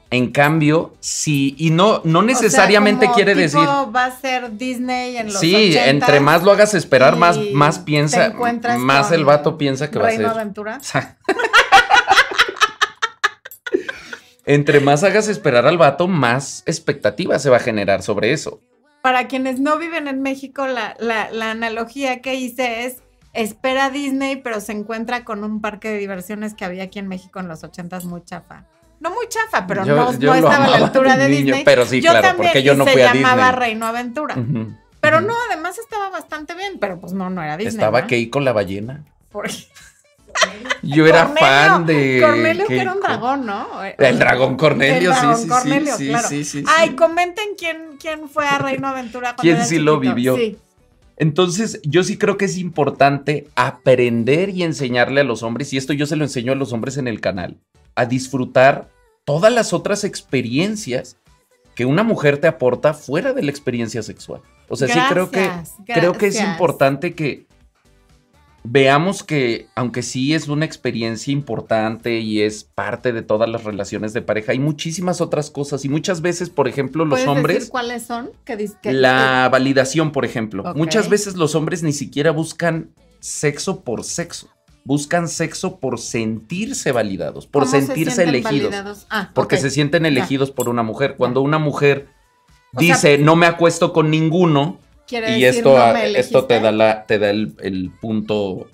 En 0.09 0.31
cambio, 0.31 0.93
sí, 0.99 1.55
y 1.57 1.71
no, 1.71 2.01
no 2.03 2.21
necesariamente 2.21 3.09
quiere 3.15 3.33
decir. 3.33 3.61
Va 3.61 4.05
a 4.05 4.11
ser 4.11 4.55
Disney 4.57 5.17
en 5.17 5.27
los 5.27 5.39
Sí, 5.39 5.75
entre 5.75 6.19
más 6.19 6.43
lo 6.43 6.51
hagas 6.51 6.75
esperar, 6.75 7.15
más, 7.15 7.39
más 7.51 7.79
piensa, 7.79 8.31
más 8.77 9.11
el 9.11 9.25
vato 9.25 9.57
piensa 9.57 9.89
que 9.89 9.97
va 9.97 10.09
a 10.09 10.11
ser. 10.11 10.25
Aventura. 10.27 10.79
entre 14.45 14.79
más 14.79 15.03
hagas 15.03 15.27
esperar 15.27 15.65
al 15.65 15.77
vato, 15.77 16.07
más 16.07 16.63
expectativa 16.65 17.39
se 17.39 17.49
va 17.49 17.57
a 17.57 17.61
generar 17.61 18.01
sobre 18.03 18.33
eso. 18.33 18.61
para 19.01 19.27
quienes 19.27 19.59
no 19.59 19.77
viven 19.77 20.07
en 20.07 20.21
México, 20.21 20.65
la, 20.67 20.95
la, 20.99 21.29
la 21.31 21.51
analogía 21.51 22.21
que 22.21 22.35
hice 22.35 22.85
es 22.85 23.03
espera 23.33 23.85
a 23.85 23.89
Disney, 23.89 24.37
pero 24.37 24.61
se 24.61 24.71
encuentra 24.71 25.25
con 25.25 25.43
un 25.43 25.59
parque 25.59 25.89
de 25.89 25.97
diversiones 25.97 26.53
que 26.53 26.63
había 26.65 26.83
aquí 26.83 26.99
en 26.99 27.07
México 27.07 27.39
en 27.39 27.47
los 27.47 27.63
ochentas 27.63 28.05
muy 28.05 28.23
chafa. 28.23 28.65
No 29.01 29.09
muy 29.09 29.27
chafa, 29.27 29.67
pero 29.67 29.83
Yo- 29.85 29.95
no, 29.97 30.17
yo 30.17 30.29
no 30.29 30.35
estaba 30.35 30.65
a 30.65 30.69
la 30.69 30.77
altura 30.77 31.17
de 31.17 31.23
de 31.23 31.29
niño, 31.29 31.45
Disney. 31.47 31.63
pero 31.65 31.85
sí, 31.85 31.99
claro, 32.01 32.37
porque 32.37 32.63
yo 32.63 32.75
no 32.75 32.85
se 32.85 32.91
fui 32.93 33.01
a 33.01 33.13
llamaba 33.13 33.47
Disney. 33.47 33.59
Reino 33.59 33.85
Aventura. 33.87 34.35
Pero 35.01 35.19
no, 35.19 35.33
además 35.49 35.77
estaba 35.79 36.09
bastante 36.09 36.55
bien, 36.55 36.77
pero 36.79 36.97
pues 37.01 37.11
no, 37.11 37.29
no 37.29 37.43
era 37.43 37.57
Disney. 37.57 37.73
Estaba 37.75 38.01
¿no? 38.03 38.07
Keiko 38.07 38.39
la 38.39 38.53
ballena. 38.53 39.03
Por- 39.29 39.49
Yo 40.81 41.07
era 41.07 41.25
Cornelio, 41.25 41.47
fan 41.47 41.85
de. 41.85 42.19
Cornelio 42.21 42.67
que 42.67 42.79
era 42.79 42.93
un 42.93 42.99
dragón, 42.99 43.45
¿no? 43.45 43.67
El 43.97 44.19
dragón 44.19 44.57
Cornelio, 44.57 45.11
El 45.11 45.15
sí, 45.15 45.21
dragón 45.21 45.41
sí, 45.41 45.47
Cornelio, 45.47 45.97
sí, 45.97 46.07
claro. 46.09 46.27
sí, 46.27 46.43
sí, 46.43 46.59
sí, 46.59 46.65
Ay, 46.67 46.95
comenten 46.95 47.49
quién, 47.57 47.97
quién 47.99 48.27
fue 48.27 48.45
a 48.45 48.57
Reino 48.57 48.87
Aventura 48.87 49.35
cuando 49.35 49.41
¿Quién 49.41 49.55
era 49.55 49.65
sí 49.65 49.79
lo 49.79 49.95
chiquito. 49.95 50.15
vivió? 50.15 50.35
Sí. 50.35 50.57
Entonces, 51.15 51.79
yo 51.83 52.03
sí 52.03 52.17
creo 52.17 52.37
que 52.37 52.45
es 52.45 52.57
importante 52.57 53.47
aprender 53.55 54.49
y 54.49 54.63
enseñarle 54.63 55.21
a 55.21 55.23
los 55.23 55.43
hombres, 55.43 55.71
y 55.71 55.77
esto 55.77 55.93
yo 55.93 56.05
se 56.05 56.15
lo 56.15 56.25
enseño 56.25 56.51
a 56.51 56.55
los 56.55 56.73
hombres 56.73 56.97
en 56.97 57.07
el 57.07 57.21
canal, 57.21 57.57
a 57.95 58.05
disfrutar 58.05 58.89
todas 59.23 59.53
las 59.53 59.73
otras 59.73 60.03
experiencias 60.03 61.17
que 61.75 61.85
una 61.85 62.03
mujer 62.03 62.39
te 62.39 62.47
aporta 62.47 62.93
fuera 62.93 63.33
de 63.33 63.43
la 63.43 63.51
experiencia 63.51 64.03
sexual. 64.03 64.41
O 64.69 64.75
sea, 64.75 64.87
sí 64.87 64.99
creo 65.09 65.31
que 65.31 65.41
Gracias, 65.41 65.77
creo 65.85 66.13
que 66.13 66.27
es 66.27 66.41
importante 66.41 67.13
que 67.13 67.45
veamos 68.63 69.23
que, 69.23 69.67
aunque 69.75 70.01
sí 70.01 70.33
es 70.33 70.47
una 70.47 70.65
experiencia 70.65 71.31
importante 71.31 72.19
y 72.19 72.41
es 72.41 72.63
parte 72.63 73.11
de 73.11 73.21
todas 73.21 73.49
las 73.49 73.63
relaciones 73.63 74.13
de 74.13 74.21
pareja, 74.21 74.53
hay 74.53 74.59
muchísimas 74.59 75.21
otras 75.21 75.51
cosas 75.51 75.83
y 75.85 75.89
muchas 75.89 76.21
veces, 76.21 76.49
por 76.49 76.67
ejemplo, 76.67 77.05
los 77.05 77.19
¿Puedes 77.19 77.27
hombres... 77.27 77.57
decir 77.57 77.71
cuáles 77.71 78.03
son? 78.03 78.31
Que- 78.45 78.69
La 78.93 79.49
validación, 79.51 80.11
por 80.11 80.25
ejemplo. 80.25 80.73
Muchas 80.75 81.09
veces 81.09 81.35
los 81.35 81.55
hombres 81.55 81.83
ni 81.83 81.93
siquiera 81.93 82.31
buscan 82.31 82.89
sexo 83.19 83.81
por 83.81 84.03
sexo. 84.03 84.49
Buscan 84.85 85.29
sexo 85.29 85.79
por 85.79 85.97
sentirse 85.97 86.91
validados, 86.91 87.47
por 87.47 87.63
¿Cómo 87.63 87.71
se 87.71 87.85
sentirse 87.85 88.23
elegidos. 88.23 89.07
Ah, 89.09 89.31
Porque 89.33 89.55
se 89.57 89.69
sienten 89.69 90.05
elegidos 90.05 90.51
por 90.51 90.67
una 90.67 90.83
mujer. 90.83 91.15
Cuando 91.17 91.39
una 91.41 91.57
mujer 91.57 92.07
O 92.73 92.79
sea, 92.81 92.87
dice, 92.95 93.17
no 93.17 93.37
me 93.37 93.45
acuesto 93.45 93.93
con 93.93 94.09
ninguno, 94.11 94.79
Quiere 95.07 95.37
y 95.37 95.41
decir, 95.41 95.59
esto, 95.59 95.73
no 95.77 95.81
a- 95.81 95.93
me 95.93 96.17
esto 96.19 96.45
te 96.45 96.59
da, 96.59 96.71
la, 96.71 97.05
te 97.05 97.19
da 97.19 97.29
el, 97.29 97.55
el 97.61 97.91
punto, 98.01 98.67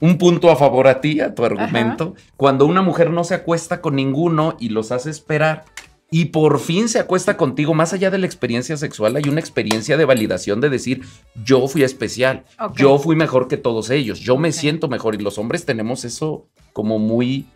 un 0.00 0.18
punto 0.18 0.50
a 0.50 0.56
favor 0.56 0.86
a 0.88 1.00
ti, 1.00 1.20
a 1.20 1.34
tu 1.34 1.44
argumento. 1.44 2.14
Cuando 2.36 2.66
una 2.66 2.82
mujer 2.82 3.10
no 3.10 3.24
se 3.24 3.34
acuesta 3.34 3.80
con 3.80 3.96
ninguno 3.96 4.56
y 4.60 4.68
los 4.68 4.92
hace 4.92 5.10
esperar 5.10 5.64
y 6.10 6.26
por 6.26 6.60
fin 6.60 6.90
se 6.90 6.98
acuesta 6.98 7.38
contigo, 7.38 7.72
más 7.72 7.94
allá 7.94 8.10
de 8.10 8.18
la 8.18 8.26
experiencia 8.26 8.76
sexual, 8.76 9.16
hay 9.16 9.22
una 9.30 9.40
experiencia 9.40 9.96
de 9.96 10.04
validación 10.04 10.60
de 10.60 10.68
decir, 10.68 11.02
yo 11.42 11.66
fui 11.68 11.84
especial, 11.84 12.44
yo 12.76 12.98
fui 12.98 13.16
mejor 13.16 13.48
que 13.48 13.56
todos 13.56 13.88
ellos, 13.88 14.20
yo 14.20 14.36
me 14.36 14.52
siento 14.52 14.88
mejor 14.88 15.14
y 15.14 15.18
los 15.18 15.38
hombres 15.38 15.64
tenemos 15.64 16.04
eso 16.04 16.46
como 16.74 16.98
muy... 16.98 17.46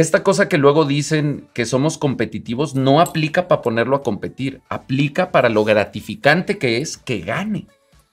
Esta 0.00 0.22
cosa 0.22 0.48
que 0.48 0.56
luego 0.56 0.86
dicen 0.86 1.48
que 1.52 1.66
somos 1.66 1.98
competitivos 1.98 2.74
no 2.74 3.02
aplica 3.02 3.48
para 3.48 3.60
ponerlo 3.60 3.96
a 3.96 4.02
competir, 4.02 4.62
aplica 4.70 5.30
para 5.30 5.50
lo 5.50 5.62
gratificante 5.62 6.56
que 6.56 6.78
es 6.78 6.96
que 6.96 7.18
gane. 7.20 7.66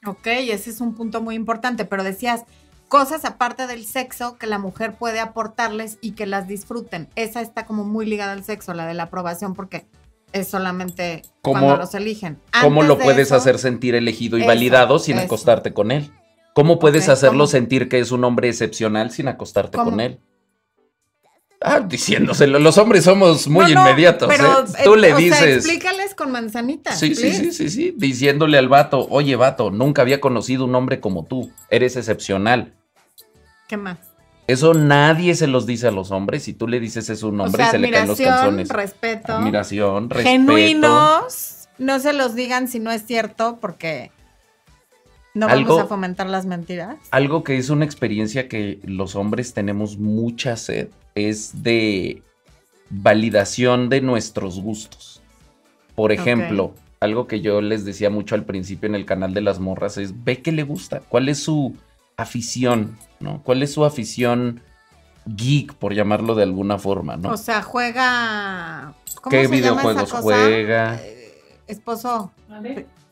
Ok, 0.05 0.27
ese 0.27 0.69
es 0.69 0.81
un 0.81 0.95
punto 0.95 1.21
muy 1.21 1.35
importante, 1.35 1.85
pero 1.85 2.03
decías 2.03 2.43
cosas 2.89 3.23
aparte 3.23 3.67
del 3.67 3.85
sexo 3.85 4.37
que 4.37 4.47
la 4.47 4.59
mujer 4.59 4.95
puede 4.95 5.21
aportarles 5.21 5.97
y 6.01 6.11
que 6.11 6.25
las 6.25 6.45
disfruten. 6.49 7.07
Esa 7.15 7.39
está 7.39 7.65
como 7.65 7.85
muy 7.85 8.05
ligada 8.05 8.33
al 8.33 8.43
sexo, 8.43 8.73
la 8.73 8.85
de 8.85 8.93
la 8.93 9.03
aprobación, 9.03 9.53
porque 9.53 9.85
es 10.33 10.49
solamente 10.49 11.21
¿Cómo- 11.41 11.53
cuando 11.59 11.77
los 11.77 11.95
eligen. 11.95 12.37
¿Cómo 12.61 12.83
lo 12.83 12.97
de 12.97 13.03
puedes 13.05 13.27
eso, 13.27 13.35
hacer 13.35 13.59
sentir 13.59 13.95
elegido 13.95 14.37
y 14.37 14.41
Eso, 14.41 14.47
validado 14.47 14.99
sin 14.99 15.17
eso. 15.19 15.25
acostarte 15.27 15.73
con 15.73 15.91
él? 15.91 16.11
¿Cómo 16.53 16.79
puedes 16.79 17.07
hacerlo 17.07 17.45
¿cómo? 17.45 17.47
sentir 17.47 17.87
que 17.87 17.99
es 17.99 18.11
un 18.11 18.25
hombre 18.25 18.49
excepcional 18.49 19.09
sin 19.11 19.29
acostarte 19.29 19.77
¿Cómo? 19.77 19.91
con 19.91 20.01
él? 20.01 20.19
Ah, 21.59 21.79
diciéndoselo. 21.79 22.59
Los 22.59 22.77
hombres 22.77 23.03
somos 23.03 23.47
muy 23.47 23.73
No, 23.73 23.81
no, 23.83 23.89
inmediatos. 23.89 24.27
pero, 24.29 24.61
¿eh? 24.63 24.83
Tú 24.83 24.93
eh, 24.93 24.97
le 24.99 25.13
o 25.13 25.17
sea, 25.17 25.25
dices. 25.25 25.55
explícales 25.65 26.13
con 26.13 26.31
manzanitas. 26.31 26.99
Sí, 26.99 27.15
sí, 27.15 27.21
please. 27.23 27.43
sí, 27.45 27.51
sí, 27.51 27.69
sí. 27.69 27.93
Diciéndole 27.97 28.57
al 28.59 28.69
vato, 28.69 29.07
oye, 29.09 29.35
vato, 29.35 29.71
nunca 29.71 30.03
había 30.03 30.21
conocido 30.21 30.65
un 30.65 30.75
hombre 30.75 30.99
como 30.99 31.25
tú. 31.25 31.51
Eres 31.71 31.95
excepcional. 31.95 32.73
¿Qué 33.67 33.75
más? 33.77 33.97
Eso 34.45 34.73
nadie 34.73 35.35
se 35.35 35.47
los 35.47 35.65
dice 35.65 35.87
a 35.87 35.91
los 35.91 36.11
hombres. 36.11 36.43
Si 36.43 36.53
tú 36.53 36.67
le 36.67 36.79
dices 36.79 37.09
es 37.09 37.23
un 37.23 37.39
hombre 37.41 37.61
o 37.63 37.65
sea, 37.65 37.71
se 37.71 37.79
le 37.79 37.89
caen 37.91 38.07
los 38.07 38.17
calzones. 38.21 38.69
respeto. 38.69 39.33
Admiración, 39.33 40.09
respeto. 40.09 40.29
Genuinos. 40.29 41.67
No 41.79 41.99
se 41.99 42.13
los 42.13 42.33
digan 42.35 42.67
si 42.67 42.79
no 42.79 42.91
es 42.91 43.05
cierto, 43.05 43.57
porque 43.59 44.11
no 45.33 45.47
Algo- 45.47 45.69
vamos 45.75 45.83
a 45.85 45.87
fomentar 45.87 46.27
las 46.29 46.45
mentiras. 46.45 46.95
Algo 47.11 47.43
que 47.43 47.57
es 47.57 47.69
una 47.69 47.83
experiencia 47.83 48.47
que 48.47 48.79
los 48.83 49.15
hombres 49.15 49.53
tenemos 49.53 49.97
mucha 49.97 50.55
sed 50.55 50.87
es 51.17 51.63
de 51.63 52.21
validación 52.89 53.89
de 53.89 54.01
nuestros 54.01 54.61
gustos. 54.61 55.21
Por 55.95 56.11
ejemplo, 56.11 56.73
algo 56.99 57.27
que 57.27 57.41
yo 57.41 57.59
les 57.61 57.85
decía 57.85 58.09
mucho 58.09 58.35
al 58.35 58.45
principio 58.45 58.87
en 58.87 58.95
el 58.95 59.05
canal 59.05 59.33
de 59.33 59.41
las 59.41 59.59
morras 59.59 59.97
es 59.97 60.23
ve 60.23 60.41
qué 60.41 60.51
le 60.51 60.63
gusta, 60.63 61.01
cuál 61.01 61.27
es 61.29 61.39
su 61.39 61.75
afición, 62.17 62.97
¿no? 63.19 63.41
¿Cuál 63.43 63.63
es 63.63 63.73
su 63.73 63.83
afición 63.83 64.61
geek, 65.25 65.73
por 65.73 65.93
llamarlo 65.93 66.35
de 66.35 66.43
alguna 66.43 66.77
forma, 66.77 67.17
¿no? 67.17 67.31
O 67.31 67.37
sea, 67.37 67.61
juega. 67.61 68.93
¿cómo 69.21 69.31
¿Qué 69.31 69.37
se 69.37 69.43
llama 69.43 69.55
esa 69.55 69.55
videojuegos 69.71 70.09
cosa? 70.11 70.21
juega? 70.21 70.95
Eh, 71.03 71.33
esposo, 71.67 72.31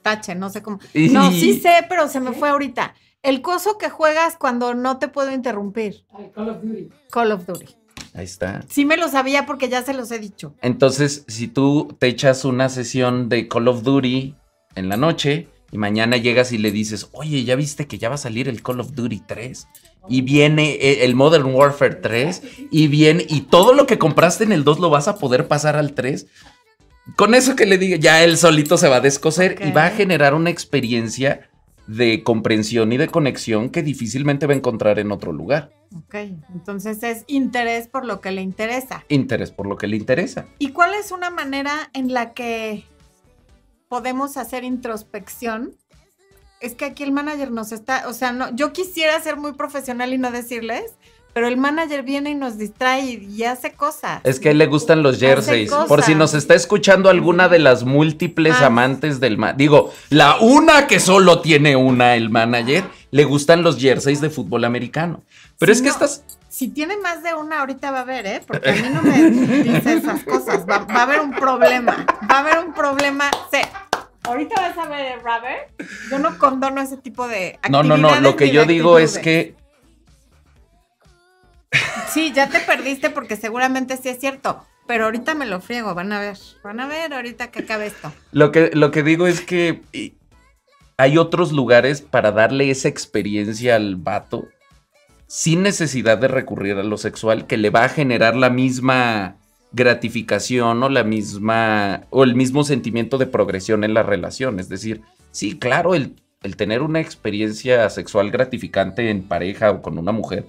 tache, 0.01 0.35
no 0.35 0.49
sé 0.49 0.61
cómo. 0.61 0.79
Y- 0.93 1.09
No, 1.09 1.29
sí 1.31 1.59
sé, 1.59 1.85
pero 1.89 2.07
se 2.07 2.19
me 2.19 2.31
fue 2.31 2.49
ahorita. 2.49 2.93
El 3.23 3.41
coso 3.41 3.77
que 3.79 3.89
juegas 3.89 4.37
cuando 4.37 4.75
no 4.75 4.97
te 4.99 5.07
puedo 5.07 5.31
interrumpir. 5.31 6.05
Call 6.35 6.49
of 6.49 6.61
Duty. 6.61 6.89
Call 7.09 7.31
of 7.31 7.45
Duty. 7.47 7.65
Ahí 8.16 8.24
está. 8.24 8.63
Sí 8.70 8.86
me 8.86 8.95
lo 8.95 9.09
sabía 9.09 9.45
porque 9.45 9.68
ya 9.68 9.84
se 9.84 9.93
los 9.93 10.09
he 10.11 10.20
dicho. 10.20 10.55
Entonces, 10.61 11.26
si 11.28 11.49
tú 11.49 11.95
te 11.99 12.07
echas 12.07 12.45
una 12.45 12.70
sesión 12.70 13.28
de 13.28 13.49
Call 13.49 13.68
of 13.68 13.84
Duty 13.84 14.36
en 14.76 14.88
la 14.88 14.95
noche 14.95 15.49
y 15.72 15.78
mañana 15.78 16.16
llegas 16.16 16.53
y 16.53 16.57
le 16.57 16.72
dices, 16.72 17.09
oye, 17.11 17.43
¿ya 17.43 17.57
viste 17.57 17.88
que 17.88 17.97
ya 17.97 18.07
va 18.07 18.16
a 18.16 18.20
salir 18.20 18.47
el 18.47 18.63
Call 18.63 18.80
of 18.80 18.93
Duty 18.93 19.22
3? 19.28 19.68
Y 20.07 20.22
viene 20.22 20.76
eh, 20.76 21.03
el 21.03 21.13
Modern 21.13 21.53
Warfare 21.53 21.95
3 21.95 22.41
y 22.72 22.88
viene 22.88 23.26
y 23.28 23.41
todo 23.41 23.74
lo 23.74 23.86
que 23.86 23.97
compraste 23.97 24.45
en 24.45 24.53
el 24.53 24.63
2 24.63 24.80
lo 24.80 24.89
vas 24.89 25.09
a 25.09 25.18
poder 25.18 25.49
pasar 25.49 25.76
al 25.76 25.93
3. 25.93 26.28
Con 27.18 27.36
eso 27.36 27.57
que 27.57 27.66
le 27.66 27.78
diga, 27.78 27.97
ya 27.97 28.24
él 28.24 28.38
solito 28.38 28.78
se 28.78 28.88
va 28.88 28.97
a 28.97 29.01
descoser 29.01 29.59
y 29.61 29.72
va 29.72 29.88
a 29.88 29.91
generar 29.91 30.34
una 30.34 30.51
experiencia 30.51 31.49
de 31.88 32.23
comprensión 32.23 32.91
y 32.93 32.97
de 32.97 33.07
conexión 33.07 33.69
que 33.69 33.83
difícilmente 33.83 34.47
va 34.47 34.53
a 34.53 34.57
encontrar 34.57 34.99
en 34.99 35.11
otro 35.11 35.31
lugar. 35.31 35.71
Ok, 35.95 36.15
entonces 36.53 37.03
es 37.03 37.23
interés 37.27 37.88
por 37.88 38.05
lo 38.05 38.21
que 38.21 38.31
le 38.31 38.41
interesa. 38.41 39.05
Interés 39.07 39.51
por 39.51 39.67
lo 39.67 39.77
que 39.77 39.88
le 39.88 39.97
interesa. 39.97 40.45
¿Y 40.59 40.69
cuál 40.69 40.93
es 40.93 41.11
una 41.11 41.29
manera 41.29 41.89
en 41.93 42.13
la 42.13 42.33
que 42.33 42.83
podemos 43.88 44.38
hacer 44.38 44.63
introspección? 44.63 45.75
Es 46.59 46.73
que 46.73 46.86
aquí 46.86 47.03
el 47.03 47.11
manager 47.11 47.51
nos 47.51 47.71
está, 47.71 48.07
o 48.07 48.13
sea, 48.13 48.31
no, 48.31 48.53
yo 48.55 48.73
quisiera 48.73 49.19
ser 49.21 49.38
muy 49.38 49.53
profesional 49.53 50.13
y 50.13 50.17
no 50.17 50.31
decirles, 50.31 50.95
pero 51.36 51.49
el 51.49 51.57
manager 51.57 52.03
viene 52.03 52.29
y 52.29 52.36
nos 52.36 52.57
distrae 52.57 53.01
y, 53.03 53.43
hace 53.43 53.73
cosas. 53.73 54.21
Es 54.23 54.39
que 54.39 54.47
a 54.47 54.51
él 54.53 54.57
le 54.57 54.67
gustan 54.67 55.03
los 55.03 55.19
jerseys. 55.19 55.69
Por 55.69 56.01
si 56.01 56.15
nos 56.15 56.33
está 56.33 56.55
escuchando 56.55 57.09
alguna 57.09 57.49
de 57.49 57.59
las 57.59 57.83
múltiples 57.83 58.55
Ah. 58.61 58.67
amantes 58.67 59.19
del 59.19 59.38
ma- 59.38 59.51
Digo, 59.51 59.91
la 60.09 60.38
una 60.39 60.88
que 60.88 61.01
solo 61.01 61.41
tiene 61.41 61.75
una, 61.75 62.15
el 62.15 62.29
manager, 62.29 62.86
le 63.11 63.25
gustan 63.25 63.63
los 63.63 63.77
jerseys 63.77 64.21
de 64.21 64.29
fútbol 64.29 64.63
americano. 64.63 65.23
Pero 65.59 65.73
es 65.73 65.81
que 65.81 65.89
estas. 65.89 66.23
Si 66.47 66.69
tiene 66.69 66.95
más 66.99 67.21
de 67.21 67.33
una, 67.33 67.59
ahorita 67.59 67.91
va 67.91 67.97
a 67.97 68.01
haber, 68.03 68.25
¿eh? 68.27 68.41
Porque 68.47 68.69
a 68.69 68.73
mí 68.73 68.88
no 68.93 69.01
me 69.01 69.29
dice 69.29 69.93
esas 69.95 70.23
cosas. 70.23 70.61
Va, 70.65 70.86
va 70.86 70.99
a 71.01 71.03
haber 71.03 71.19
un 71.19 71.31
problema. 71.31 72.05
Va 72.31 72.38
a 72.38 72.39
haber 72.39 72.59
un 72.65 72.73
problema. 72.73 73.29
Sí. 73.51 73.59
Ahorita 74.23 74.55
vas 74.61 74.77
a 74.77 74.88
ver, 74.88 75.19
Robert. 75.21 75.69
Yo 76.09 76.17
no 76.17 76.38
condono 76.38 76.79
ese 76.79 76.95
tipo 76.95 77.27
de 77.27 77.59
No, 77.69 77.83
no, 77.83 77.97
no. 77.97 78.21
Lo 78.21 78.38
que 78.38 78.51
yo 78.51 78.63
digo 78.63 78.99
es 78.99 79.17
que 79.17 79.53
Sí, 82.09 82.32
ya 82.34 82.49
te 82.49 82.59
perdiste 82.59 83.09
porque 83.09 83.36
seguramente 83.36 83.97
sí 83.97 84.09
es 84.09 84.19
cierto. 84.19 84.65
Pero 84.88 85.05
ahorita 85.05 85.34
me 85.34 85.45
lo 85.45 85.61
friego, 85.61 85.95
van 85.95 86.11
a 86.11 86.19
ver. 86.19 86.38
Van 86.63 86.80
a 86.80 86.88
ver 86.88 87.13
ahorita 87.13 87.51
que 87.51 87.59
acabe 87.59 87.88
esto. 87.88 88.13
lo 88.32 88.51
que, 88.51 88.71
lo 88.73 88.91
que 88.91 89.03
digo 89.03 89.28
es 89.28 89.41
que 89.41 89.82
hay 90.97 91.17
otros 91.17 91.51
lugares 91.51 92.01
para 92.01 92.32
darle 92.32 92.69
esa 92.69 92.88
experiencia 92.88 93.76
al 93.76 93.95
vato 93.95 94.47
sin 95.28 95.63
necesidad 95.63 96.17
de 96.17 96.28
recurrir 96.28 96.78
a 96.78 96.84
lo 96.84 96.97
sexual 96.97 97.47
que 97.47 97.57
le 97.57 97.69
va 97.69 97.84
a 97.84 97.89
generar 97.89 98.36
la 98.36 98.49
misma 98.49 99.38
gratificación 99.71 100.82
o 100.84 100.89
la 100.89 101.03
misma 101.03 102.03
o 102.09 102.23
el 102.23 102.36
mismo 102.36 102.63
sentimiento 102.63 103.17
de 103.17 103.28
progresión 103.28 103.84
en 103.84 103.93
la 103.93 104.03
relación. 104.03 104.59
Es 104.59 104.69
decir, 104.69 105.01
sí, 105.32 105.57
claro, 105.57 105.95
el, 105.95 106.15
el 106.43 106.55
tener 106.55 106.82
una 106.82 107.01
experiencia 107.01 107.89
sexual 107.89 108.32
gratificante 108.32 109.09
en 109.09 109.23
pareja 109.23 109.71
o 109.71 109.82
con 109.82 109.97
una 109.97 110.11
mujer, 110.11 110.45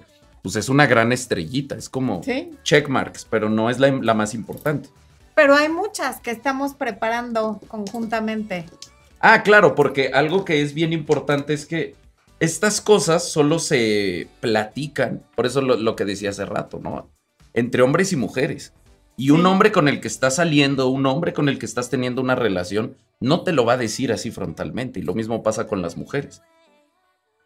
pues 0.47 0.55
es 0.55 0.69
una 0.69 0.85
gran 0.87 1.11
estrellita, 1.11 1.75
es 1.75 1.89
como 1.89 2.23
Sí. 2.23 2.51
checkmarks, 2.63 3.25
pero 3.25 3.49
no 3.49 3.69
es 3.69 3.79
la, 3.79 3.89
la 3.91 4.13
más 4.13 4.33
importante. 4.33 4.87
Pero 5.35 5.53
hay 5.55 5.67
muchas 5.67 6.21
que 6.21 6.31
estamos 6.31 6.73
preparando 6.73 7.59
conjuntamente. 7.67 8.65
Ah, 9.19 9.43
claro, 9.43 9.75
porque 9.75 10.11
algo 10.13 10.45
que 10.45 10.61
es 10.61 10.73
bien 10.73 10.93
importante 10.93 11.53
es 11.53 11.65
que 11.65 11.95
estas 12.39 12.79
cosas 12.79 13.27
solo 13.27 13.59
se 13.59 14.29
platican, 14.39 15.21
por 15.35 15.45
eso 15.45 15.61
lo, 15.61 15.75
lo 15.75 15.95
que 15.97 16.05
decía 16.05 16.29
hace 16.29 16.45
rato, 16.45 16.79
¿no? 16.81 17.09
Entre 17.53 17.81
hombres 17.81 18.13
y 18.13 18.15
mujeres. 18.15 18.73
Y 19.17 19.31
un 19.31 19.45
hombre 19.47 19.71
con 19.73 19.87
el 19.87 19.99
que 19.99 20.07
estás 20.07 20.35
saliendo, 20.35 20.87
un 20.87 21.05
hombre 21.07 21.33
con 21.33 21.49
el 21.49 21.59
que 21.59 21.65
estás 21.65 21.89
teniendo 21.89 22.21
una 22.21 22.35
relación, 22.35 22.95
no 23.19 23.41
te 23.43 23.51
lo 23.51 23.65
va 23.65 23.73
a 23.73 23.77
decir 23.77 24.11
así 24.13 24.31
frontalmente. 24.31 24.99
Y 24.99 25.03
lo 25.03 25.13
mismo 25.15 25.43
pasa 25.43 25.67
con 25.67 25.81
las 25.81 25.97
mujeres. 25.97 26.41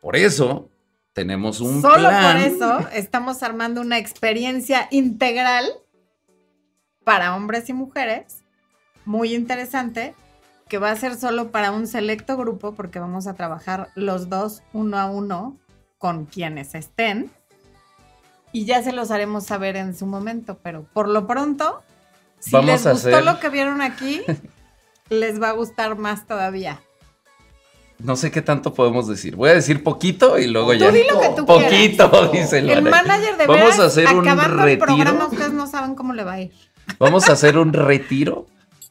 Por 0.02 0.16
eso 0.18 0.70
tenemos 1.14 1.60
un 1.62 1.82
Solo 1.82 2.08
plan. 2.10 2.34
por 2.38 2.42
eso 2.42 2.80
estamos 2.94 3.44
armando 3.44 3.82
una 3.82 3.98
experiencia 3.98 4.88
integral 4.92 5.66
para 7.04 7.36
hombres 7.36 7.68
y 7.70 7.74
mujeres, 7.74 8.44
muy 9.06 9.34
interesante, 9.34 10.14
que 10.70 10.78
va 10.78 10.92
a 10.92 10.96
ser 10.96 11.16
solo 11.18 11.52
para 11.52 11.72
un 11.72 11.88
selecto 11.88 12.38
grupo, 12.38 12.74
porque 12.76 13.00
vamos 13.00 13.28
a 13.28 13.34
trabajar 13.34 13.90
los 13.96 14.30
dos 14.30 14.62
uno 14.74 14.98
a 15.00 15.08
uno 15.08 15.58
con 15.98 16.26
quienes 16.26 16.76
estén. 16.76 17.30
Y 18.54 18.66
ya 18.66 18.84
se 18.84 18.92
los 18.92 19.12
haremos 19.12 19.46
saber 19.46 19.76
en 19.78 19.96
su 19.96 20.06
momento, 20.06 20.60
pero 20.62 20.84
por 20.94 21.08
lo 21.08 21.26
pronto, 21.28 21.82
si 22.40 22.52
Vamos 22.52 22.68
les 22.68 22.84
gustó 22.86 23.10
hacer- 23.10 23.24
lo 23.26 23.40
que 23.40 23.50
vieron 23.50 23.82
aquí, 23.82 24.22
les 25.10 25.42
va 25.42 25.50
a 25.50 25.54
gustar 25.54 25.98
más 25.98 26.28
todavía. 26.28 26.82
No 28.04 28.16
sé 28.16 28.32
qué 28.32 28.42
tanto 28.42 28.74
podemos 28.74 29.08
decir. 29.08 29.36
Voy 29.36 29.50
a 29.50 29.54
decir 29.54 29.84
poquito 29.84 30.38
y 30.40 30.48
luego 30.48 30.72
Tú 30.74 30.78
ya. 30.80 30.92
di 30.92 31.04
lo 31.10 31.20
que 31.20 31.30
tú 31.36 31.46
Poquito, 31.46 32.10
quieras. 32.10 32.32
dice 32.34 32.58
El 32.60 32.68
Lore. 32.68 32.82
manager 32.82 33.38
de 33.38 33.48
Vamos 33.48 33.80
a 33.80 33.86
hacer 33.86 34.08
un 34.14 34.28
acabando 34.28 34.66
el 34.68 34.78
programa, 34.78 35.04
retiro. 35.12 35.28
ustedes 35.28 35.54
no 35.54 35.68
saben 35.68 35.96
cómo 35.96 36.14
le 36.14 36.24
va 36.24 36.34
a 36.34 36.42
ir. 36.42 36.52
Vamos 37.00 37.30
a 37.30 37.34
hacer 37.34 37.58
un 37.58 37.74
retiro 37.74 38.48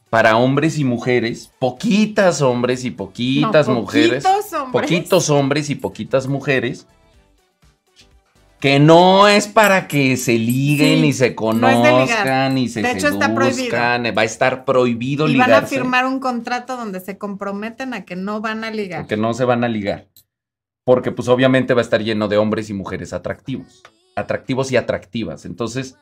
para 0.09 0.37
hombres 0.37 0.77
y 0.77 0.83
mujeres. 0.83 1.51
Poquitas 1.59 2.41
hombres 2.41 2.83
y 2.85 2.91
poquitas 2.91 3.67
No, 3.67 3.75
mujeres. 3.75 4.23
poquitos 4.23 4.53
hombres. 4.53 4.71
Poquitos 4.81 5.29
hombres 5.29 5.69
y 5.69 5.75
poquitas 5.75 6.27
mujeres. 6.27 6.87
Que 8.61 8.79
no 8.79 9.27
es 9.27 9.47
para 9.47 9.87
que 9.87 10.15
se 10.17 10.37
liguen 10.37 11.01
Sí, 11.01 11.07
y 11.07 11.13
se 11.13 11.29
no 11.31 11.35
conozcan 11.35 12.59
y 12.59 12.69
se 12.69 12.83
De 12.83 12.91
hecho, 12.91 13.07
está 13.07 13.27
seduzcan. 13.27 14.03
Va 14.15 14.21
a 14.21 14.25
estar 14.25 14.65
prohibido 14.65 15.27
Y 15.27 15.35
van 15.35 15.47
ligarse. 15.47 15.75
a 15.75 15.79
firmar 15.79 16.05
un 16.05 16.19
contrato 16.19 16.77
donde 16.77 16.99
se 16.99 17.17
comprometen 17.17 17.95
a 17.95 18.05
que 18.05 18.15
no 18.15 18.39
van 18.39 18.63
a 18.63 18.69
ligar. 18.69 19.01
Porque 19.01 19.17
no 19.17 19.33
se 19.33 19.45
van 19.45 19.63
a 19.63 19.67
ligar. 19.67 20.07
Porque 20.85 21.11
pues 21.11 21.27
obviamente 21.27 21.73
va 21.73 21.81
a 21.81 21.83
estar 21.83 22.03
lleno 22.03 22.27
de 22.27 22.37
hombres 22.37 22.69
y 22.69 22.73
mujeres 22.73 23.13
atractivos. 23.13 23.81
Atractivos 24.15 24.71
y 24.71 24.77
atractivas. 24.77 25.45
Entonces, 25.45 25.97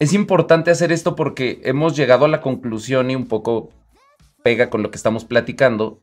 es 0.00 0.12
importante 0.12 0.72
hacer 0.72 0.90
esto 0.90 1.14
porque 1.14 1.60
hemos 1.62 1.96
llegado 1.96 2.24
a 2.24 2.28
la 2.28 2.40
conclusión 2.40 3.12
y 3.12 3.14
un 3.14 3.26
poco 3.26 3.70
pega 4.42 4.70
con 4.70 4.82
lo 4.82 4.90
que 4.90 4.96
estamos 4.96 5.24
platicando, 5.24 6.02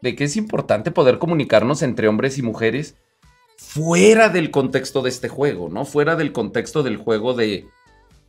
de 0.00 0.16
que 0.16 0.24
es 0.24 0.36
importante 0.36 0.90
poder 0.90 1.18
comunicarnos 1.18 1.82
entre 1.82 2.08
hombres 2.08 2.38
y 2.38 2.42
mujeres 2.42 2.96
fuera 3.56 4.28
del 4.28 4.50
contexto 4.50 5.02
de 5.02 5.10
este 5.10 5.28
juego, 5.28 5.68
¿no? 5.68 5.84
Fuera 5.84 6.16
del 6.16 6.32
contexto 6.32 6.82
del 6.82 6.96
juego 6.96 7.34
de 7.34 7.66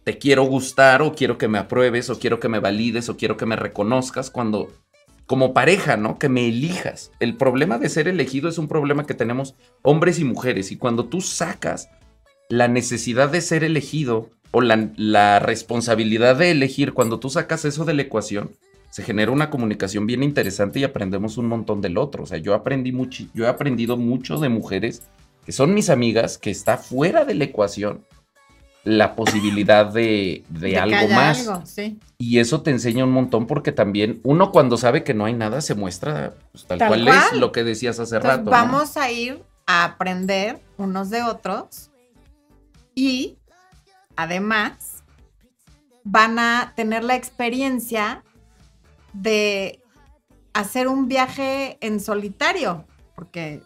te 0.04 0.18
quiero 0.18 0.44
gustar 0.44 1.02
o 1.02 1.14
quiero 1.14 1.38
que 1.38 1.48
me 1.48 1.58
apruebes 1.58 2.10
o 2.10 2.20
quiero 2.20 2.40
que 2.40 2.50
me 2.50 2.60
valides 2.60 3.10
o 3.10 3.18
quiero 3.18 3.38
que 3.38 3.46
me 3.46 3.56
reconozcas 3.56 4.30
cuando 4.30 4.70
como 5.26 5.54
pareja, 5.54 5.98
¿no? 5.98 6.20
Que 6.20 6.30
me 6.30 6.48
elijas. 6.48 7.12
El 7.20 7.38
problema 7.38 7.78
de 7.78 7.90
ser 7.90 8.08
elegido 8.08 8.50
es 8.50 8.58
un 8.58 8.68
problema 8.68 9.06
que 9.06 9.14
tenemos 9.14 9.56
hombres 9.82 10.20
y 10.20 10.26
mujeres 10.26 10.72
y 10.72 10.78
cuando 10.78 11.06
tú 11.06 11.22
sacas 11.22 11.90
la 12.50 12.68
necesidad 12.68 13.30
de 13.30 13.42
ser 13.42 13.64
elegido 13.64 14.30
o 14.52 14.62
la, 14.62 14.92
la 14.96 15.40
responsabilidad 15.40 16.36
de 16.36 16.52
elegir, 16.52 16.94
cuando 16.94 17.20
tú 17.20 17.30
sacas 17.30 17.66
eso 17.66 17.86
de 17.86 17.94
la 17.94 18.04
ecuación, 18.04 18.52
se 18.94 19.02
genera 19.02 19.32
una 19.32 19.50
comunicación 19.50 20.06
bien 20.06 20.22
interesante 20.22 20.78
y 20.78 20.84
aprendemos 20.84 21.40
un 21.40 21.48
montón 21.48 21.82
del 21.82 21.98
otro. 21.98 22.22
O 22.22 22.26
sea, 22.28 22.38
yo 22.38 22.54
aprendí 22.54 22.92
mucho, 22.92 23.24
yo 23.34 23.46
he 23.46 23.48
aprendido 23.48 23.98
mucho 23.98 24.38
de 24.38 24.50
mujeres 24.50 25.02
que 25.48 25.52
son 25.52 25.74
mis 25.74 25.90
amigas, 25.90 26.38
que 26.38 26.52
está 26.52 26.78
fuera 26.78 27.26
de 27.26 27.34
la 27.34 27.46
ecuación 27.46 28.06
la 28.84 29.16
posibilidad 29.16 29.88
de, 29.92 30.44
de 30.48 30.78
algo 30.78 31.08
más. 31.08 31.48
algo, 31.48 31.66
sí. 31.66 31.98
Y 32.20 32.38
eso 32.38 32.62
te 32.62 32.70
enseña 32.70 33.04
un 33.04 33.12
montón 33.14 33.48
porque 33.48 33.72
también 33.72 34.20
uno 34.24 34.52
cuando 34.52 34.78
sabe 34.78 35.04
que 35.04 35.16
no 35.16 35.26
hay 35.26 35.34
nada 35.34 35.62
se 35.62 35.74
muestra 35.74 36.36
pues, 36.52 36.66
tal, 36.66 36.78
Tal 36.78 36.90
cual, 36.90 37.04
cual. 37.06 37.18
es 37.32 37.40
lo 37.40 37.52
que 37.52 37.64
decías 37.64 38.00
hace 38.00 38.18
Entonces, 38.18 38.38
rato. 38.38 38.46
¿no? 38.46 38.52
vamos 38.52 38.96
a 38.96 39.10
ir 39.10 39.42
a 39.66 39.86
aprender 39.86 40.62
unos 40.78 41.10
de 41.10 41.24
otros 41.24 41.90
y 42.94 43.40
además 44.16 45.04
van 46.04 46.38
a 46.38 46.74
tener 46.76 47.04
la 47.04 47.16
experiencia 47.16 48.24
de 49.14 49.82
hacer 50.54 50.88
un 50.88 51.08
viaje 51.08 51.78
en 51.82 52.00
solitario, 52.00 52.86
porque 53.16 53.62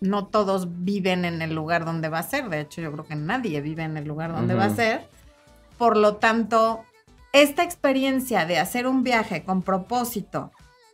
no 0.00 0.26
todos 0.26 0.84
viven 0.84 1.24
en 1.24 1.42
el 1.42 1.54
lugar 1.54 1.84
donde 1.84 2.08
va 2.08 2.18
a 2.18 2.22
ser. 2.22 2.48
De 2.48 2.60
hecho, 2.60 2.80
yo 2.80 2.92
creo 2.92 3.04
que 3.04 3.16
nadie 3.16 3.60
vive 3.60 3.82
en 3.82 3.96
el 3.96 4.06
lugar 4.06 4.32
donde 4.32 4.54
va 4.54 4.66
a 4.66 4.74
ser. 4.74 5.06
Por 5.78 5.96
lo 5.96 6.16
tanto, 6.16 6.84
esta 7.32 7.64
experiencia 7.64 8.46
de 8.46 8.58
hacer 8.58 8.86
un 8.86 9.02
viaje 9.02 9.44
con 9.44 9.62
propósito 9.62 10.52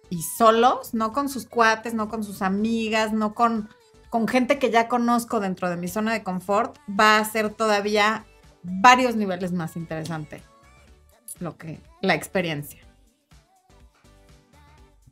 y 0.08 0.22
solos, 0.22 0.94
no 0.94 1.12
con 1.12 1.28
sus 1.28 1.46
cuates, 1.46 1.94
no 1.94 2.08
con 2.08 2.24
sus 2.24 2.42
amigas, 2.42 3.12
no 3.12 3.34
con, 3.34 3.68
con 4.10 4.26
gente 4.26 4.58
que 4.58 4.70
ya 4.70 4.88
conozco 4.88 5.40
dentro 5.40 5.68
de 5.70 5.76
mi 5.76 5.88
zona 5.88 6.12
de 6.12 6.22
confort, 6.22 6.76
va 6.88 7.18
a 7.18 7.24
ser 7.24 7.50
todavía 7.50 8.24
varios 8.62 9.16
niveles 9.16 9.52
más 9.52 9.76
interesante 9.76 10.42
lo 11.40 11.56
que 11.56 11.80
la 12.02 12.14
experiencia. 12.14 12.80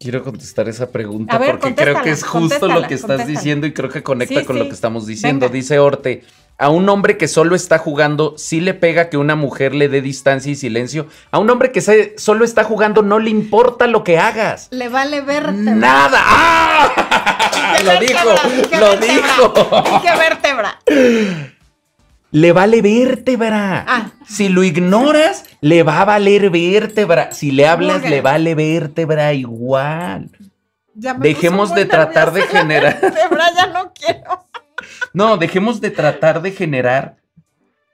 Quiero 0.00 0.22
contestar 0.22 0.68
esa 0.68 0.90
pregunta 0.90 1.36
ver, 1.38 1.58
porque 1.58 1.74
creo 1.74 2.02
que 2.02 2.10
es 2.10 2.22
justo 2.24 2.68
lo 2.68 2.86
que 2.86 2.94
estás 2.94 3.26
diciendo 3.26 3.66
y 3.66 3.72
creo 3.72 3.90
que 3.90 4.02
conecta 4.04 4.40
Sí, 4.40 4.46
con 4.46 4.56
sí. 4.56 4.60
lo 4.62 4.68
que 4.68 4.74
estamos 4.74 5.06
diciendo. 5.06 5.46
Venga. 5.46 5.52
Dice 5.54 5.78
Orte, 5.80 6.22
a 6.56 6.68
un 6.70 6.88
hombre 6.88 7.16
que 7.16 7.26
solo 7.26 7.56
está 7.56 7.78
jugando, 7.78 8.34
sí 8.38 8.60
le 8.60 8.74
pega 8.74 9.08
que 9.10 9.16
una 9.16 9.34
mujer 9.34 9.74
le 9.74 9.88
dé 9.88 10.00
distancia 10.00 10.52
y 10.52 10.54
silencio. 10.54 11.08
A 11.32 11.38
un 11.40 11.50
hombre 11.50 11.72
que 11.72 11.80
se- 11.80 12.14
solo 12.16 12.44
está 12.44 12.62
jugando, 12.62 13.02
no 13.02 13.18
le 13.18 13.30
importa 13.30 13.88
lo 13.88 14.04
que 14.04 14.18
hagas. 14.18 14.68
Le 14.70 14.88
vale 14.88 15.20
verte. 15.20 15.52
Nada. 15.52 16.20
¡Ah! 16.22 17.34
Lo 17.84 18.00
dijo, 18.00 18.28
lo 18.80 18.96
dijo. 18.96 19.82
Dije 19.84 20.16
vértebra. 20.18 20.78
Le 22.38 22.52
vale 22.52 22.82
vértebra. 22.82 23.84
Ah. 23.88 24.10
Si 24.26 24.48
lo 24.48 24.62
ignoras, 24.62 25.44
le 25.60 25.82
va 25.82 26.00
a 26.00 26.04
valer 26.04 26.50
vértebra. 26.50 27.32
Si 27.32 27.50
le 27.50 27.66
hablas, 27.66 28.02
le 28.08 28.20
vale 28.20 28.54
vértebra 28.54 29.32
igual. 29.34 30.30
Dejemos 30.94 31.74
de 31.74 31.84
tratar 31.86 32.32
de 32.32 32.42
generar- 32.42 33.00
vértebra, 33.02 33.44
ya 33.56 33.66
no 33.68 33.92
quiero. 33.92 34.44
No, 35.12 35.36
dejemos 35.36 35.80
de 35.80 35.90
tratar 35.90 36.40
de 36.42 36.52
generar 36.52 37.16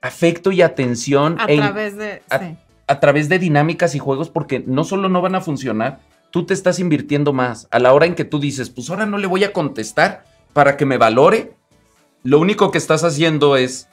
afecto 0.03 0.53
y 0.53 0.61
atención 0.62 1.36
A 1.40 1.47
en- 1.51 1.61
través 1.61 1.97
de. 1.97 2.22
a- 2.28 2.38
sí. 2.38 2.57
a 2.86 3.01
través 3.01 3.28
de 3.30 3.38
dinámicas 3.38 3.95
y 3.95 3.99
juegos 3.99 4.28
porque 4.28 4.62
no 4.66 4.84
solo 4.84 5.09
no 5.09 5.22
van 5.22 5.34
a 5.36 5.40
funcionar, 5.40 6.01
tú 6.30 6.45
te 6.45 6.53
estás 6.53 6.78
invirtiendo 6.78 7.32
más. 7.32 7.66
A 7.70 7.78
la 7.78 7.92
hora 7.95 8.05
en 8.07 8.14
que 8.14 8.24
tú 8.26 8.38
dices, 8.40 8.68
pues 8.68 8.90
ahora 8.90 9.07
no 9.07 9.16
le 9.16 9.26
voy 9.26 9.45
a 9.45 9.53
contestar 9.55 10.24
para 10.53 10.76
que 10.76 10.84
me 10.84 10.99
valore, 10.99 11.55
lo 12.22 12.38
único 12.40 12.70
que 12.70 12.78
estás 12.78 13.05
haciendo 13.05 13.57
es, 13.57 13.88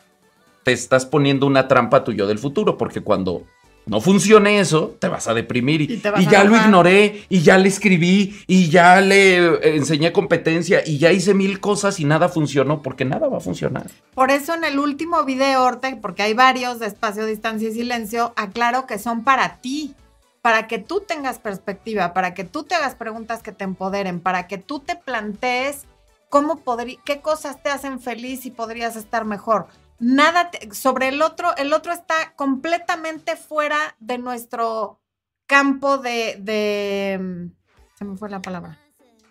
te 0.63 0.71
estás 0.71 1.05
poniendo 1.05 1.45
una 1.45 1.67
trampa 1.67 1.97
a 1.97 2.03
tu 2.03 2.11
yo 2.13 2.27
del 2.27 2.39
futuro, 2.39 2.77
porque 2.77 3.01
cuando 3.01 3.43
no 3.87 3.99
funcione 3.99 4.59
eso, 4.59 4.95
te 4.99 5.07
vas 5.07 5.27
a 5.27 5.33
deprimir 5.33 5.81
y, 5.81 6.01
a 6.05 6.19
ya 6.19 6.43
lo 6.43 6.55
ignoré, 6.55 7.25
y 7.29 7.41
ya 7.41 7.57
le 7.57 7.67
escribí, 7.67 8.39
y 8.45 8.69
ya 8.69 9.01
le 9.01 9.37
eh, 9.37 9.75
enseñé 9.75 10.11
competencia, 10.11 10.83
y 10.85 10.99
ya 10.99 11.11
hice 11.11 11.33
mil 11.33 11.59
cosas 11.59 11.99
y 11.99 12.05
nada 12.05 12.29
funcionó, 12.29 12.83
porque 12.83 13.05
nada 13.05 13.27
va 13.27 13.37
a 13.37 13.41
funcionar. 13.41 13.87
Por 14.13 14.29
eso 14.29 14.53
en 14.53 14.63
el 14.65 14.77
último 14.77 15.23
video, 15.23 15.63
Orte, 15.63 15.97
porque 15.99 16.21
hay 16.21 16.33
varios 16.35 16.79
de 16.79 16.85
espacio, 16.85 17.25
distancia 17.25 17.69
y 17.69 17.73
silencio, 17.73 18.33
aclaro 18.35 18.85
que 18.85 18.99
son 18.99 19.23
para 19.23 19.57
ti, 19.61 19.95
para 20.43 20.67
que 20.67 20.77
tú 20.77 21.01
tengas 21.07 21.39
perspectiva, 21.39 22.13
para 22.13 22.35
que 22.35 22.43
tú 22.43 22.63
te 22.63 22.75
hagas 22.75 22.93
preguntas 22.95 23.41
que 23.41 23.51
te 23.51 23.63
empoderen, 23.63 24.19
para 24.19 24.47
que 24.47 24.59
tú 24.59 24.79
te 24.79 24.95
plantees 24.95 25.85
cómo 26.29 26.63
podrí- 26.63 26.99
qué 27.03 27.19
cosas 27.19 27.61
te 27.61 27.69
hacen 27.69 27.99
feliz 27.99 28.45
y 28.45 28.51
podrías 28.51 28.95
estar 28.95 29.25
mejor. 29.25 29.67
Nada 30.01 30.49
te- 30.51 30.73
sobre 30.73 31.07
el 31.09 31.21
otro, 31.21 31.55
el 31.57 31.71
otro 31.73 31.93
está 31.93 32.33
completamente 32.35 33.35
fuera 33.35 33.95
de 33.99 34.17
nuestro 34.17 34.99
campo 35.45 35.97
de, 35.99 36.37
de 36.39 37.19
mm, 37.21 37.51
se 37.97 38.05
me 38.05 38.17
fue 38.17 38.29
la 38.29 38.41
palabra, 38.41 38.79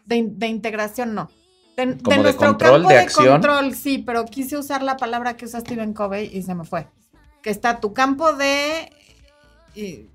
de, 0.06 0.16
in- 0.16 0.38
de 0.38 0.46
integración, 0.46 1.12
no. 1.14 1.28
De, 1.76 1.86
nuestro 1.86 2.46
control, 2.48 2.72
campo 2.82 2.88
de 2.88 2.98
acción. 2.98 3.26
control, 3.32 3.74
sí, 3.74 3.98
pero 3.98 4.24
quise 4.26 4.56
usar 4.58 4.82
la 4.82 4.96
palabra 4.96 5.36
que 5.36 5.46
usa 5.46 5.60
Stephen 5.60 5.92
Covey 5.94 6.30
y 6.32 6.42
se 6.42 6.54
me 6.54 6.64
fue. 6.64 6.86
Que 7.42 7.50
está 7.50 7.80
tu 7.80 7.92
campo 7.92 8.32
de 8.34 8.92
y- 9.74 10.06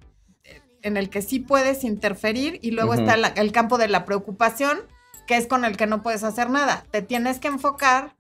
en 0.84 0.96
el 0.98 1.10
que 1.10 1.22
sí 1.24 1.40
puedes 1.40 1.84
interferir 1.84 2.60
y 2.62 2.72
luego 2.72 2.94
está 2.94 3.18
la- 3.18 3.30
el 3.30 3.52
campo 3.52 3.78
de 3.78 3.88
la 3.88 4.06
preocupación, 4.06 4.80
que 5.28 5.36
es 5.38 5.48
con 5.48 5.66
el 5.66 5.76
que 5.76 5.88
no 5.88 6.02
puedes 6.04 6.24
hacer 6.24 6.50
nada. 6.52 6.86
Te 6.92 7.02
tienes 7.02 7.40
que 7.40 7.48
enfocar 7.48 8.15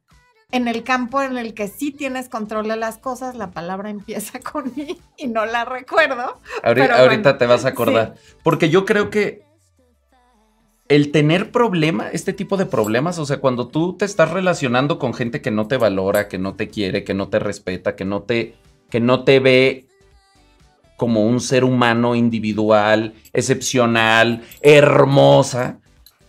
en 0.52 0.68
el 0.68 0.84
campo 0.84 1.22
en 1.22 1.38
el 1.38 1.54
que 1.54 1.68
sí 1.68 1.91
tienes 1.91 2.30
control 2.30 2.68
de 2.68 2.76
las 2.78 2.98
cosas. 2.98 3.36
La 3.36 3.52
palabra 3.52 3.89
empieza 3.89 4.39
con 4.52 4.72
I 4.76 4.98
y 5.18 5.28
no 5.28 5.46
la 5.46 5.66
recuerdo. 5.66 6.39
Ahori- 6.64 6.76
Pero 6.76 6.96
ahorita 6.96 7.22
bueno, 7.32 7.38
te 7.38 7.46
vas 7.46 7.66
a 7.66 7.70
acordar. 7.70 8.16
Porque 8.43 8.70
yo 8.70 8.86
creo 8.86 9.10
que 9.10 9.43
el 10.88 11.12
tener 11.12 11.52
problema, 11.52 12.10
este 12.10 12.32
tipo 12.32 12.58
de 12.58 12.68
problemas, 12.68 13.18
o 13.18 13.26
sea, 13.26 13.38
cuando 13.38 13.68
tú 13.70 13.98
te 13.98 14.06
estás 14.06 14.30
relacionando 14.32 15.00
con 15.00 15.14
gente 15.16 15.41
que 15.41 15.50
no 15.50 15.68
te 15.68 15.78
valora, 15.78 16.28
que 16.28 16.38
no 16.38 16.54
te 16.56 16.68
quiere, 16.68 17.04
que 17.04 17.16
no 17.16 17.28
te 17.30 17.39
respeta, 17.39 17.96
que 17.96 18.06
no 18.06 18.22
te, 18.22 18.56
que 18.91 19.00
no 19.00 19.24
te 19.24 19.39
ve 19.39 19.88
como 20.96 21.26
un 21.26 21.41
ser 21.41 21.64
humano 21.64 22.14
individual, 22.16 23.16
excepcional, 23.34 24.43
hermosa, 24.62 25.80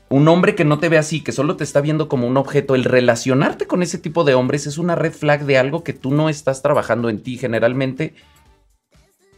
un 0.08 0.28
hombre 0.28 0.54
que 0.54 0.64
no 0.64 0.78
te 0.78 0.88
ve 0.88 0.98
así, 0.98 1.22
que 1.22 1.32
solo 1.32 1.56
te 1.56 1.64
está 1.64 1.80
viendo 1.80 2.08
como 2.08 2.26
un 2.26 2.36
objeto, 2.36 2.74
el 2.74 2.84
relacionarte 2.84 3.66
con 3.66 3.82
ese 3.82 3.98
tipo 3.98 4.24
de 4.24 4.34
hombres 4.34 4.66
es 4.66 4.78
una 4.78 4.94
red 4.94 5.12
flag 5.12 5.44
de 5.44 5.58
algo 5.58 5.82
que 5.82 5.92
tú 5.92 6.12
no 6.12 6.28
estás 6.28 6.62
trabajando 6.62 7.08
en 7.08 7.22
ti. 7.22 7.38
Generalmente, 7.38 8.14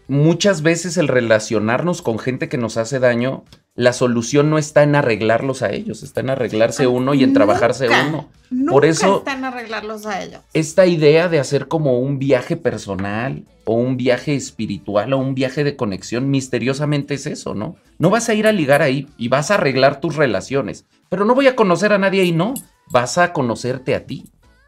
muchas 0.08 0.62
veces 0.62 0.96
el 0.98 1.08
relacionarnos 1.08 2.02
con 2.02 2.18
gente 2.18 2.48
que 2.48 2.58
nos 2.58 2.76
hace 2.76 2.98
daño, 2.98 3.44
la 3.78 3.92
solución 3.92 4.50
no 4.50 4.58
está 4.58 4.82
en 4.82 4.96
arreglarlos 4.96 5.62
a 5.62 5.70
ellos, 5.70 6.02
está 6.02 6.18
en 6.18 6.30
arreglarse 6.30 6.88
uno 6.88 7.14
y 7.14 7.22
en 7.22 7.32
trabajarse 7.32 7.88
uno. 7.88 8.28
Por 8.68 8.84
eso 8.84 9.18
está 9.18 9.34
en 9.34 9.44
arreglarlos 9.44 10.04
a 10.04 10.20
ellos. 10.20 10.40
Esta 10.52 10.86
idea 10.86 11.28
de 11.28 11.38
hacer 11.38 11.68
como 11.68 12.00
un 12.00 12.18
viaje 12.18 12.56
personal 12.56 13.44
o 13.64 13.74
un 13.74 13.96
viaje 13.96 14.34
espiritual 14.34 15.12
o 15.12 15.18
un 15.18 15.36
viaje 15.36 15.62
de 15.62 15.76
conexión 15.76 16.28
misteriosamente 16.28 17.14
es 17.14 17.26
eso, 17.26 17.54
¿no? 17.54 17.76
No 17.98 18.10
vas 18.10 18.28
a 18.28 18.34
ir 18.34 18.48
a 18.48 18.52
ligar 18.52 18.82
ahí 18.82 19.06
y 19.16 19.28
vas 19.28 19.52
a 19.52 19.54
arreglar 19.54 20.00
tus 20.00 20.16
relaciones, 20.16 20.84
pero 21.08 21.24
no 21.24 21.36
voy 21.36 21.46
a 21.46 21.54
conocer 21.54 21.92
a 21.92 21.98
nadie 21.98 22.22
ahí, 22.22 22.32
no. 22.32 22.54
Vas 22.90 23.16
a 23.16 23.32
conocerte 23.32 23.94
a 23.94 24.06
ti, 24.06 24.24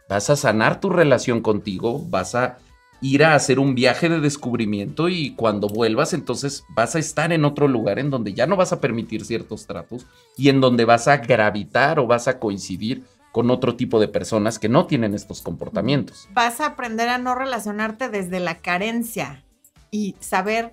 vas 0.09 0.31
a 0.31 0.37
sanar 0.37 0.79
tu 0.79 0.89
relación 0.89 1.41
contigo, 1.41 2.01
vas 2.11 2.37
a 2.37 2.59
ir 3.01 3.25
a 3.25 3.35
hacer 3.35 3.59
un 3.59 3.75
viaje 3.75 4.09
de 4.09 4.21
descubrimiento 4.21 5.09
y 5.09 5.35
cuando 5.35 5.69
vuelvas 5.69 6.13
entonces 6.13 6.65
vas 6.69 6.95
a 6.95 6.99
estar 6.99 7.33
en 7.33 7.45
otro 7.45 7.67
lugar 7.67 7.99
en 7.99 8.11
donde 8.11 8.35
ya 8.35 8.47
no 8.47 8.57
vas 8.57 8.73
a 8.73 8.81
permitir 8.81 9.25
ciertos 9.25 9.67
tratos 9.67 10.07
y 10.37 10.49
en 10.49 10.61
donde 10.61 10.85
vas 10.85 11.09
a 11.09 11.17
gravitar 11.19 11.99
o 11.99 12.07
vas 12.07 12.29
a 12.29 12.39
coincidir 12.39 13.05
con 13.33 13.51
otro 13.51 13.77
tipo 13.77 14.01
de 14.01 14.09
personas 14.09 14.59
que 14.59 14.69
no 14.69 14.87
tienen 14.87 15.15
estos 15.15 15.41
comportamientos. 15.41 16.29
Vas 16.33 16.61
a 16.61 16.67
aprender 16.67 17.09
a 17.09 17.19
no 17.19 17.35
relacionarte 17.35 18.09
desde 18.09 18.41
la 18.41 18.57
carencia 18.57 19.45
y 19.91 20.17
saber 20.21 20.73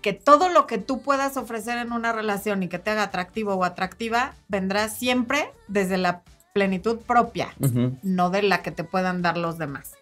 que 0.00 0.12
todo 0.14 0.48
lo 0.48 0.66
que 0.66 0.78
tú 0.78 1.02
puedas 1.02 1.36
ofrecer 1.36 1.78
en 1.78 1.92
una 1.92 2.12
relación 2.12 2.62
y 2.62 2.68
que 2.68 2.78
te 2.78 2.90
haga 2.90 3.04
atractivo 3.04 3.54
o 3.54 3.64
atractiva 3.64 4.34
vendrá 4.48 4.88
siempre 4.88 5.52
desde 5.68 5.98
la 5.98 6.22
plenitud 6.54 6.98
propia, 6.98 7.54
no 8.02 8.30
de 8.30 8.42
la 8.42 8.62
que 8.62 8.70
te 8.70 8.82
puedan 8.82 9.22
dar 9.22 9.36
los 9.36 9.58
demás. 9.58 9.92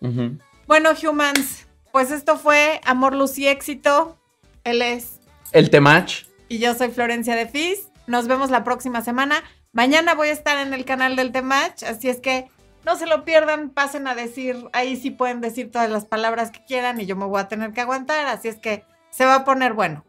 Bueno, 0.69 0.91
humans, 1.03 1.67
pues 1.93 2.11
esto 2.11 2.37
fue 2.37 2.83
Amor, 2.85 3.15
Luz 3.15 3.39
y 3.39 3.49
Éxito. 3.49 4.19
Él 4.65 4.83
es... 4.83 5.19
El 5.53 5.71
Temach. 5.71 6.27
Y 6.51 6.59
yo 6.59 6.75
soy 6.75 6.91
Florencia 6.91 7.35
de 7.37 7.49
Fis. 7.49 7.89
Nos 8.07 8.29
vemos 8.29 8.51
la 8.51 8.65
próxima 8.65 9.01
semana. 9.01 9.43
Mañana 9.73 10.15
voy 10.15 10.29
a 10.29 10.33
estar 10.33 10.59
en 10.59 10.75
el 10.75 10.85
canal 10.85 11.17
del 11.17 11.33
Temach, 11.33 11.83
así 11.85 12.11
es 12.11 12.21
que 12.21 12.51
no 12.85 12.97
se 12.97 13.07
lo 13.07 13.25
pierdan, 13.25 13.71
pasen 13.71 14.07
a 14.09 14.15
decir, 14.15 14.69
ahí 14.75 14.97
sí 14.97 15.11
pueden 15.11 15.41
decir 15.41 15.71
todas 15.71 15.89
las 15.89 16.05
palabras 16.05 16.51
que 16.51 16.63
quieran 16.67 17.01
y 17.01 17.07
yo 17.07 17.17
me 17.17 17.25
voy 17.25 17.41
a 17.41 17.49
tener 17.49 17.73
que 17.73 17.81
aguantar, 17.81 18.27
así 18.27 18.49
es 18.49 18.57
que 18.57 18.85
se 19.09 19.25
va 19.25 19.37
a 19.37 19.45
poner 19.47 19.73
bueno. 19.73 20.05